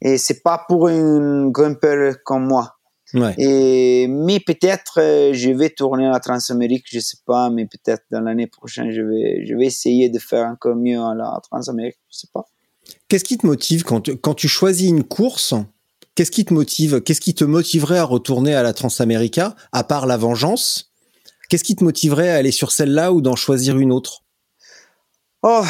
Et 0.00 0.16
c'est 0.16 0.44
pas 0.44 0.64
pour 0.68 0.86
un 0.86 1.50
grimpeur 1.50 2.14
comme 2.24 2.46
moi. 2.46 2.76
Ouais. 3.12 3.34
Et, 3.36 4.06
mais 4.06 4.38
peut-être, 4.38 5.00
euh, 5.00 5.32
je 5.32 5.50
vais 5.50 5.70
tourner 5.70 6.06
à 6.06 6.12
la 6.12 6.20
Transamérique, 6.20 6.84
je 6.88 7.00
sais 7.00 7.18
pas, 7.26 7.50
mais 7.50 7.66
peut-être 7.66 8.04
dans 8.12 8.20
l'année 8.20 8.46
prochaine, 8.46 8.92
je 8.92 9.02
vais, 9.02 9.44
je 9.44 9.56
vais 9.56 9.66
essayer 9.66 10.08
de 10.08 10.20
faire 10.20 10.46
encore 10.46 10.76
mieux 10.76 11.00
à 11.00 11.16
la 11.16 11.40
Transamérique, 11.42 11.98
je 12.12 12.18
sais 12.18 12.28
pas. 12.32 12.46
Qu'est-ce 13.08 13.24
qui 13.24 13.38
te 13.38 13.46
motive 13.46 13.84
quand 13.84 14.00
tu, 14.00 14.16
quand 14.16 14.34
tu 14.34 14.48
choisis 14.48 14.88
une 14.88 15.04
course 15.04 15.54
Qu'est-ce 16.14 16.30
qui 16.30 16.44
te 16.44 16.52
motive 16.52 17.00
Qu'est-ce 17.00 17.20
qui 17.20 17.34
te 17.34 17.44
motiverait 17.44 17.98
à 17.98 18.04
retourner 18.04 18.54
à 18.54 18.62
la 18.62 18.74
Transamérica, 18.74 19.56
à 19.72 19.82
part 19.82 20.06
la 20.06 20.16
vengeance? 20.18 20.92
Qu'est-ce 21.48 21.64
qui 21.64 21.76
te 21.76 21.84
motiverait 21.84 22.30
à 22.30 22.36
aller 22.36 22.50
sur 22.50 22.70
celle-là 22.70 23.12
ou 23.12 23.20
d'en 23.20 23.36
choisir 23.36 23.78
une 23.78 23.92
autre? 23.92 24.22
Oh, 25.42 25.64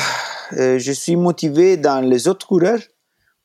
euh, 0.54 0.78
je 0.78 0.92
suis 0.92 1.16
motivé 1.16 1.76
dans 1.76 2.00
les 2.00 2.28
autres 2.28 2.46
coureurs. 2.46 2.80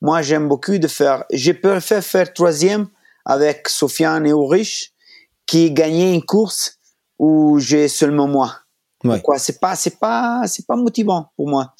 Moi, 0.01 0.22
j'aime 0.22 0.47
beaucoup 0.47 0.78
de 0.78 0.88
faire. 0.88 1.24
Je 1.32 1.51
préfère 1.51 2.03
faire 2.03 2.34
troisième 2.34 2.88
avec 3.26 3.70
Sofiane 3.70 4.26
et 4.26 4.32
Ulrich 4.32 4.93
qui 5.45 5.72
gagner 5.72 6.13
une 6.13 6.24
course 6.24 6.80
où 7.18 7.59
j'ai 7.59 7.88
seulement 7.88 8.28
moi. 8.28 8.55
Ouais. 9.03 9.15
Pourquoi? 9.15 9.39
C'est 9.39 9.59
pas, 9.59 9.76
c'est 9.76 9.99
pas, 9.99 10.43
c'est 10.47 10.65
pas 10.68 10.76
motivant 10.76 11.32
pour 11.36 11.47
moi. 11.47 11.74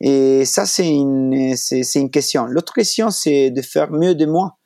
Et 0.00 0.44
ça, 0.46 0.64
c'est 0.64 0.88
une, 0.88 1.54
c'est, 1.56 1.94
une 1.96 2.10
question. 2.10 2.46
L'autre 2.46 2.72
question, 2.72 3.10
c'est 3.10 3.50
de 3.50 3.60
faire 3.60 3.90
mieux 3.90 4.14
de 4.14 4.24
moi. 4.24 4.56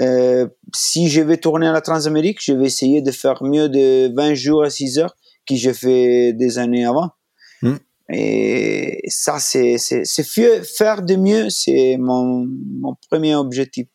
Euh, 0.00 0.48
si 0.74 1.08
je 1.08 1.20
vais 1.20 1.36
tourner 1.36 1.66
à 1.66 1.72
la 1.72 1.80
Transamérique, 1.80 2.38
je 2.42 2.52
vais 2.52 2.66
essayer 2.66 3.02
de 3.02 3.10
faire 3.10 3.42
mieux 3.42 3.68
de 3.68 4.12
20 4.14 4.34
jours 4.34 4.62
à 4.62 4.70
6 4.70 4.98
heures 4.98 5.16
que 5.46 5.56
j'ai 5.56 5.74
fait 5.74 6.32
des 6.32 6.58
années 6.58 6.84
avant. 6.84 7.10
Mm. 7.62 7.74
Et 8.12 9.00
ça, 9.08 9.38
c'est, 9.40 9.78
c'est, 9.78 10.04
faire 10.24 11.02
de 11.02 11.16
mieux, 11.16 11.50
c'est 11.50 11.96
mon, 11.98 12.46
mon 12.80 12.94
premier 13.10 13.34
objectif. 13.34 13.86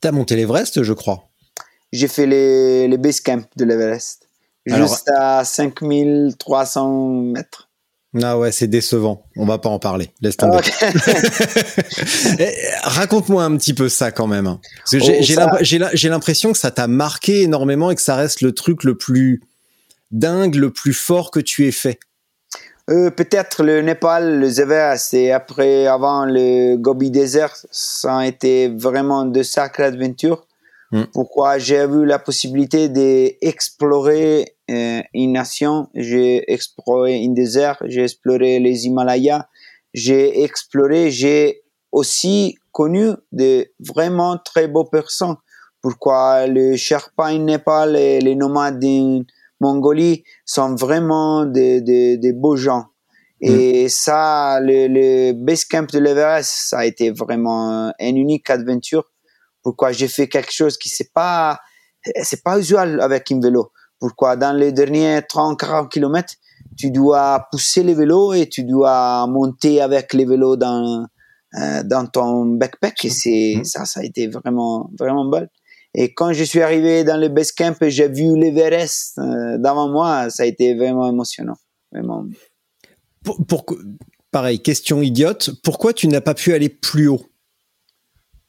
T'as 0.00 0.12
monté 0.12 0.36
l'Everest, 0.36 0.82
je 0.82 0.92
crois. 0.92 1.30
J'ai 1.92 2.08
fait 2.08 2.26
les, 2.26 2.88
les 2.88 2.98
base 2.98 3.20
camp 3.20 3.46
de 3.56 3.64
l'Everest. 3.64 4.28
Juste 4.66 5.10
à 5.14 5.44
5300 5.44 7.10
mètres. 7.32 7.70
Ah 8.22 8.38
ouais, 8.38 8.52
c'est 8.52 8.68
décevant. 8.68 9.24
On 9.36 9.44
va 9.44 9.58
pas 9.58 9.68
en 9.68 9.78
parler. 9.78 10.10
Laisse 10.20 10.36
tomber. 10.36 10.58
Ok. 10.58 10.72
Eh, 12.38 12.52
Raconte-moi 12.82 13.42
un 13.44 13.56
petit 13.56 13.74
peu 13.74 13.88
ça 13.88 14.10
quand 14.10 14.26
même. 14.26 14.44
Parce 14.78 14.90
que 14.90 14.98
j'ai 14.98 15.36
Oh, 15.36 15.88
j'ai 15.92 16.08
l'impression 16.08 16.52
que 16.52 16.58
ça 16.58 16.70
t'a 16.70 16.86
marqué 16.86 17.42
énormément 17.42 17.90
et 17.90 17.94
que 17.94 18.02
ça 18.02 18.16
reste 18.16 18.40
le 18.40 18.52
truc 18.52 18.84
le 18.84 18.96
plus 18.96 19.42
dingue, 20.10 20.54
le 20.54 20.70
plus 20.70 20.94
fort 20.94 21.30
que 21.30 21.40
tu 21.40 21.66
aies 21.66 21.72
fait. 21.72 21.98
Euh, 22.90 23.10
peut-être 23.10 23.62
le 23.62 23.80
Népal, 23.80 24.40
le 24.40 24.60
Everest 24.60 25.14
et 25.14 25.32
après, 25.32 25.86
avant 25.86 26.26
le 26.26 26.76
Gobi 26.76 27.10
Desert, 27.10 27.56
ça 27.70 28.18
a 28.18 28.26
été 28.26 28.68
vraiment 28.68 29.24
de 29.24 29.42
sacrées 29.42 29.84
aventures. 29.84 30.46
Mm. 30.94 31.06
Pourquoi 31.12 31.58
j'ai 31.58 31.82
eu 31.82 32.06
la 32.06 32.20
possibilité 32.20 32.88
d'explorer 32.88 34.56
euh, 34.70 35.02
une 35.12 35.32
nation, 35.32 35.88
j'ai 35.92 36.52
exploré 36.52 37.20
un 37.24 37.32
désert, 37.32 37.82
j'ai 37.84 38.04
exploré 38.04 38.60
les 38.60 38.86
Himalayas, 38.86 39.48
j'ai 39.92 40.44
exploré, 40.44 41.10
j'ai 41.10 41.62
aussi 41.90 42.56
connu 42.70 43.08
de 43.32 43.66
vraiment 43.80 44.38
très 44.38 44.68
beaux 44.68 44.84
personnes. 44.84 45.34
Pourquoi 45.82 46.46
le 46.46 46.76
Sherpa 46.76 47.32
en 47.32 47.38
Népal 47.40 47.96
et 47.96 48.20
les 48.20 48.36
nomades 48.36 48.84
en 48.84 49.22
Mongolie 49.60 50.22
sont 50.46 50.76
vraiment 50.76 51.44
des, 51.44 51.80
des, 51.80 52.18
des 52.18 52.32
beaux 52.32 52.56
gens. 52.56 52.84
Et 53.40 53.88
ça, 53.88 54.60
le, 54.60 54.86
le 54.86 55.32
base 55.32 55.64
camp 55.64 55.92
de 55.92 55.98
l'Everest, 55.98 56.50
ça 56.68 56.78
a 56.78 56.84
été 56.86 57.10
vraiment 57.10 57.92
une 57.98 58.16
unique 58.16 58.48
aventure. 58.48 59.10
Pourquoi 59.64 59.90
j'ai 59.90 60.06
fait 60.08 60.28
quelque 60.28 60.52
chose 60.52 60.76
qui 60.78 60.88
c'est 60.88 61.12
pas, 61.12 61.58
c'est 62.22 62.44
pas 62.44 62.58
usual 62.60 63.00
avec 63.00 63.32
un 63.32 63.40
vélo. 63.40 63.72
Pourquoi 63.98 64.36
dans 64.36 64.52
les 64.52 64.70
derniers 64.72 65.20
30-40 65.20 65.88
km, 65.88 66.34
tu 66.76 66.90
dois 66.90 67.46
pousser 67.50 67.82
les 67.82 67.94
vélos 67.94 68.34
et 68.34 68.48
tu 68.48 68.62
dois 68.64 69.26
monter 69.26 69.80
avec 69.80 70.12
les 70.12 70.26
vélos 70.26 70.56
dans, 70.56 71.06
euh, 71.60 71.82
dans 71.82 72.06
ton 72.06 72.44
backpack. 72.44 73.04
Et 73.06 73.10
c'est, 73.10 73.60
ça, 73.64 73.84
ça 73.86 74.00
a 74.00 74.04
été 74.04 74.28
vraiment, 74.28 74.90
vraiment 74.98 75.24
belle. 75.28 75.48
Et 75.94 76.12
quand 76.12 76.32
je 76.32 76.42
suis 76.44 76.60
arrivé 76.60 77.04
dans 77.04 77.16
le 77.16 77.28
base 77.28 77.52
camp 77.52 77.80
et 77.80 77.90
j'ai 77.90 78.08
vu 78.08 78.36
l'Everest 78.36 79.16
euh, 79.18 79.56
devant 79.58 79.88
moi, 79.88 80.28
ça 80.28 80.42
a 80.42 80.46
été 80.46 80.74
vraiment 80.74 81.08
émotionnant. 81.08 81.56
Vraiment. 81.92 82.26
Pour, 83.24 83.46
pour- 83.46 83.64
pareil, 84.32 84.60
question 84.60 85.00
idiote. 85.00 85.50
Pourquoi 85.62 85.92
tu 85.92 86.08
n'as 86.08 86.20
pas 86.20 86.34
pu 86.34 86.52
aller 86.52 86.68
plus 86.68 87.06
haut? 87.08 87.22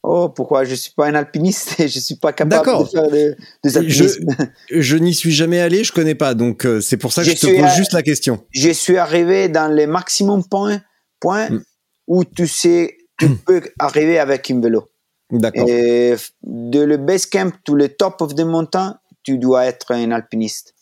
Oh, 0.07 0.29
pourquoi? 0.29 0.63
Je 0.65 0.75
suis 0.75 0.91
pas 0.91 1.07
un 1.07 1.15
alpiniste 1.15 1.79
et 1.79 1.87
je 1.87 1.99
suis 1.99 2.15
pas 2.15 2.31
capable 2.33 2.65
de 2.79 2.85
faire 2.85 3.09
de, 3.09 3.35
des 3.63 3.69
Je- 3.69 3.77
alpinismes. 3.79 4.27
Je 4.69 4.97
n'y 4.97 5.13
suis 5.13 5.31
jamais 5.31 5.59
allé, 5.59 5.83
je 5.83 5.91
connais 5.91 6.15
pas, 6.15 6.33
donc 6.35 6.65
euh, 6.65 6.79
c'est 6.81 6.97
pour 6.97 7.11
ça 7.11 7.23
que 7.23 7.29
Je 7.31 7.35
je, 7.35 7.41
te 7.41 7.47
pose 7.47 7.63
à- 7.65 7.75
juste 7.75 7.93
la 7.93 8.03
question. 8.03 8.43
Je, 8.51 8.69
suis 8.69 8.97
arrivé 8.97 9.49
dans 9.49 9.67
le 9.73 9.87
maximum 9.87 10.43
point, 10.47 10.81
point 11.19 11.49
Mm. 11.49 11.63
où 12.07 12.23
tu 12.23 12.47
sais, 12.47 12.97
tu 13.17 13.29
peux 13.29 13.61
arriver 13.79 14.19
avec 14.19 14.51
un 14.51 14.59
vélo. 14.61 14.89
D'accord. 15.31 15.65
De 15.65 16.79
le 16.81 16.97
base 16.97 17.25
camp 17.25 17.51
to 17.63 17.73
le 17.73 17.89
top 17.89 18.21
of 18.21 18.35
the 18.35 18.41
mountain, 18.41 18.99
tu 19.23 19.37
dois 19.39 19.65
être 19.65 19.91
un 19.91 20.11
alpiniste. 20.11 20.73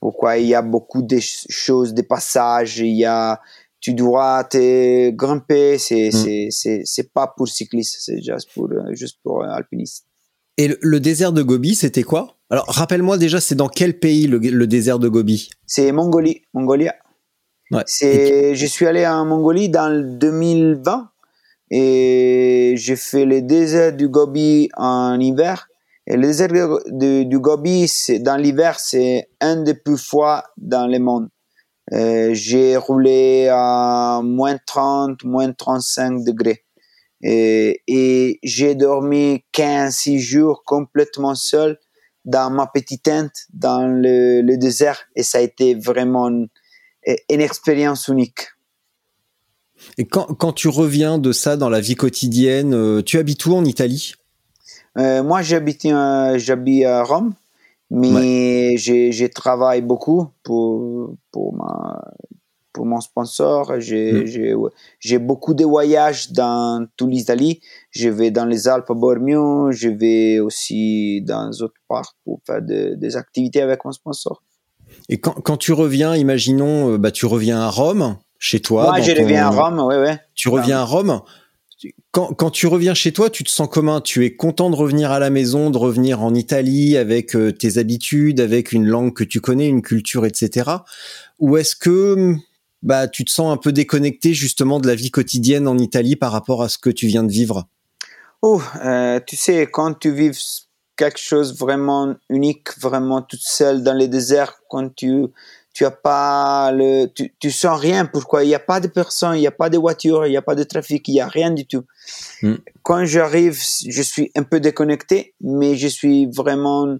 Pourquoi? 0.00 0.36
Il 0.36 0.46
y 0.46 0.54
a 0.54 0.62
beaucoup 0.62 1.00
de 1.02 1.16
ch- 1.16 1.46
choses, 1.48 1.94
des 1.94 2.02
passages, 2.02 2.78
il 2.78 2.94
y 2.96 3.04
a, 3.06 3.40
tu 3.80 3.94
dois 3.94 4.44
te 4.44 5.10
grimper, 5.10 5.78
c'est, 5.78 6.10
c'est, 6.10 6.48
c'est, 6.50 6.82
c'est 6.84 7.12
pas 7.12 7.32
pour 7.36 7.46
cycliste, 7.48 7.96
c'est 8.00 8.20
juste 8.22 8.48
pour, 8.54 8.68
euh, 8.72 8.92
juste 8.94 9.18
pour 9.22 9.44
un 9.44 9.50
alpiniste. 9.50 10.04
Et 10.56 10.68
le, 10.68 10.78
le 10.82 10.98
désert 11.00 11.32
de 11.32 11.42
Gobi, 11.42 11.74
c'était 11.76 12.02
quoi? 12.02 12.36
Alors, 12.50 12.64
rappelle-moi 12.66 13.18
déjà, 13.18 13.40
c'est 13.40 13.54
dans 13.54 13.68
quel 13.68 13.98
pays 14.00 14.26
le, 14.26 14.38
le 14.38 14.66
désert 14.66 14.98
de 14.98 15.08
Gobi? 15.08 15.48
C'est 15.66 15.92
Mongolie, 15.92 16.42
Mongolia. 16.54 16.94
Ouais. 17.70 17.82
C'est, 17.86 18.54
je 18.54 18.66
suis 18.66 18.86
allé 18.86 19.06
en 19.06 19.24
Mongolie 19.26 19.68
dans 19.68 19.88
le 19.88 20.02
2020 20.16 21.10
et 21.70 22.74
j'ai 22.76 22.96
fait 22.96 23.24
le 23.24 23.42
désert 23.42 23.92
du 23.94 24.08
Gobi 24.08 24.68
en 24.76 25.18
hiver. 25.20 25.68
Et 26.06 26.16
le 26.16 26.22
désert 26.22 26.48
de- 26.48 26.82
de- 26.88 27.22
du 27.24 27.38
Gobi, 27.38 27.86
c'est, 27.86 28.18
dans 28.18 28.36
l'hiver, 28.36 28.80
c'est 28.80 29.28
un 29.40 29.62
des 29.62 29.74
plus 29.74 29.98
froids 29.98 30.42
dans 30.56 30.86
le 30.86 30.98
monde. 30.98 31.28
Euh, 31.92 32.30
j'ai 32.34 32.76
roulé 32.76 33.48
à 33.50 34.20
moins 34.22 34.58
30, 34.66 35.24
moins 35.24 35.52
35 35.52 36.24
degrés. 36.24 36.64
Et, 37.22 37.82
et 37.88 38.38
j'ai 38.42 38.74
dormi 38.74 39.44
15-6 39.52 40.18
jours 40.18 40.62
complètement 40.64 41.34
seul 41.34 41.78
dans 42.24 42.50
ma 42.50 42.66
petite 42.66 43.04
tente 43.04 43.32
dans 43.52 43.86
le, 43.86 44.42
le 44.42 44.56
désert 44.56 45.00
et 45.16 45.22
ça 45.22 45.38
a 45.38 45.40
été 45.40 45.74
vraiment 45.74 46.28
une, 46.28 46.48
une 47.28 47.40
expérience 47.40 48.08
unique. 48.08 48.48
Et 49.96 50.04
quand, 50.04 50.26
quand 50.34 50.52
tu 50.52 50.68
reviens 50.68 51.18
de 51.18 51.32
ça 51.32 51.56
dans 51.56 51.68
la 51.68 51.80
vie 51.80 51.94
quotidienne, 51.94 52.74
euh, 52.74 53.02
tu 53.02 53.18
habites 53.18 53.44
où 53.46 53.54
en 53.54 53.64
Italie? 53.64 54.14
Euh, 54.98 55.22
moi, 55.22 55.42
j'habite 55.42 55.84
euh, 55.86 56.38
j'habite 56.38 56.84
à 56.84 57.04
Rome, 57.04 57.34
mais 57.90 58.76
j'ai 58.76 59.12
je 59.12 59.26
travaille 59.26 59.82
beaucoup 59.82 60.28
pour, 60.42 61.14
pour, 61.32 61.54
ma, 61.54 62.02
pour 62.72 62.84
mon 62.86 63.00
sponsor. 63.00 63.80
J'ai 63.80 64.12
Mm. 64.22 64.26
j'ai 64.26 64.54
j'ai 65.00 65.18
beaucoup 65.18 65.54
de 65.54 65.64
voyages 65.64 66.32
dans 66.32 66.86
toute 66.96 67.10
l'Italie. 67.10 67.60
Je 67.90 68.08
vais 68.08 68.30
dans 68.30 68.44
les 68.44 68.68
Alpes 68.68 68.90
à 68.90 68.94
Bormio, 68.94 69.72
je 69.72 69.88
vais 69.88 70.38
aussi 70.40 71.22
dans 71.22 71.50
d'autres 71.50 71.80
parts 71.88 72.14
pour 72.24 72.40
faire 72.46 72.62
de- 72.62 72.94
des 72.94 73.16
activités 73.16 73.62
avec 73.62 73.84
mon 73.84 73.92
sponsor. 73.92 74.42
Et 75.08 75.18
quand, 75.20 75.32
quand 75.32 75.56
tu 75.56 75.72
reviens, 75.72 76.14
imaginons, 76.16 76.92
euh, 76.92 76.98
bah, 76.98 77.10
tu 77.10 77.24
reviens 77.26 77.60
à 77.60 77.70
Rome, 77.70 78.16
chez 78.38 78.60
toi. 78.60 78.84
moi, 78.84 79.00
je 79.00 79.12
ton- 79.12 79.22
reviens 79.22 79.46
à 79.46 79.50
Rome, 79.50 79.80
ouais, 79.80 79.98
ouais. 79.98 80.20
Tu 80.34 80.48
reviens 80.50 80.80
à 80.80 80.84
Rome. 80.84 81.20
Quand, 82.10 82.50
tu 82.50 82.66
reviens 82.66 82.94
chez 82.94 83.12
toi, 83.12 83.30
tu 83.30 83.44
te 83.44 83.50
sens 83.50 83.68
comment 83.70 84.00
Tu 84.00 84.24
es 84.24 84.34
content 84.34 84.70
de 84.70 84.74
revenir 84.74 85.12
à 85.12 85.20
la 85.20 85.30
maison, 85.30 85.70
de 85.70 85.78
revenir 85.78 86.22
en 86.22 86.34
Italie 86.34 86.96
avec 86.96 87.36
euh, 87.36 87.52
tes 87.52 87.78
habitudes, 87.78 88.40
avec 88.40 88.72
une 88.72 88.86
langue 88.86 89.14
que 89.14 89.22
tu 89.22 89.40
connais, 89.40 89.68
une 89.68 89.82
culture, 89.82 90.26
etc. 90.26 90.70
Ou 91.38 91.56
est-ce 91.56 91.76
que 91.76 92.34
bah, 92.82 93.06
tu 93.06 93.24
te 93.24 93.30
sens 93.30 93.52
un 93.52 93.56
peu 93.56 93.70
déconnecté 93.70 94.34
justement 94.34 94.80
de 94.80 94.88
la 94.88 94.96
vie 94.96 95.12
quotidienne 95.12 95.68
en 95.68 95.78
Italie 95.78 96.16
par 96.16 96.32
rapport 96.32 96.62
à 96.62 96.68
ce 96.68 96.78
que 96.78 96.90
tu 96.90 97.06
viens 97.06 97.22
de 97.22 97.30
vivre? 97.30 97.68
Oh, 98.42 98.60
euh, 98.84 99.20
tu 99.24 99.36
sais, 99.36 99.68
quand 99.70 99.94
tu 99.94 100.12
vis 100.12 100.68
quelque 100.96 101.20
chose 101.20 101.56
vraiment 101.56 102.16
unique, 102.28 102.76
vraiment 102.80 103.22
toute 103.22 103.42
seule 103.42 103.84
dans 103.84 103.94
le 103.94 104.08
désert, 104.08 104.60
quand 104.68 104.92
tu 104.94 105.26
tu 105.78 105.84
as 105.84 105.92
pas 105.92 106.72
le, 106.72 107.06
tu, 107.14 107.32
tu 107.38 107.52
sens 107.52 107.78
rien. 107.80 108.04
Pourquoi? 108.04 108.42
Il 108.42 108.48
n'y 108.48 108.54
a 108.62 108.66
pas 108.72 108.80
de 108.80 108.88
personnes, 108.88 109.36
il 109.36 109.42
n'y 109.46 109.46
a 109.46 109.52
pas 109.62 109.70
de 109.70 109.78
voitures, 109.78 110.26
il 110.26 110.30
n'y 110.30 110.36
a 110.36 110.42
pas 110.42 110.56
de 110.56 110.64
trafic, 110.64 111.06
il 111.06 111.12
n'y 111.12 111.20
a 111.20 111.28
rien 111.28 111.52
du 111.52 111.64
tout. 111.68 111.84
Mm. 112.42 112.54
Quand 112.82 113.04
j'arrive, 113.04 113.56
je 113.96 114.02
suis 114.02 114.32
un 114.34 114.42
peu 114.42 114.58
déconnecté, 114.58 115.34
mais 115.40 115.76
je 115.76 115.86
suis 115.86 116.26
vraiment. 116.40 116.96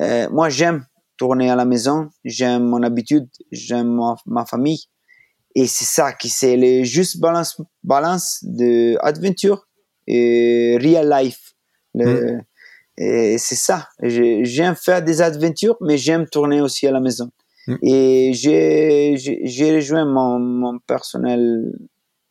euh, 0.00 0.28
moi, 0.30 0.50
j'aime 0.50 0.84
tourner 1.16 1.48
à 1.50 1.56
la 1.56 1.64
maison, 1.64 2.10
j'aime 2.22 2.64
mon 2.64 2.82
habitude, 2.82 3.26
j'aime 3.50 3.90
ma, 4.00 4.16
ma 4.26 4.44
famille, 4.44 4.82
et 5.54 5.66
c'est 5.66 5.86
ça 5.86 6.12
qui 6.12 6.28
c'est 6.28 6.56
le 6.58 6.84
juste 6.84 7.20
balance 7.20 7.52
balance 7.82 8.40
de 8.42 8.98
aventure 9.00 9.66
et 10.06 10.78
real 10.84 11.08
life. 11.16 11.54
Le- 11.94 12.40
Et 13.02 13.38
c'est 13.38 13.60
ça. 13.68 13.88
J'aime 14.02 14.76
faire 14.86 15.00
des 15.02 15.22
aventures, 15.22 15.78
mais 15.80 15.96
j'aime 15.96 16.26
tourner 16.34 16.60
aussi 16.60 16.86
à 16.86 16.90
la 16.90 17.00
maison. 17.00 17.30
Mm. 17.70 17.76
Et 17.82 18.32
j'ai 18.34 19.74
rejoint 19.74 20.04
mon, 20.04 20.38
mon 20.38 20.78
personnel 20.78 21.72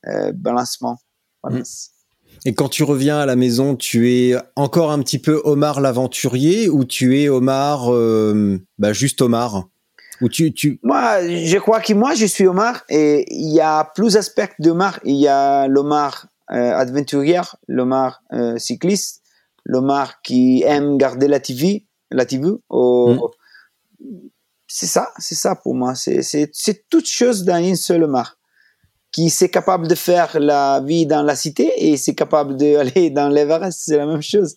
euh, 0.08 0.32
balancement. 0.34 0.98
Balance. 1.44 1.92
Et 2.46 2.54
quand 2.54 2.70
tu 2.70 2.84
reviens 2.84 3.20
à 3.20 3.26
la 3.26 3.36
maison, 3.36 3.76
tu 3.76 4.12
es 4.12 4.36
encore 4.56 4.92
un 4.92 5.00
petit 5.00 5.20
peu 5.20 5.42
Omar 5.44 5.82
l'aventurier 5.82 6.70
ou 6.70 6.86
tu 6.86 7.20
es 7.20 7.30
Omar, 7.30 7.94
euh, 7.94 8.60
bah, 8.78 8.94
juste 8.94 9.22
Omar? 9.22 9.68
Ou 10.22 10.30
tu, 10.30 10.54
tu... 10.54 10.80
Moi, 10.84 11.28
je 11.28 11.58
crois 11.58 11.80
que 11.80 11.94
moi, 11.94 12.14
je 12.14 12.26
suis 12.26 12.48
Omar 12.48 12.84
et 12.90 13.26
il 13.30 13.54
y 13.54 13.62
a 13.62 13.90
plus 13.96 14.14
d'aspects 14.14 14.54
d'Omar. 14.60 15.00
Il 15.06 15.16
y 15.16 15.28
a 15.28 15.68
l'Omar 15.68 16.28
euh, 16.52 16.72
aventurier, 16.74 17.42
l'Omar 17.68 18.22
euh, 18.34 18.58
cycliste, 18.58 19.22
l'Omar 19.66 20.22
qui 20.22 20.64
aime 20.66 20.98
garder 20.98 21.28
la 21.28 21.40
TV, 21.40 21.86
la 22.12 22.26
TV. 22.26 22.50
C'est 24.72 24.86
ça, 24.86 25.12
c'est 25.18 25.36
ça 25.36 25.56
pour 25.56 25.74
moi. 25.74 25.96
C'est 25.96 26.22
c'est 26.22 26.52
c'est 26.54 26.88
toute 26.90 27.08
chose 27.08 27.44
dans 27.44 27.58
une 27.58 27.76
seule 27.76 28.04
Omar. 28.04 28.38
qui 29.12 29.32
c'est 29.32 29.50
capable 29.50 29.88
de 29.88 29.96
faire 29.96 30.40
la 30.40 30.80
vie 30.80 31.08
dans 31.08 31.24
la 31.24 31.36
cité 31.36 31.72
et 31.76 31.98
c'est 31.98 32.14
capable 32.14 32.56
d'aller 32.56 33.10
dans 33.20 33.30
l'Everest, 33.30 33.80
c'est 33.84 33.98
la 33.98 34.06
même 34.06 34.22
chose. 34.22 34.56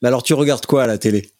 Mais 0.00 0.08
alors 0.08 0.22
tu 0.22 0.32
regardes 0.32 0.64
quoi 0.64 0.84
à 0.84 0.86
la 0.86 0.98
télé? 0.98 1.30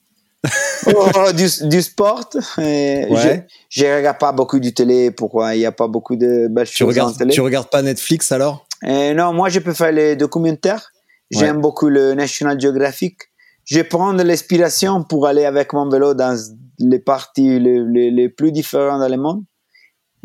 Oh, 0.87 1.33
du, 1.33 1.47
du, 1.69 1.81
sport. 1.81 2.29
Ouais. 2.59 3.47
Je, 3.71 3.87
ne 3.87 3.97
regarde 3.97 4.19
pas 4.19 4.33
beaucoup 4.33 4.59
du 4.59 4.75
télé. 4.75 5.11
Pourquoi? 5.11 5.55
Il 5.55 5.61
n'y 5.61 5.65
a 5.65 5.73
pas 5.73 5.89
beaucoup 5.89 6.15
de 6.15 6.47
belles 6.51 6.67
tu 6.67 6.77
choses 6.77 6.89
regardes, 6.89 7.15
en 7.15 7.17
télé. 7.17 7.33
Tu 7.33 7.41
regardes 7.41 7.71
pas 7.71 7.81
Netflix 7.81 8.31
alors? 8.33 8.67
Non, 8.83 9.33
moi 9.33 9.49
je 9.49 9.61
peux 9.61 9.73
faire 9.73 9.93
les 9.93 10.15
documentaires. 10.15 10.93
J'aime 11.31 11.63
beaucoup 11.63 11.89
le 11.89 12.13
National 12.13 12.61
Geographic. 12.61 13.17
Je 13.65 13.81
prends 13.81 14.13
de 14.13 14.23
l'inspiration 14.23 15.03
pour 15.05 15.27
aller 15.27 15.47
avec 15.47 15.73
mon 15.73 15.89
vélo 15.89 16.13
dans 16.13 16.37
les 16.79 16.99
parties 16.99 17.59
les, 17.59 18.11
les 18.11 18.29
plus 18.29 18.53
différentes 18.53 19.01
dans 19.01 19.09
le 19.09 19.17
monde. 19.17 19.45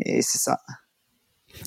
Et 0.04 0.22
c'est 0.22 0.38
ça. 0.38 0.58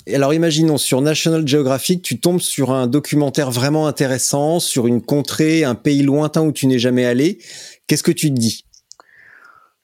Et 0.07 0.15
alors 0.15 0.33
imaginons 0.33 0.77
sur 0.77 1.01
National 1.01 1.47
Geographic, 1.47 2.01
tu 2.01 2.19
tombes 2.19 2.39
sur 2.39 2.71
un 2.71 2.87
documentaire 2.87 3.51
vraiment 3.51 3.87
intéressant 3.87 4.59
sur 4.59 4.87
une 4.87 5.01
contrée, 5.01 5.63
un 5.63 5.75
pays 5.75 6.01
lointain 6.01 6.41
où 6.41 6.51
tu 6.51 6.67
n'es 6.67 6.79
jamais 6.79 7.05
allé. 7.05 7.39
Qu'est-ce 7.87 8.03
que 8.03 8.11
tu 8.11 8.33
te 8.33 8.39
dis? 8.39 8.65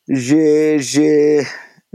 J'ai, 0.08 0.78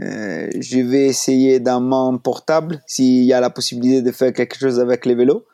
euh, 0.01 0.49
je 0.59 0.79
vais 0.79 1.07
essayer 1.07 1.59
dans 1.59 1.81
mon 1.81 2.17
portable 2.17 2.81
s'il 2.87 3.25
y 3.25 3.33
a 3.33 3.41
la 3.41 3.49
possibilité 3.49 4.01
de 4.01 4.11
faire 4.11 4.31
quelque 4.31 4.57
chose 4.57 4.79
avec 4.79 5.05
les 5.05 5.15
vélos. 5.15 5.45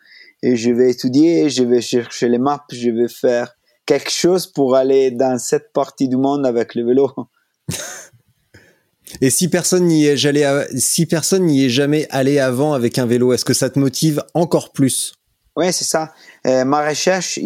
Et 0.44 0.56
je 0.56 0.72
vais 0.72 0.92
étudier, 0.92 1.50
je 1.50 1.64
vais 1.64 1.82
chercher 1.82 2.28
les 2.28 2.40
maps, 2.40 2.66
je 2.72 2.90
vais 2.90 3.08
faire 3.08 3.56
quelque 3.86 4.12
chose 4.12 4.48
pour 4.48 4.76
aller 4.76 5.12
dans 5.12 5.38
cette 5.40 5.74
partie 5.74 6.08
du 6.08 6.18
monde 6.18 6.46
avec 6.46 6.76
le 6.76 6.86
vélo. 6.86 7.12
Et 9.20 9.30
si 9.30 9.50
personne 9.50 9.86
n'y 9.86 10.06
est, 10.06 10.78
si 10.78 11.06
personne 11.06 11.46
n'y 11.46 11.66
est 11.66 11.70
jamais 11.70 12.08
allé 12.10 12.40
avant 12.40 12.74
avec 12.74 12.98
un 12.98 13.06
vélo, 13.06 13.34
est-ce 13.34 13.46
que 13.46 13.54
ça 13.54 13.70
te 13.70 13.78
motive 13.78 14.24
encore 14.34 14.72
plus? 14.72 15.14
Oui, 15.58 15.74
c'est 15.74 15.84
ça. 15.84 16.14
Euh, 16.48 16.64
ma 16.64 16.88
recherche, 16.88 17.40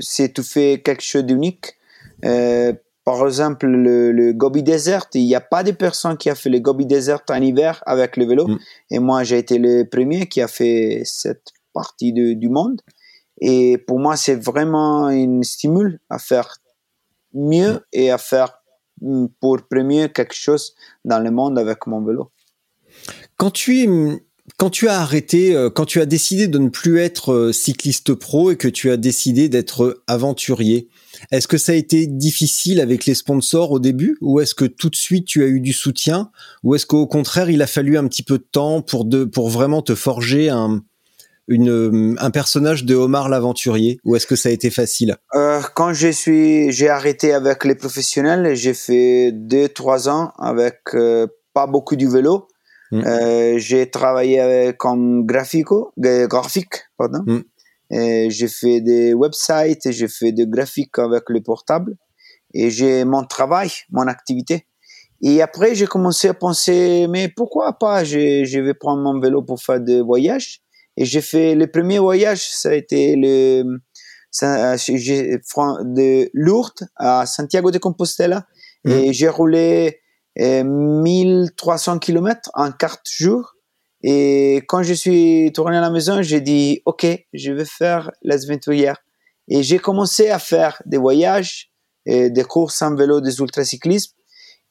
c'est 0.00 0.32
tout 0.32 0.42
fait 0.42 0.82
quelque 0.84 1.02
chose 1.02 1.24
d'unique. 1.24 1.76
Euh, 2.24 2.72
par 3.04 3.24
exemple, 3.26 3.66
le, 3.66 4.32
Gobi 4.32 4.62
Desert, 4.62 5.06
il 5.14 5.26
n'y 5.26 5.34
a 5.34 5.40
pas 5.40 5.62
de 5.62 5.72
personne 5.72 6.16
qui 6.16 6.30
a 6.30 6.34
fait 6.34 6.50
le 6.50 6.58
Gobi 6.58 6.86
Desert 6.86 7.22
en 7.28 7.40
hiver 7.40 7.82
avec 7.86 8.16
le 8.16 8.26
vélo. 8.26 8.48
Mm. 8.48 8.58
Et 8.90 8.98
moi, 8.98 9.24
j'ai 9.24 9.38
été 9.38 9.58
le 9.58 9.84
premier 9.84 10.26
qui 10.26 10.40
a 10.40 10.48
fait 10.48 11.02
cette 11.04 11.48
partie 11.72 12.12
du 12.12 12.48
monde. 12.48 12.80
Et 13.40 13.78
pour 13.78 13.98
moi, 13.98 14.16
c'est 14.16 14.36
vraiment 14.36 15.10
une 15.10 15.42
stimule 15.42 16.00
à 16.10 16.18
faire 16.18 16.56
mieux 17.34 17.80
et 17.92 18.10
à 18.10 18.18
faire 18.18 18.48
mm, 18.48 18.61
pour 19.40 19.58
premier 19.68 20.10
quelque 20.10 20.34
chose 20.34 20.74
dans 21.04 21.18
le 21.18 21.30
monde 21.30 21.58
avec 21.58 21.86
mon 21.86 22.02
vélo. 22.02 22.30
Quand 23.36 23.50
tu 23.50 23.88
quand 24.58 24.70
tu 24.70 24.88
as 24.88 25.00
arrêté, 25.00 25.54
euh, 25.54 25.70
quand 25.70 25.84
tu 25.84 26.00
as 26.00 26.06
décidé 26.06 26.48
de 26.48 26.58
ne 26.58 26.68
plus 26.68 26.98
être 26.98 27.32
euh, 27.32 27.52
cycliste 27.52 28.14
pro 28.14 28.50
et 28.50 28.56
que 28.56 28.68
tu 28.68 28.90
as 28.90 28.96
décidé 28.96 29.48
d'être 29.48 30.02
aventurier, 30.06 30.88
est-ce 31.30 31.46
que 31.46 31.58
ça 31.58 31.72
a 31.72 31.74
été 31.76 32.06
difficile 32.06 32.80
avec 32.80 33.06
les 33.06 33.14
sponsors 33.14 33.70
au 33.70 33.78
début 33.78 34.18
ou 34.20 34.40
est-ce 34.40 34.54
que 34.54 34.64
tout 34.64 34.90
de 34.90 34.96
suite 34.96 35.26
tu 35.26 35.42
as 35.42 35.46
eu 35.46 35.60
du 35.60 35.72
soutien 35.72 36.30
ou 36.64 36.74
est-ce 36.74 36.86
qu'au 36.86 37.06
contraire 37.06 37.50
il 37.50 37.62
a 37.62 37.66
fallu 37.66 37.96
un 37.96 38.06
petit 38.08 38.22
peu 38.24 38.38
de 38.38 38.46
temps 38.50 38.82
pour 38.82 39.04
de, 39.04 39.24
pour 39.24 39.48
vraiment 39.48 39.82
te 39.82 39.94
forger 39.94 40.50
un, 40.50 40.82
une, 41.48 42.16
un 42.20 42.30
personnage 42.30 42.84
de 42.84 42.94
Omar 42.94 43.28
l'aventurier 43.28 43.98
ou 44.04 44.16
est-ce 44.16 44.26
que 44.26 44.36
ça 44.36 44.48
a 44.48 44.52
été 44.52 44.70
facile? 44.70 45.16
Euh, 45.34 45.60
Quand 45.74 45.92
je 45.92 46.08
suis, 46.08 46.72
j'ai 46.72 46.88
arrêté 46.88 47.32
avec 47.32 47.64
les 47.64 47.74
professionnels, 47.74 48.54
j'ai 48.54 48.74
fait 48.74 49.32
deux 49.32 49.68
trois 49.68 50.08
ans 50.08 50.32
avec 50.38 50.80
euh, 50.94 51.26
pas 51.52 51.66
beaucoup 51.66 51.96
du 51.96 52.08
vélo. 52.08 52.48
Mm. 52.90 53.02
Euh, 53.06 53.58
j'ai 53.58 53.90
travaillé 53.90 54.72
comme 54.78 55.24
graphico, 55.26 55.92
graphique, 55.96 56.84
pardon. 56.96 57.24
Mm. 57.26 57.40
J'ai 58.30 58.48
fait 58.48 58.80
des 58.80 59.12
websites, 59.12 59.90
j'ai 59.90 60.08
fait 60.08 60.32
des 60.32 60.46
graphiques 60.46 60.98
avec 60.98 61.24
le 61.28 61.42
portable 61.42 61.96
et 62.54 62.70
j'ai 62.70 63.04
mon 63.04 63.24
travail, 63.24 63.70
mon 63.90 64.06
activité. 64.06 64.66
Et 65.20 65.40
après, 65.40 65.74
j'ai 65.74 65.86
commencé 65.86 66.28
à 66.28 66.34
penser, 66.34 67.06
mais 67.08 67.28
pourquoi 67.28 67.74
pas, 67.74 68.02
je, 68.02 68.44
je 68.44 68.58
vais 68.58 68.74
prendre 68.74 69.02
mon 69.02 69.20
vélo 69.20 69.42
pour 69.42 69.60
faire 69.62 69.78
des 69.78 70.00
voyages. 70.00 70.62
Et 70.96 71.04
j'ai 71.04 71.20
fait 71.20 71.54
le 71.54 71.66
premier 71.66 71.98
voyage, 71.98 72.48
ça 72.50 72.70
a 72.70 72.74
été 72.74 73.14
le, 73.16 73.80
ça, 74.30 74.76
de 74.76 76.30
Lourdes 76.34 76.88
à 76.96 77.26
Santiago 77.26 77.70
de 77.70 77.78
Compostela. 77.78 78.46
Et 78.84 79.08
mhm. 79.08 79.12
j'ai 79.12 79.28
roulé 79.28 80.00
1300 80.36 81.98
km 81.98 82.50
en 82.54 82.72
4 82.72 83.00
jours. 83.04 83.54
Et 84.02 84.62
quand 84.68 84.82
je 84.82 84.94
suis 84.94 85.52
tourné 85.54 85.76
à 85.76 85.80
la 85.80 85.90
maison, 85.90 86.22
j'ai 86.22 86.40
dit, 86.40 86.82
OK, 86.86 87.06
je 87.32 87.52
vais 87.52 87.64
faire 87.64 88.10
l'aventurière. 88.22 88.96
Et 89.48 89.62
j'ai 89.62 89.78
commencé 89.78 90.30
à 90.30 90.38
faire 90.38 90.82
des 90.86 90.98
voyages, 90.98 91.72
et 92.06 92.30
des 92.30 92.44
courses 92.44 92.82
en 92.82 92.94
vélo, 92.96 93.20
des 93.20 93.38
ultracyclismes. 93.38 94.14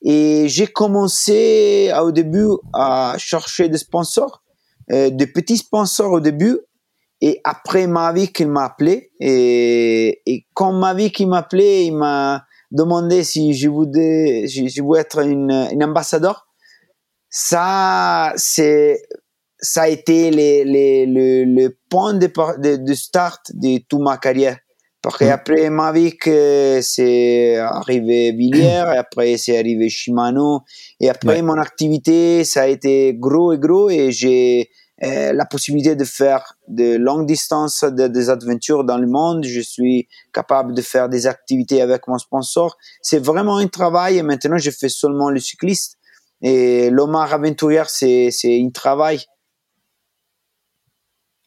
Et 0.03 0.49
j'ai 0.49 0.67
commencé 0.67 1.91
au 2.01 2.11
début 2.11 2.49
à 2.73 3.15
chercher 3.17 3.69
des 3.69 3.77
sponsors, 3.77 4.43
euh, 4.91 5.09
des 5.09 5.27
petits 5.27 5.57
sponsors 5.57 6.11
au 6.11 6.19
début. 6.19 6.59
Et 7.21 7.39
après 7.43 7.85
Mavic, 7.85 8.39
il 8.39 8.47
m'a 8.47 8.65
appelé. 8.65 9.11
Et, 9.19 10.21
et 10.25 10.45
quand 10.53 10.73
Mavic 10.73 11.19
m'a 11.21 11.39
appelé, 11.39 11.83
il 11.83 11.95
m'a 11.95 12.45
demandé 12.71 13.23
si 13.23 13.53
je 13.53 13.69
voulais, 13.69 14.47
si 14.47 14.69
je 14.69 14.81
voulais 14.81 15.01
être 15.01 15.19
une, 15.19 15.51
ambassadeur. 15.83 16.47
Ça, 17.29 18.33
c'est 18.35 19.01
ça 19.63 19.83
a 19.83 19.87
été 19.89 20.31
le, 20.31 20.63
le, 20.65 21.45
le, 21.45 21.77
point 21.87 22.15
de, 22.15 22.25
de, 22.25 22.77
de, 22.77 22.93
start 22.95 23.51
de 23.53 23.77
toute 23.87 24.01
ma 24.01 24.17
carrière. 24.17 24.57
Parce 25.01 25.17
qu'après 25.17 25.69
mm. 25.69 25.73
Mavic, 25.73 26.23
c'est 26.81 27.57
arrivé 27.57 28.31
Villiers, 28.33 28.93
et 28.93 28.97
après 28.97 29.37
c'est 29.37 29.57
arrivé 29.57 29.89
Shimano, 29.89 30.61
et 30.99 31.09
après 31.09 31.41
mon 31.41 31.57
activité, 31.57 32.43
ça 32.43 32.63
a 32.63 32.67
été 32.67 33.15
gros 33.15 33.53
et 33.53 33.57
gros, 33.57 33.89
et 33.89 34.11
j'ai 34.11 34.69
euh, 35.03 35.33
la 35.33 35.45
possibilité 35.45 35.95
de 35.95 36.03
faire 36.03 36.53
de 36.67 36.95
longues 36.95 37.25
distances, 37.25 37.83
de, 37.83 38.07
des 38.07 38.29
aventures 38.29 38.83
dans 38.83 38.99
le 38.99 39.07
monde. 39.07 39.43
Je 39.45 39.61
suis 39.61 40.07
capable 40.31 40.75
de 40.75 40.81
faire 40.83 41.09
des 41.09 41.25
activités 41.25 41.81
avec 41.81 42.07
mon 42.07 42.19
sponsor. 42.19 42.77
C'est 43.01 43.17
vraiment 43.17 43.57
un 43.57 43.67
travail, 43.67 44.19
et 44.19 44.23
maintenant 44.23 44.59
je 44.59 44.69
fais 44.69 44.89
seulement 44.89 45.31
le 45.31 45.39
cycliste. 45.39 45.97
Et 46.43 46.91
l'Omar 46.91 47.33
Aventurière, 47.33 47.89
c'est 47.89 48.31
un 48.45 48.69
travail 48.69 49.21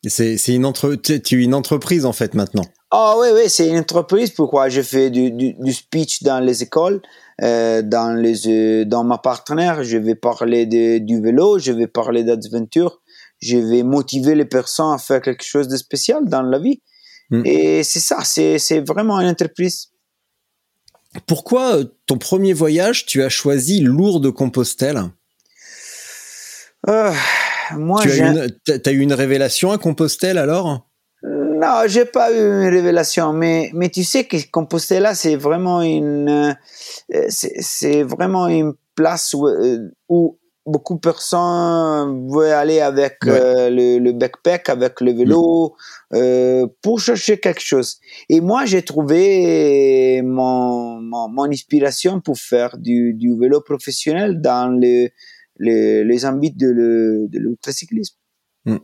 c'est 0.08 0.36
une, 0.48 0.66
entre, 0.66 0.94
tu 0.94 1.42
une 1.42 1.54
entreprise 1.54 2.04
en 2.04 2.12
fait 2.12 2.34
maintenant. 2.34 2.64
Ah 2.96 3.16
oui, 3.18 3.26
oui, 3.34 3.48
c'est 3.48 3.66
une 3.66 3.78
entreprise. 3.78 4.30
Pourquoi 4.30 4.68
je 4.68 4.80
fais 4.80 5.10
du, 5.10 5.32
du, 5.32 5.72
speech 5.72 6.22
dans 6.22 6.38
les 6.38 6.62
écoles, 6.62 7.02
euh, 7.42 7.82
dans, 7.82 8.14
les, 8.14 8.46
euh, 8.46 8.84
dans 8.84 9.02
ma 9.02 9.18
partenaire. 9.18 9.82
Je 9.82 9.98
vais 9.98 10.14
parler 10.14 10.64
de, 10.64 10.98
du 10.98 11.20
vélo, 11.20 11.58
je 11.58 11.72
vais 11.72 11.88
parler 11.88 12.22
d'aventure, 12.22 13.00
je 13.42 13.56
vais 13.56 13.82
motiver 13.82 14.36
les 14.36 14.44
personnes 14.44 14.94
à 14.94 14.98
faire 14.98 15.20
quelque 15.20 15.42
chose 15.42 15.66
de 15.66 15.76
spécial 15.76 16.28
dans 16.28 16.42
la 16.42 16.60
vie. 16.60 16.82
Hmm. 17.30 17.42
Et 17.44 17.82
c'est 17.82 17.98
ça, 17.98 18.18
c'est 18.22 18.80
vraiment 18.86 19.18
une 19.18 19.28
entreprise. 19.28 19.88
Pourquoi 21.26 21.78
euh, 21.78 21.84
ton 22.06 22.16
premier 22.16 22.52
voyage, 22.52 23.06
tu 23.06 23.24
as 23.24 23.28
choisi 23.28 23.80
Lourdes 23.80 24.30
Compostelle? 24.30 25.02
Euh, 26.88 27.12
moi, 27.72 28.02
tu 28.02 28.10
as, 28.12 28.92
eu 28.92 29.00
une 29.00 29.14
révélation 29.14 29.72
à 29.72 29.78
Compostelle 29.78 30.38
alors? 30.38 30.83
Non, 31.64 31.82
j'ai 31.86 32.04
pas 32.04 32.30
eu 32.32 32.36
une 32.36 32.68
révélation, 32.68 33.32
mais, 33.32 33.70
mais 33.74 33.88
tu 33.88 34.04
sais 34.04 34.24
que 34.24 34.36
Compostelle, 34.50 35.08
c'est 35.14 35.36
vraiment 35.36 35.80
une, 35.82 36.54
euh, 37.12 37.26
c'est 37.28 38.02
vraiment 38.02 38.48
une 38.48 38.74
place 38.94 39.32
où, 39.34 39.46
euh, 39.46 39.88
où, 40.08 40.38
beaucoup 40.66 40.94
de 40.94 41.00
personnes 41.00 42.30
veulent 42.30 42.52
aller 42.52 42.80
avec 42.80 43.18
euh, 43.26 43.68
le, 43.70 44.12
backpack, 44.12 44.68
avec 44.70 45.00
le 45.00 45.12
vélo, 45.12 45.76
pour 46.82 47.00
chercher 47.00 47.38
quelque 47.38 47.60
chose. 47.60 47.98
Et 48.28 48.40
moi, 48.40 48.64
j'ai 48.64 48.82
trouvé 48.82 50.22
mon, 50.22 51.00
mon, 51.00 51.28
mon, 51.28 51.44
inspiration 51.44 52.20
pour 52.20 52.38
faire 52.38 52.78
du, 52.78 53.14
du 53.14 53.38
vélo 53.38 53.60
professionnel 53.60 54.40
dans 54.40 54.68
le 54.68 55.08
les, 55.58 56.04
les 56.04 56.26
ambites 56.26 56.56
de 56.56 57.28
l'ultracyclisme. 57.32 58.16
Hmm. 58.64 58.78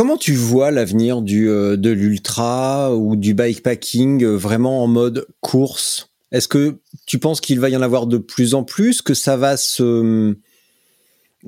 Comment 0.00 0.16
tu 0.16 0.32
vois 0.32 0.70
l'avenir 0.70 1.20
du 1.20 1.50
euh, 1.50 1.76
de 1.76 1.90
l'ultra 1.90 2.96
ou 2.96 3.16
du 3.16 3.34
bikepacking 3.34 4.24
euh, 4.24 4.34
vraiment 4.34 4.82
en 4.82 4.86
mode 4.86 5.26
course? 5.42 6.08
Est-ce 6.32 6.48
que 6.48 6.78
tu 7.04 7.18
penses 7.18 7.42
qu'il 7.42 7.60
va 7.60 7.68
y 7.68 7.76
en 7.76 7.82
avoir 7.82 8.06
de 8.06 8.16
plus 8.16 8.54
en 8.54 8.64
plus, 8.64 9.02
que 9.02 9.12
ça 9.12 9.36
va 9.36 9.58
se 9.58 10.34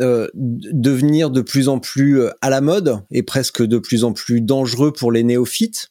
euh, 0.00 0.28
devenir 0.34 1.30
de 1.30 1.40
plus 1.40 1.70
en 1.70 1.78
plus 1.78 2.20
à 2.42 2.50
la 2.50 2.61
mode 2.61 3.00
et 3.11 3.22
presque 3.22 3.62
de 3.62 3.78
plus 3.78 4.05
en 4.05 4.12
plus 4.12 4.42
dangereux 4.42 4.92
pour 4.92 5.12
les 5.12 5.22
néophytes? 5.22 5.88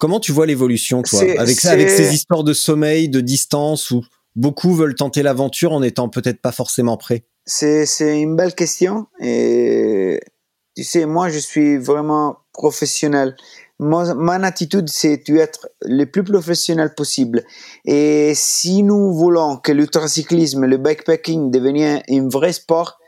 Comment 0.00 0.18
tu 0.18 0.32
vois 0.32 0.46
l'évolution, 0.46 1.02
toi, 1.02 1.20
avec, 1.38 1.64
avec 1.64 1.90
ces 1.90 2.12
histoires 2.12 2.42
de 2.42 2.54
sommeil, 2.54 3.08
de 3.08 3.20
distance 3.20 3.92
ou 3.92 4.04
beaucoup 4.34 4.74
veulent 4.74 4.96
tenter 4.96 5.22
l'aventure 5.22 5.70
en 5.70 5.80
étant 5.84 6.08
peut-être 6.08 6.40
pas 6.40 6.50
forcément 6.50 6.96
prêts? 6.96 7.24
c'est, 7.46 7.86
c'est 7.86 8.20
une 8.20 8.36
belle 8.36 8.54
question. 8.54 9.06
Et 9.20 10.20
tu 10.76 10.82
sais, 10.84 11.06
moi, 11.06 11.28
je 11.28 11.38
suis 11.38 11.76
vraiment 11.76 12.38
professionnel. 12.52 13.36
Mon, 13.78 14.14
mon 14.14 14.42
attitude, 14.42 14.88
c'est 14.88 15.22
d'être 15.28 15.68
le 15.82 16.04
plus 16.04 16.24
professionnel 16.24 16.94
possible. 16.94 17.44
Et 17.84 18.32
si 18.34 18.82
nous 18.82 19.12
voulons 19.12 19.56
que 19.56 19.72
l'ultracyclisme, 19.72 20.64
le 20.64 20.76
bikepacking 20.78 21.50
devienne 21.50 22.02
un 22.08 22.28
vrai 22.28 22.52
sport, 22.52 22.98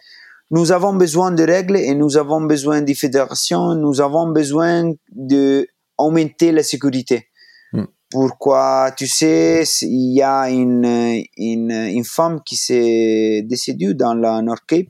nous 0.51 0.71
avons 0.71 0.95
besoin 0.95 1.33
de 1.33 1.43
règles 1.43 1.77
et 1.77 1.95
nous 1.95 2.17
avons 2.17 2.41
besoin 2.41 2.81
de 2.83 2.95
fédérations, 2.95 3.75
nous 3.75 4.01
avons 4.01 4.29
besoin 4.31 4.93
de 5.11 5.67
augmenter 5.99 6.53
la 6.53 6.63
sécurité. 6.63 7.27
Mm. 7.73 7.85
Pourquoi, 8.11 8.93
tu 8.97 9.09
sais, 9.09 9.65
il 9.83 10.15
y 10.15 10.23
a 10.23 10.49
une, 10.49 11.25
une, 11.37 11.73
une 11.73 12.05
femme 12.05 12.41
qui 12.45 12.57
s'est 12.57 13.43
décédée 13.45 13.95
dans 13.95 14.15
la 14.15 14.41
North 14.43 14.63
Cape, 14.69 14.87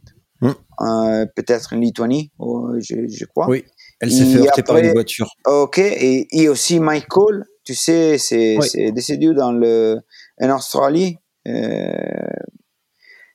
Mm. 0.46 0.84
euh, 0.86 1.26
peut-être 1.34 1.72
en 1.74 1.76
Lituanie, 1.78 2.32
oh, 2.38 2.70
je, 2.78 3.06
je 3.08 3.24
crois. 3.24 3.48
Oui. 3.48 3.64
Elle 4.00 4.12
s'est 4.12 4.24
fait 4.26 4.40
heurter 4.46 4.62
par 4.62 4.76
une 4.76 4.92
voiture. 4.92 5.30
Ok, 5.46 5.78
et, 5.78 6.26
et 6.30 6.48
aussi 6.50 6.80
Michael, 6.80 7.44
tu 7.64 7.74
sais, 7.74 8.18
c'est 8.18 8.58
décédé 8.92 9.32
dans 9.32 9.52
le, 9.52 9.98
en 10.40 10.54
Australie. 10.56 11.16
Euh, 11.48 11.90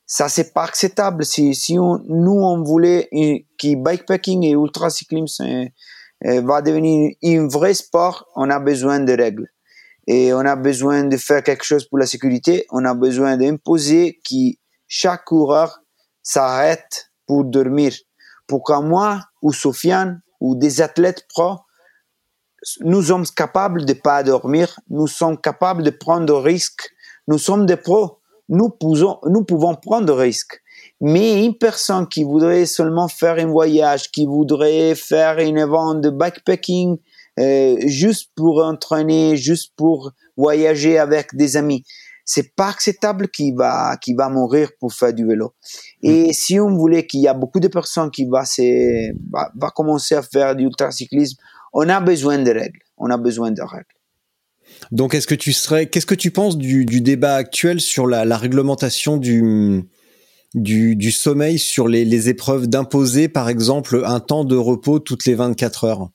ça, 0.06 0.30
c'est 0.30 0.54
pas 0.54 0.66
acceptable. 0.66 1.26
Si, 1.26 1.56
si 1.56 1.80
on- 1.80 2.00
nous, 2.08 2.40
on 2.42 2.62
voulait 2.64 3.08
que 3.12 3.76
bikepacking 3.76 4.44
et 4.44 4.52
ultracyclisme 4.52 5.44
euh, 5.46 5.66
euh, 6.28 6.42
va 6.42 6.62
devenir 6.62 7.14
un 7.24 7.48
vrai 7.48 7.74
sport, 7.74 8.28
on 8.36 8.50
a 8.50 8.60
besoin 8.60 9.00
de 9.00 9.14
règles. 9.14 9.48
Et 10.08 10.34
on 10.34 10.40
a 10.40 10.56
besoin 10.56 11.06
de 11.06 11.16
faire 11.18 11.42
quelque 11.44 11.64
chose 11.64 11.86
pour 11.88 11.98
la 11.98 12.06
sécurité. 12.06 12.66
On 12.72 12.86
a 12.86 12.94
besoin 12.94 13.38
d'imposer 13.38 14.20
que 14.28 14.58
chaque 14.88 15.26
coureur 15.26 15.80
s'arrête 16.24 17.12
pour 17.26 17.46
dormir. 17.46 17.94
Pour 18.48 18.64
que 18.64 18.80
moi 18.82 19.22
ou 19.42 19.54
Sofiane 19.54 20.22
ou 20.40 20.56
des 20.56 20.82
athlètes 20.82 21.26
pro, 21.30 21.60
nous 22.82 23.02
sommes 23.02 23.26
capables 23.26 23.86
de 23.86 23.94
pas 23.94 24.24
dormir, 24.24 24.80
nous 24.90 25.08
sommes 25.08 25.40
capables 25.40 25.84
de 25.84 25.90
prendre 25.90 26.26
des 26.26 26.50
risques, 26.50 26.90
nous 27.28 27.38
sommes 27.38 27.66
des 27.66 27.78
pros, 27.78 28.20
nous 28.50 28.70
pouvons, 28.70 29.76
prendre 29.76 30.06
des 30.06 30.22
risques. 30.22 30.62
Mais 31.00 31.46
une 31.46 31.58
personne 31.58 32.08
qui 32.08 32.24
voudrait 32.24 32.66
seulement 32.66 33.08
faire 33.08 33.38
un 33.40 33.48
voyage, 33.48 34.12
qui 34.12 34.26
voudrait 34.26 34.94
faire 34.94 35.38
un 35.38 35.56
événement 35.56 35.96
de 35.96 36.10
backpacking, 36.10 36.98
euh, 37.40 37.78
juste 37.86 38.32
pour 38.36 38.64
entraîner, 38.64 39.38
juste 39.38 39.74
pour 39.76 40.12
voyager 40.36 41.00
avec 41.00 41.36
des 41.36 41.56
amis, 41.58 41.84
c'est 42.34 42.56
pas 42.56 42.70
acceptable 42.70 43.28
qu'il 43.28 43.56
va, 43.56 43.98
qu'il 43.98 44.16
va 44.16 44.30
mourir 44.30 44.70
pour 44.80 44.94
faire 44.94 45.14
du 45.14 45.26
vélo. 45.26 45.54
Et 46.02 46.32
si 46.32 46.62
on 46.62 46.74
voulait 46.78 47.06
qu'il 47.06 47.20
y 47.20 47.28
a 47.28 47.34
beaucoup 47.34 47.60
de 47.60 47.68
personnes 47.68 48.10
qui 48.10 48.24
va, 48.24 48.46
se, 48.46 49.12
va, 49.30 49.52
va 49.54 49.70
commencer 49.70 50.16
à 50.16 50.22
faire 50.22 50.56
du 50.56 50.64
ultracyclisme, 50.64 51.38
on 51.74 51.90
a 51.90 52.00
besoin 52.00 52.38
de 52.40 52.50
règles. 52.50 52.80
On 52.98 53.10
a 53.10 53.18
besoin 53.18 53.52
de 53.52 53.62
règles. 53.62 53.84
Donc, 54.94 55.14
est-ce 55.14 55.28
que 55.28 55.36
tu 55.36 55.52
serais, 55.52 55.88
qu'est-ce 55.88 56.06
que 56.06 56.16
tu 56.16 56.32
penses 56.32 56.58
du, 56.58 56.86
du 56.86 57.02
débat 57.02 57.36
actuel 57.36 57.82
sur 57.82 58.08
la, 58.08 58.24
la 58.24 58.38
réglementation 58.38 59.18
du, 59.18 59.84
du, 60.54 60.96
du 60.96 61.12
sommeil 61.12 61.60
sur 61.60 61.90
les, 61.90 62.06
les 62.06 62.30
épreuves 62.30 62.68
d'imposer, 62.68 63.28
par 63.28 63.50
exemple, 63.50 64.04
un 64.06 64.22
temps 64.22 64.46
de 64.46 64.56
repos 64.56 65.00
toutes 65.00 65.26
les 65.26 65.36
24 65.36 65.84
heures? 65.84 66.10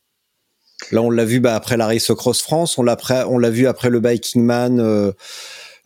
Là, 0.93 1.03
on 1.03 1.11
l'a 1.11 1.27
vu 1.27 1.41
bah, 1.41 1.55
après 1.55 1.77
la 1.77 1.87
Race 1.87 2.11
Cross 2.15 2.41
France, 2.41 2.79
on 2.79 2.83
l'a 2.83 2.97
on 3.29 3.39
l'a 3.39 3.51
vu 3.51 3.67
après 3.67 3.91
le 3.91 4.01
Biking 4.01 4.43
Man 4.43 4.81
euh, 4.81 5.13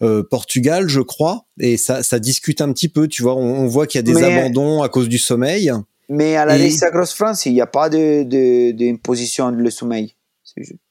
euh, 0.02 0.22
Portugal, 0.28 0.88
je 0.88 1.00
crois, 1.00 1.46
et 1.58 1.76
ça, 1.76 2.02
ça 2.02 2.18
discute 2.18 2.60
un 2.60 2.72
petit 2.72 2.88
peu. 2.88 3.06
Tu 3.08 3.22
vois, 3.22 3.34
on, 3.36 3.40
on 3.60 3.66
voit 3.66 3.86
qu'il 3.86 3.98
y 3.98 4.00
a 4.00 4.02
des 4.02 4.14
Mais- 4.14 4.38
abandons 4.38 4.82
à 4.82 4.88
cause 4.88 5.08
du 5.08 5.18
sommeil. 5.18 5.70
Mais 6.08 6.36
à 6.36 6.44
la 6.44 6.58
Et- 6.58 6.74
Cross 6.92 7.12
France, 7.14 7.46
il 7.46 7.52
n'y 7.52 7.60
a 7.60 7.66
pas 7.66 7.88
de, 7.88 8.24
de, 8.24 8.72
d'imposition 8.72 9.52
de 9.52 9.56
le 9.58 9.70
sommeil. 9.70 10.14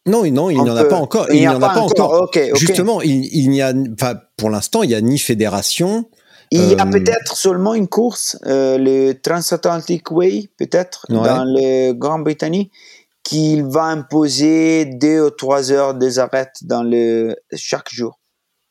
Non, 0.06 0.24
non, 0.32 0.50
il 0.50 0.54
n'y 0.62 0.70
en 0.70 0.76
a 0.76 0.86
pas 0.86 0.96
encore. 0.96 1.28
il 1.30 1.36
n'y 1.36 1.40
n'y 1.42 1.48
en 1.50 1.62
a 1.62 1.74
pas 1.74 1.80
encore. 1.82 2.30
Justement, 2.56 3.02
il, 3.02 3.26
il 3.36 3.50
n'y 3.50 3.62
a, 3.62 3.74
pour 4.38 4.50
l'instant, 4.50 4.84
il 4.84 4.90
y 4.92 4.96
a 4.96 5.02
ni 5.02 5.20
fédération. 5.20 6.06
Il 6.52 6.62
y 6.72 6.76
a 6.76 6.86
Euh, 6.88 6.90
peut-être 6.90 7.36
seulement 7.36 7.74
une 7.76 7.88
course, 7.88 8.38
euh, 8.48 8.78
le 8.80 9.14
Transatlantic 9.14 10.10
Way, 10.12 10.50
peut-être, 10.58 11.06
Ouais. 11.10 11.18
dans 11.18 11.44
le 11.44 11.92
Grande-Bretagne, 11.92 12.70
qui 13.24 13.62
va 13.62 13.84
imposer 13.84 14.86
deux 14.86 15.22
ou 15.26 15.30
trois 15.30 15.72
heures 15.72 15.94
des 15.94 16.18
arrêts 16.20 16.52
dans 16.64 16.82
le, 16.84 17.36
chaque 17.56 17.92
jour, 17.92 18.19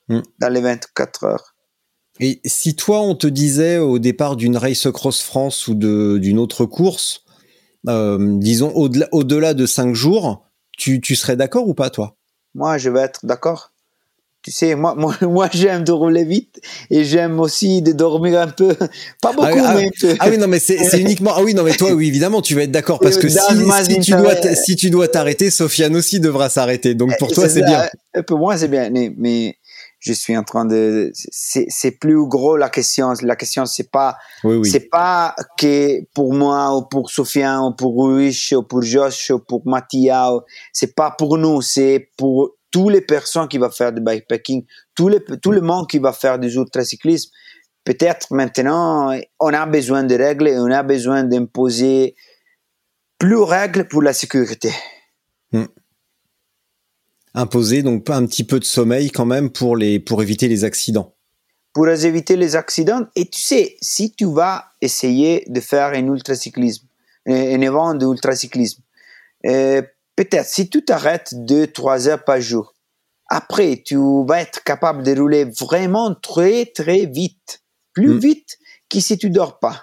Hmm. 0.09 0.21
dans 0.41 0.49
les 0.49 0.61
24 0.61 1.25
heures. 1.25 1.55
Et 2.21 2.41
si 2.45 2.75
toi, 2.75 3.01
on 3.01 3.15
te 3.15 3.27
disait 3.27 3.79
au 3.79 3.99
départ 3.99 4.37
d'une 4.37 4.57
Race 4.57 4.89
Cross 4.91 5.23
France 5.23 5.69
ou 5.69 5.75
d'une 5.75 6.39
autre 6.39 6.65
course, 6.65 7.25
euh, 7.89 8.19
disons 8.39 8.73
au-delà 8.73 9.07
au-delà 9.13 9.55
de 9.55 9.67
cinq 9.67 9.95
jours, 9.95 10.45
tu, 10.77 11.01
tu 11.01 11.15
serais 11.15 11.37
d'accord 11.37 11.69
ou 11.69 11.75
pas, 11.75 11.91
toi? 11.91 12.17
Moi, 12.55 12.79
je 12.79 12.91
vais 12.91 13.01
être 13.01 13.25
d'accord. 13.25 13.73
Tu 14.43 14.53
sais, 14.53 14.75
moi, 14.75 14.95
moi, 14.97 15.15
moi 15.23 15.49
j'aime 15.53 15.85
de 15.85 15.93
rouler 15.93 16.25
vite 16.25 16.61
et 16.91 17.05
j'aime 17.05 17.39
aussi 17.39 17.83
de 17.83 17.93
dormir 17.93 18.41
un 18.41 18.49
peu. 18.49 18.75
Pas 19.23 19.33
beaucoup, 19.33 19.47
ah, 19.65 19.75
mais 19.77 19.87
un 19.87 19.91
peu. 20.01 20.17
Ah 20.21 20.29
oui, 20.31 20.39
non, 20.39 20.49
mais 20.49 20.59
c'est 20.59 21.01
uniquement. 21.01 21.33
Ah 21.37 21.43
oui, 21.43 21.55
non, 21.55 21.63
mais 21.63 21.73
toi, 21.73 21.93
oui, 21.93 22.09
évidemment, 22.09 22.41
tu 22.41 22.55
vas 22.55 22.63
être 22.63 22.71
d'accord 22.71 22.99
parce 22.99 23.19
que 23.19 23.27
Dans 23.27 23.85
si, 23.85 24.01
tu 24.01 24.13
dois 24.13 24.35
t- 24.35 24.55
si 24.55 24.75
tu 24.75 24.91
dois 24.91 25.07
t'arrêter, 25.07 25.51
Sofiane 25.51 25.95
aussi 25.95 26.19
devra 26.19 26.49
s'arrêter. 26.49 26.95
Donc 26.95 27.17
pour 27.19 27.31
toi, 27.31 27.49
c'est 27.49 27.63
bien. 27.63 27.89
Euh, 28.17 28.23
Pour 28.23 28.39
moi, 28.39 28.57
c'est 28.57 28.69
bien. 28.69 28.91
Mais, 28.91 29.13
mais 29.17 29.58
je 29.99 30.13
suis 30.13 30.37
en 30.37 30.45
train 30.45 30.65
de. 30.65 31.11
C'est 31.15 31.91
plus 31.93 32.27
gros 32.27 32.57
la 32.57 32.69
question. 32.71 33.13
La 33.23 33.37
question, 33.37 33.67
c'est 33.67 33.91
pas. 33.91 34.17
Oui, 34.45 34.57
oui. 34.57 34.71
C'est 34.71 34.89
pas 34.89 35.35
que 35.59 36.05
pour 36.15 36.33
moi 36.35 36.77
ou 36.77 36.83
pour 36.83 37.11
Sofiane 37.11 37.61
ou 37.65 37.73
pour 37.75 37.97
Ruiz 38.05 38.53
ou 38.53 38.63
pour 38.63 38.83
Josh 38.83 39.31
ou 39.31 39.39
pour 39.41 39.63
Mattia. 39.67 40.33
ou- 40.35 40.43
C'est 40.73 40.95
pas 40.95 41.11
pour 41.11 41.37
nous. 41.39 41.61
C'est 41.63 42.11
pour 42.17 42.51
toutes 42.71 42.93
les 42.93 43.01
personnes 43.01 43.49
qui 43.49 43.59
vont 43.59 43.71
faire 43.71 43.93
du 43.93 44.01
bikepacking, 44.03 44.65
tout, 44.95 45.09
les, 45.09 45.21
tout 45.43 45.51
le 45.53 45.63
monde 45.63 45.89
qui 45.89 45.99
va 45.99 46.13
faire 46.13 46.39
du 46.39 46.49
ultracyclisme. 46.49 47.31
Peut-être 47.83 48.27
maintenant, 48.35 49.19
on 49.41 49.55
a 49.55 49.65
besoin 49.67 50.03
de 50.05 50.15
règles 50.15 50.49
et 50.49 50.59
on 50.59 50.71
a 50.71 50.83
besoin 50.83 51.25
d'imposer 51.25 52.15
plus 53.19 53.31
de 53.31 53.41
règles 53.41 53.89
pour 53.89 54.03
la 54.03 54.13
sécurité. 54.13 54.71
Imposer 57.39 57.83
donc 57.83 58.09
un 58.11 58.27
petit 58.27 58.43
peu 58.45 58.59
de 58.59 58.65
sommeil 58.65 59.11
quand 59.11 59.25
même 59.27 59.51
pour 59.51 59.77
les 59.77 60.01
pour 60.01 60.23
éviter 60.23 60.49
les 60.49 60.65
accidents. 60.65 61.15
pour 61.73 61.89
éviter 61.89 62.35
les 62.37 62.57
accidents. 62.57 63.05
Et 63.15 63.27
tu 63.31 63.41
sais, 63.41 63.77
si 63.81 64.13
tu 64.13 64.25
vas 64.25 64.65
essayer 64.81 65.45
de 65.47 65.61
faire 65.61 65.91
un 66.01 66.07
ultracyclisme, 66.15 66.87
un 67.27 67.61
événement 67.61 67.95
d'ultracyclisme, 67.95 68.83
euh, 69.47 69.83
peut-être 70.17 70.47
si 70.49 70.69
tu 70.69 70.85
t'arrêtes 70.85 71.31
deux, 71.35 71.69
trois 71.69 72.09
heures 72.09 72.25
par 72.25 72.41
jour, 72.41 72.75
après 73.29 73.83
tu 73.87 73.97
vas 74.27 74.41
être 74.41 74.65
capable 74.65 75.05
de 75.05 75.13
rouler 75.21 75.45
vraiment 75.45 76.15
très, 76.17 76.67
très 76.67 77.07
vite, 77.07 77.63
plus 77.93 78.15
Mm. 78.15 78.19
vite 78.19 78.59
que 78.91 78.99
si 79.01 79.17
tu 79.17 79.31
dors 79.31 79.61
pas. 79.61 79.77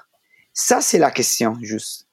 Ça, 0.54 0.82
c'est 0.82 1.00
la 1.00 1.12
question, 1.12 1.56
juste. 1.62 2.05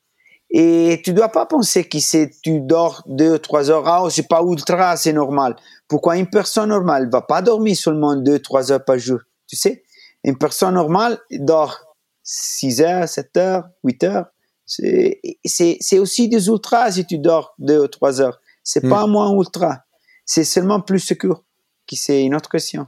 Et 0.55 1.01
tu 1.03 1.15
dois 1.15 1.31
pas 1.31 1.47
penser 1.47 1.85
que 1.89 1.99
si 1.99 2.29
tu 2.43 2.61
dors 2.61 3.03
deux, 3.07 3.39
trois 3.39 3.71
heures, 3.71 3.89
ah, 3.89 4.07
c'est 4.11 4.29
pas 4.29 4.43
ultra, 4.43 4.97
c'est 4.99 5.15
normal. 5.15 5.57
Pourquoi 5.89 6.19
une 6.19 6.29
personne 6.29 6.69
normale 6.69 7.09
va 7.11 7.23
pas 7.23 7.41
dormir 7.41 7.75
seulement 7.75 8.17
deux, 8.17 8.39
trois 8.39 8.71
heures 8.71 8.85
par 8.85 8.99
jour? 8.99 9.21
Tu 9.47 9.57
sais, 9.57 9.83
une 10.25 10.37
personne 10.37 10.75
normale 10.75 11.19
dort 11.31 11.81
6 12.23 12.83
heures, 12.83 13.09
7 13.09 13.37
heures, 13.39 13.69
8 13.83 14.05
heures. 14.05 14.27
C'est, 14.67 15.99
aussi 15.99 16.29
des 16.29 16.47
ultras 16.49 16.93
si 16.93 17.07
tu 17.07 17.19
dors 17.19 17.55
2 17.59 17.81
ou 17.85 17.89
3 17.89 18.21
heures. 18.21 18.39
C'est 18.63 18.85
Mm. 18.85 18.91
pas 18.91 19.07
moins 19.07 19.33
ultra. 19.35 19.85
C'est 20.27 20.45
seulement 20.45 20.81
plus 20.81 21.01
sûr. 21.01 21.43
Qui 21.87 21.97
c'est 21.97 22.23
une 22.23 22.35
autre 22.35 22.49
question. 22.51 22.87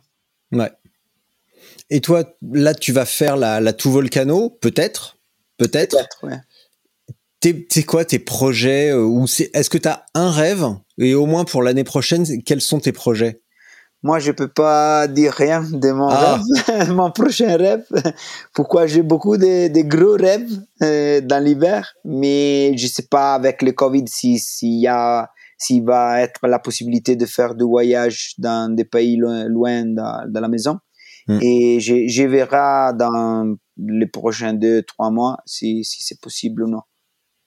Ouais. 0.52 0.70
Et 1.90 2.00
toi, 2.00 2.24
là, 2.52 2.74
tu 2.74 2.92
vas 2.92 3.06
faire 3.06 3.36
la, 3.36 3.60
la 3.60 3.72
tout 3.72 3.90
volcano, 3.90 4.50
peut-être, 4.50 5.16
peut-être? 5.56 5.96
Peut-être, 5.96 6.24
ouais. 6.24 6.38
T'es 7.52 7.82
quoi 7.82 8.06
tes 8.06 8.18
projets 8.18 8.90
euh, 8.90 9.04
ou 9.04 9.26
c'est 9.26 9.50
est-ce 9.54 9.68
que 9.68 9.76
tu 9.76 9.86
as 9.88 10.06
un 10.14 10.30
rêve 10.30 10.64
et 10.96 11.14
au 11.14 11.26
moins 11.26 11.44
pour 11.44 11.62
l'année 11.62 11.84
prochaine 11.84 12.24
quels 12.42 12.62
sont 12.62 12.80
tes 12.80 12.92
projets? 12.92 13.42
Moi, 14.02 14.18
je 14.18 14.32
peux 14.32 14.48
pas 14.48 15.06
dire 15.08 15.32
rien 15.32 15.62
de 15.62 15.90
mon 15.90 16.08
Ah. 16.08 16.40
rêve, 16.66 16.90
mon 16.94 17.10
prochain 17.10 17.56
rêve. 17.56 17.84
Pourquoi 18.54 18.86
j'ai 18.86 19.02
beaucoup 19.02 19.36
de, 19.36 19.68
de 19.68 19.80
gros 19.82 20.16
rêves 20.16 20.50
euh, 20.82 21.20
dans 21.22 21.42
l'hiver, 21.42 21.94
mais 22.04 22.76
je 22.78 22.86
sais 22.86 23.06
pas 23.10 23.34
avec 23.34 23.60
le 23.62 23.72
Covid 23.72 24.04
si 24.06 24.38
s'il 24.38 24.80
y 24.80 24.86
a 24.86 25.30
s'il 25.58 25.84
va 25.84 26.20
être 26.22 26.46
la 26.46 26.58
possibilité 26.58 27.14
de 27.16 27.26
faire 27.26 27.54
du 27.54 27.64
voyage 27.64 28.34
dans 28.38 28.74
des 28.74 28.84
pays 28.84 29.16
loin, 29.16 29.44
loin 29.48 29.84
de, 29.84 30.30
de 30.32 30.40
la 30.40 30.48
maison. 30.48 30.78
Hmm. 31.28 31.38
Et 31.42 31.80
je, 31.80 32.06
je 32.08 32.22
verrai 32.24 32.92
dans 32.96 33.54
les 33.78 34.06
prochains 34.06 34.52
deux 34.54 34.82
trois 34.82 35.10
mois 35.10 35.38
si, 35.46 35.84
si 35.84 36.02
c'est 36.02 36.20
possible 36.20 36.64
ou 36.64 36.68
non. 36.68 36.80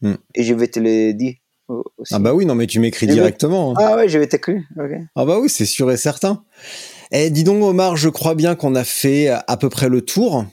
Hmm. 0.01 0.13
Et 0.35 0.43
je 0.43 0.53
vais 0.53 0.67
te 0.67 0.79
le 0.79 1.13
dire 1.13 1.33
aussi. 1.67 2.13
Ah 2.13 2.19
bah 2.19 2.33
oui 2.33 2.45
non 2.45 2.55
mais 2.55 2.67
tu 2.67 2.79
m'écris 2.79 3.07
directement. 3.07 3.71
hein. 3.71 3.75
Ah 3.77 3.95
ouais, 3.95 4.07
je 4.09 4.17
vais 4.19 4.27
t'écrire. 4.27 4.61
Ah 5.15 5.25
bah 5.25 5.39
oui 5.39 5.49
c'est 5.49 5.65
sûr 5.65 5.91
et 5.91 5.97
certain. 5.97 6.43
Eh 7.11 7.29
dis 7.29 7.43
donc 7.43 7.63
Omar 7.63 7.95
je 7.97 8.09
crois 8.09 8.35
bien 8.35 8.55
qu'on 8.55 8.75
a 8.75 8.83
fait 8.83 9.27
à 9.29 9.57
peu 9.57 9.69
près 9.69 9.89
le 9.89 10.01
tour. 10.01 10.43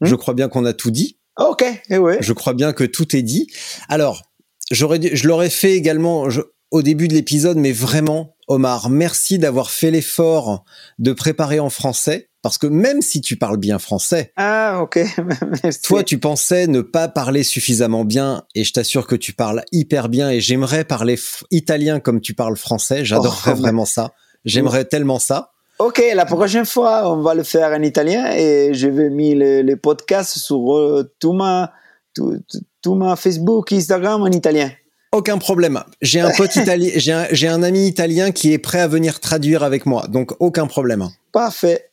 Hmm. 0.00 0.06
Je 0.06 0.14
crois 0.14 0.34
bien 0.34 0.48
qu'on 0.48 0.64
a 0.64 0.72
tout 0.72 0.90
dit. 0.90 1.18
Ok, 1.38 1.64
eh 1.90 1.98
ouais. 1.98 2.18
Je 2.20 2.32
crois 2.32 2.54
bien 2.54 2.72
que 2.72 2.84
tout 2.84 3.16
est 3.16 3.22
dit. 3.22 3.50
Alors, 3.88 4.22
j'aurais, 4.70 5.00
je 5.16 5.26
l'aurais 5.26 5.50
fait 5.50 5.72
également 5.72 6.30
je- 6.30 6.42
au 6.70 6.82
début 6.82 7.08
de 7.08 7.14
l'épisode, 7.14 7.56
mais 7.56 7.72
vraiment, 7.72 8.36
Omar, 8.46 8.88
merci 8.90 9.38
d'avoir 9.38 9.70
fait 9.70 9.90
l'effort 9.90 10.64
de 10.98 11.12
préparer 11.12 11.58
en 11.60 11.70
français, 11.70 12.28
parce 12.44 12.58
que 12.58 12.68
même 12.68 13.02
si 13.02 13.20
tu 13.20 13.36
parles 13.36 13.56
bien 13.56 13.80
français, 13.80 14.32
Ah, 14.36 14.78
ok, 14.82 15.00
merci. 15.64 15.80
toi, 15.82 16.04
tu 16.04 16.18
pensais 16.18 16.68
ne 16.68 16.80
pas 16.82 17.08
parler 17.08 17.42
suffisamment 17.42 18.04
bien, 18.04 18.44
et 18.54 18.62
je 18.62 18.72
t'assure 18.72 19.06
que 19.08 19.16
tu 19.16 19.32
parles 19.32 19.64
hyper 19.72 20.08
bien, 20.08 20.30
et 20.30 20.40
j'aimerais 20.40 20.84
parler 20.84 21.18
italien 21.50 21.98
comme 22.00 22.20
tu 22.20 22.34
parles 22.34 22.56
français. 22.56 23.04
J'adorerais 23.04 23.52
Oh, 23.56 23.60
vraiment 23.60 23.84
ça. 23.86 24.12
J'aimerais 24.44 24.84
tellement 24.84 25.18
ça. 25.18 25.50
Ok, 25.78 26.00
la 26.14 26.26
prochaine 26.26 26.66
fois, 26.66 27.10
on 27.10 27.22
va 27.22 27.34
le 27.34 27.42
faire 27.42 27.72
en 27.72 27.82
italien 27.82 28.30
et 28.36 28.74
je 28.74 28.86
vais 28.88 29.10
mettre 29.10 29.38
les, 29.40 29.62
les 29.64 29.76
podcasts 29.76 30.38
sur 30.38 30.76
euh, 30.76 31.10
tout 31.18 31.32
ma, 31.32 31.72
tout, 32.14 32.38
tout- 32.82 32.94
ma 32.94 33.16
Facebook, 33.16 33.72
Instagram 33.72 34.22
en 34.22 34.26
italien. 34.30 34.70
Aucun 35.12 35.38
problème. 35.38 35.82
J'ai 36.02 36.20
un 36.20 36.30
pote 36.30 36.54
italien, 36.62 36.90
j'ai 36.96 37.12
un, 37.12 37.26
j'ai 37.32 37.48
un 37.48 37.62
ami 37.62 37.86
italien 37.88 38.30
qui 38.32 38.52
est 38.52 38.58
prêt 38.58 38.80
à 38.80 38.86
venir 38.88 39.18
traduire 39.20 39.62
avec 39.64 39.86
moi, 39.86 40.06
donc 40.08 40.32
aucun 40.40 40.66
problème. 40.66 41.08
Parfait. 41.32 41.86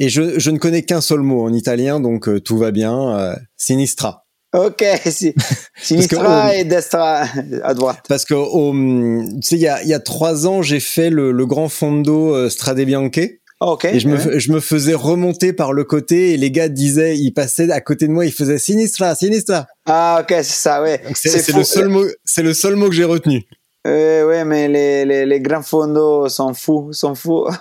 Et 0.00 0.08
je, 0.08 0.38
je 0.40 0.50
ne 0.50 0.58
connais 0.58 0.82
qu'un 0.82 1.00
seul 1.00 1.20
mot 1.20 1.44
en 1.44 1.52
italien, 1.52 2.00
donc 2.00 2.26
euh, 2.28 2.40
tout 2.40 2.58
va 2.58 2.70
bien. 2.72 3.16
euh, 3.18 3.34
sinistra. 3.56 4.24
Ok, 4.52 4.82
si, 5.06 5.32
sinistra 5.80 6.56
et 6.56 6.64
destra 6.64 7.24
à 7.62 7.74
droite. 7.74 8.00
Parce 8.08 8.24
que 8.24 8.34
au, 8.34 8.72
tu 8.72 9.42
sais, 9.42 9.54
il 9.56 9.60
y 9.60 9.68
a, 9.68 9.80
il 9.82 9.88
y 9.88 9.94
a 9.94 10.00
trois 10.00 10.46
ans, 10.48 10.60
j'ai 10.62 10.80
fait 10.80 11.08
le, 11.10 11.30
le 11.30 11.46
grand 11.46 11.68
fondo 11.68 12.34
euh, 12.34 12.48
Strade 12.50 12.80
Bianche 12.80 13.28
Ok. 13.60 13.84
et 13.84 14.00
je 14.00 14.08
me, 14.08 14.16
ouais. 14.16 14.24
f- 14.24 14.38
je 14.38 14.50
me 14.52 14.58
faisais 14.58 14.94
remonter 14.94 15.52
par 15.52 15.72
le 15.74 15.84
côté 15.84 16.32
et 16.32 16.36
les 16.38 16.50
gars 16.50 16.68
disaient, 16.68 17.16
ils 17.16 17.32
passaient 17.32 17.70
à 17.70 17.80
côté 17.82 18.06
de 18.08 18.12
moi, 18.12 18.24
ils 18.26 18.32
faisaient 18.32 18.58
sinistra, 18.58 19.14
sinistra. 19.14 19.66
Ah, 19.86 20.20
ok, 20.22 20.30
c'est 20.38 20.44
ça, 20.44 20.82
ouais. 20.82 20.98
Donc 21.06 21.16
c'est 21.16 21.28
c'est 21.28 21.52
fou. 21.52 21.58
le 21.58 21.64
seul 21.64 21.88
mot, 21.88 22.04
c'est 22.24 22.42
le 22.42 22.54
seul 22.54 22.74
mot 22.74 22.88
que 22.88 22.94
j'ai 22.94 23.04
retenu. 23.04 23.44
Euh, 23.86 24.26
ouais, 24.26 24.44
mais 24.44 24.66
les, 24.66 25.04
les, 25.04 25.26
les 25.26 25.40
grands 25.40 25.62
fondos 25.62 26.28
sont 26.28 26.54
fous, 26.54 26.88
sont 26.92 27.14
fous. 27.14 27.46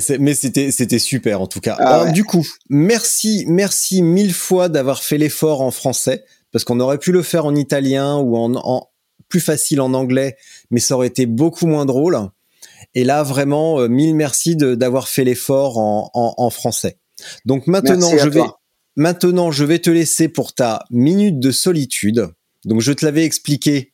C'est- 0.00 0.18
mais 0.18 0.34
c'était 0.34 0.70
c'était 0.70 0.98
super 0.98 1.40
en 1.40 1.46
tout 1.46 1.60
cas. 1.60 1.76
Ah 1.78 1.94
Alors, 1.94 2.06
ouais. 2.06 2.12
Du 2.12 2.24
coup, 2.24 2.46
merci 2.70 3.44
merci 3.48 4.02
mille 4.02 4.32
fois 4.34 4.68
d'avoir 4.68 5.02
fait 5.02 5.18
l'effort 5.18 5.60
en 5.60 5.70
français 5.70 6.24
parce 6.52 6.64
qu'on 6.64 6.80
aurait 6.80 6.98
pu 6.98 7.12
le 7.12 7.22
faire 7.22 7.46
en 7.46 7.54
italien 7.54 8.16
ou 8.18 8.36
en, 8.36 8.54
en 8.54 8.88
plus 9.28 9.40
facile 9.40 9.80
en 9.80 9.94
anglais, 9.94 10.36
mais 10.70 10.80
ça 10.80 10.94
aurait 10.94 11.06
été 11.08 11.26
beaucoup 11.26 11.66
moins 11.66 11.86
drôle. 11.86 12.18
Et 12.94 13.04
là 13.04 13.22
vraiment 13.22 13.80
euh, 13.80 13.88
mille 13.88 14.14
merci 14.14 14.54
de- 14.56 14.74
d'avoir 14.74 15.08
fait 15.08 15.24
l'effort 15.24 15.78
en, 15.78 16.10
en, 16.14 16.34
en 16.36 16.50
français. 16.50 16.98
Donc 17.46 17.66
maintenant 17.66 18.10
Merci 18.10 18.24
je 18.24 18.28
vais 18.28 18.40
toi. 18.40 18.60
maintenant 18.96 19.50
je 19.50 19.64
vais 19.64 19.78
te 19.78 19.90
laisser 19.90 20.28
pour 20.28 20.52
ta 20.54 20.84
minute 20.90 21.38
de 21.40 21.50
solitude. 21.50 22.28
Donc 22.64 22.80
je 22.80 22.92
te 22.92 23.04
l'avais 23.04 23.24
expliqué. 23.24 23.92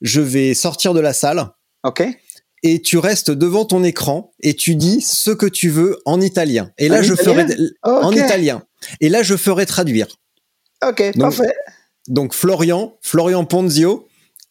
Je 0.00 0.20
vais 0.22 0.54
sortir 0.54 0.94
de 0.94 1.00
la 1.00 1.12
salle 1.12 1.48
Ok. 1.82 2.02
Et 2.62 2.80
tu 2.82 2.98
restes 2.98 3.30
devant 3.30 3.64
ton 3.64 3.82
écran 3.84 4.32
et 4.42 4.54
tu 4.54 4.74
dis 4.74 5.00
ce 5.00 5.30
que 5.30 5.46
tu 5.46 5.68
veux 5.70 5.98
en 6.04 6.20
italien. 6.20 6.70
Et 6.78 6.88
là, 6.88 6.98
En 7.00 7.02
je 7.02 7.14
italien 7.14 7.46
ferai 7.46 7.56
Ok. 7.84 8.04
en 8.04 8.12
italien. 8.12 8.62
Et 9.00 9.08
là, 9.08 9.22
je 9.22 9.36
ferai 9.36 9.66
traduire. 9.66 10.06
Ok, 10.86 11.02
Donc, 11.16 11.36
parfait. 11.36 11.52
Donc 12.08 12.34
Florian, 12.34 12.96
Florian 13.02 13.44
Ponzio 13.44 14.06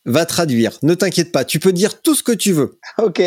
va 0.06 0.26
traduire. 0.26 0.78
Ne 0.84 0.94
t'inquiète 0.94 1.32
pas, 1.32 1.44
tu 1.46 1.60
peux 1.60 1.74
dire 1.74 2.02
tout 2.02 2.16
ce 2.16 2.24
que 2.24 2.32
tu 2.32 2.52
veux. 2.52 2.80
Ok. 2.98 3.22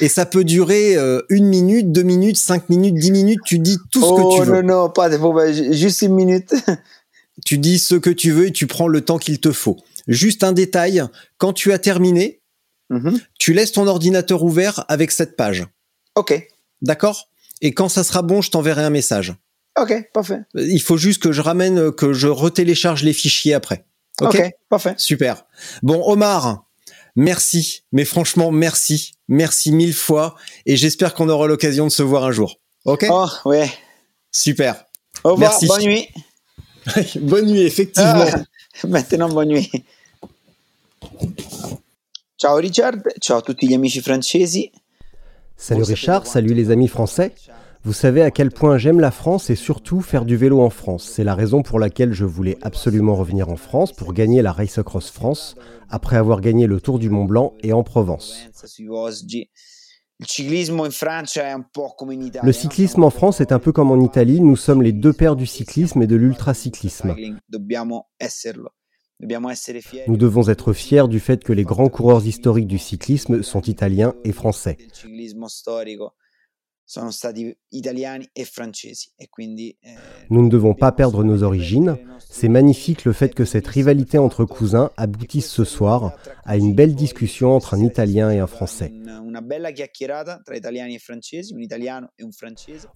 Et 0.00 0.08
ça 0.08 0.24
peut 0.24 0.44
durer 0.44 0.96
euh, 0.96 1.20
une 1.28 1.46
minute, 1.46 1.90
deux 1.92 2.02
minutes, 2.04 2.36
cinq 2.36 2.68
minutes, 2.68 2.94
dix 2.94 3.10
minutes. 3.10 3.40
Tu 3.44 3.58
dis 3.58 3.76
tout 3.92 4.00
ce 4.00 4.06
oh 4.06 4.14
que 4.16 4.36
tu 4.44 4.48
veux. 4.48 4.62
non, 4.62 4.82
non, 4.84 4.90
pas 4.90 5.08
de 5.08 5.16
problème. 5.16 5.52
Ju- 5.52 5.72
Juste 5.74 6.02
une 6.02 6.14
minute. 6.14 6.52
Tu 7.46 7.56
dis 7.58 7.78
ce 7.78 7.94
que 7.94 8.10
tu 8.10 8.32
veux 8.32 8.48
et 8.48 8.52
tu 8.52 8.66
prends 8.66 8.86
le 8.88 9.00
temps 9.00 9.16
qu'il 9.16 9.40
te 9.40 9.50
faut. 9.50 9.78
Juste 10.06 10.44
un 10.44 10.52
détail, 10.52 11.02
quand 11.38 11.54
tu 11.54 11.72
as 11.72 11.78
terminé, 11.78 12.39
Mhm. 12.90 13.20
tu 13.38 13.52
laisses 13.52 13.72
ton 13.72 13.86
ordinateur 13.86 14.42
ouvert 14.42 14.84
avec 14.88 15.12
cette 15.12 15.36
page. 15.36 15.66
Ok. 16.16 16.46
D'accord? 16.82 17.28
Et 17.62 17.72
quand 17.72 17.88
ça 17.88 18.04
sera 18.04 18.22
bon, 18.22 18.42
je 18.42 18.50
t'enverrai 18.50 18.82
un 18.82 18.90
message. 18.90 19.34
Ok, 19.78 20.10
parfait. 20.12 20.40
Il 20.54 20.82
faut 20.82 20.96
juste 20.96 21.22
que 21.22 21.30
je 21.32 21.40
ramène, 21.40 21.92
que 21.92 22.12
je 22.12 22.26
retélécharge 22.26 23.04
les 23.04 23.12
fichiers 23.12 23.54
après. 23.54 23.84
Ok, 24.20 24.42
parfait. 24.68 24.94
Super. 24.98 25.44
Bon, 25.82 26.02
Omar, 26.04 26.66
merci. 27.16 27.84
Mais 27.92 28.04
franchement, 28.04 28.50
merci. 28.50 29.12
Merci 29.28 29.72
mille 29.72 29.94
fois. 29.94 30.34
Et 30.66 30.76
j'espère 30.76 31.14
qu'on 31.14 31.28
aura 31.28 31.46
l'occasion 31.46 31.86
de 31.86 31.90
se 31.92 32.02
voir 32.02 32.24
un 32.24 32.32
jour. 32.32 32.58
Ok? 32.84 33.06
Oh, 33.08 33.26
ouais. 33.44 33.70
Super. 34.32 34.84
Au 35.24 35.32
revoir, 35.32 35.50
Merci. 35.52 35.66
bonne 35.66 35.82
nuit. 35.82 36.08
Bonne 37.20 37.46
nuit, 37.46 37.60
effectivement. 37.60 38.24
Ah, 38.32 38.86
maintenant, 38.88 39.28
bonne 39.28 39.48
nuit. 39.48 39.70
Ciao 42.40 42.56
Richard, 42.56 43.02
ciao 43.18 43.36
a 43.36 43.42
tutti 43.42 43.66
gli 43.66 43.74
amici 43.74 44.00
francesi. 44.00 44.72
Salut 45.56 45.82
Richard, 45.82 46.26
salut 46.26 46.54
les 46.54 46.70
amis 46.70 46.88
français. 46.88 47.34
Vous 47.82 47.92
savez 47.92 48.22
à 48.22 48.30
quel 48.30 48.50
point 48.50 48.78
j'aime 48.78 48.98
la 48.98 49.10
France 49.10 49.50
et 49.50 49.56
surtout 49.56 50.00
faire 50.00 50.24
du 50.24 50.38
vélo 50.38 50.62
en 50.62 50.70
France. 50.70 51.06
C'est 51.06 51.22
la 51.22 51.34
raison 51.34 51.62
pour 51.62 51.78
laquelle 51.78 52.14
je 52.14 52.24
voulais 52.24 52.56
absolument 52.62 53.14
revenir 53.14 53.50
en 53.50 53.56
France 53.56 53.92
pour 53.92 54.14
gagner 54.14 54.40
la 54.40 54.52
Race 54.52 54.78
Across 54.78 55.10
France, 55.10 55.54
après 55.90 56.16
avoir 56.16 56.40
gagné 56.40 56.66
le 56.66 56.80
Tour 56.80 56.98
du 56.98 57.10
Mont 57.10 57.26
Blanc 57.26 57.52
et 57.62 57.74
en 57.74 57.82
Provence. 57.82 58.38
Le 62.42 62.52
cyclisme 62.52 63.04
en 63.04 63.10
France 63.10 63.42
est 63.42 63.52
un 63.52 63.58
peu 63.58 63.72
comme 63.72 63.90
en 63.90 64.00
Italie, 64.00 64.40
nous 64.40 64.56
sommes 64.56 64.80
les 64.80 64.92
deux 64.92 65.12
pères 65.12 65.36
du 65.36 65.44
cyclisme 65.44 66.00
et 66.00 66.06
de 66.06 66.16
l'ultracyclisme. 66.16 67.14
Fieri. 69.80 70.08
Nous 70.08 70.16
devons 70.16 70.48
être 70.48 70.72
fiers 70.72 71.08
du 71.08 71.20
fait 71.20 71.44
que 71.44 71.52
les 71.52 71.64
grands 71.64 71.88
coureurs 71.88 72.26
historiques 72.26 72.66
du 72.66 72.78
cyclisme 72.78 73.42
sont 73.42 73.62
italiens 73.62 74.14
et 74.24 74.32
français. 74.32 74.76
e 74.80 74.96
e 74.96 76.10
eh, 79.82 79.94
Nous 80.30 80.42
ne 80.42 80.48
devons 80.48 80.74
pas 80.74 80.90
perdre 80.92 81.22
nos 81.22 81.42
origines. 81.42 81.96
C'est 82.18 82.48
magnifique 82.48 83.04
le 83.04 83.12
fait 83.12 83.34
que 83.34 83.44
cette 83.44 83.68
rivalité 83.68 84.18
entre 84.18 84.44
cousins 84.44 84.90
aboutisse 84.96 85.50
ce 85.50 85.64
soir 85.64 86.14
à 86.44 86.56
une 86.56 86.74
belle 86.74 86.94
discussion 86.94 87.54
entre 87.54 87.74
un 87.74 87.84
Italien 87.84 88.30
et 88.30 88.38
un 88.38 88.46
Français. 88.46 88.92
E. 88.92 89.10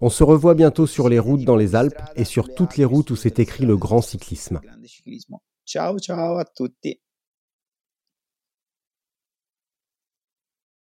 On 0.00 0.10
se 0.10 0.24
revoit 0.24 0.54
bientôt 0.54 0.86
sur 0.86 1.08
les 1.08 1.18
routes 1.18 1.44
dans 1.44 1.56
les 1.56 1.76
Alpes 1.76 2.02
et 2.16 2.24
sur 2.24 2.54
toutes 2.54 2.76
les 2.76 2.84
routes 2.84 3.10
où 3.10 3.16
c'est 3.16 3.38
écrit 3.38 3.66
le 3.66 3.76
grand 3.76 4.02
cyclisme. 4.02 4.60
Ciao 5.66 5.98
ciao 5.98 6.36
a 6.38 6.44
tutti. 6.44 6.98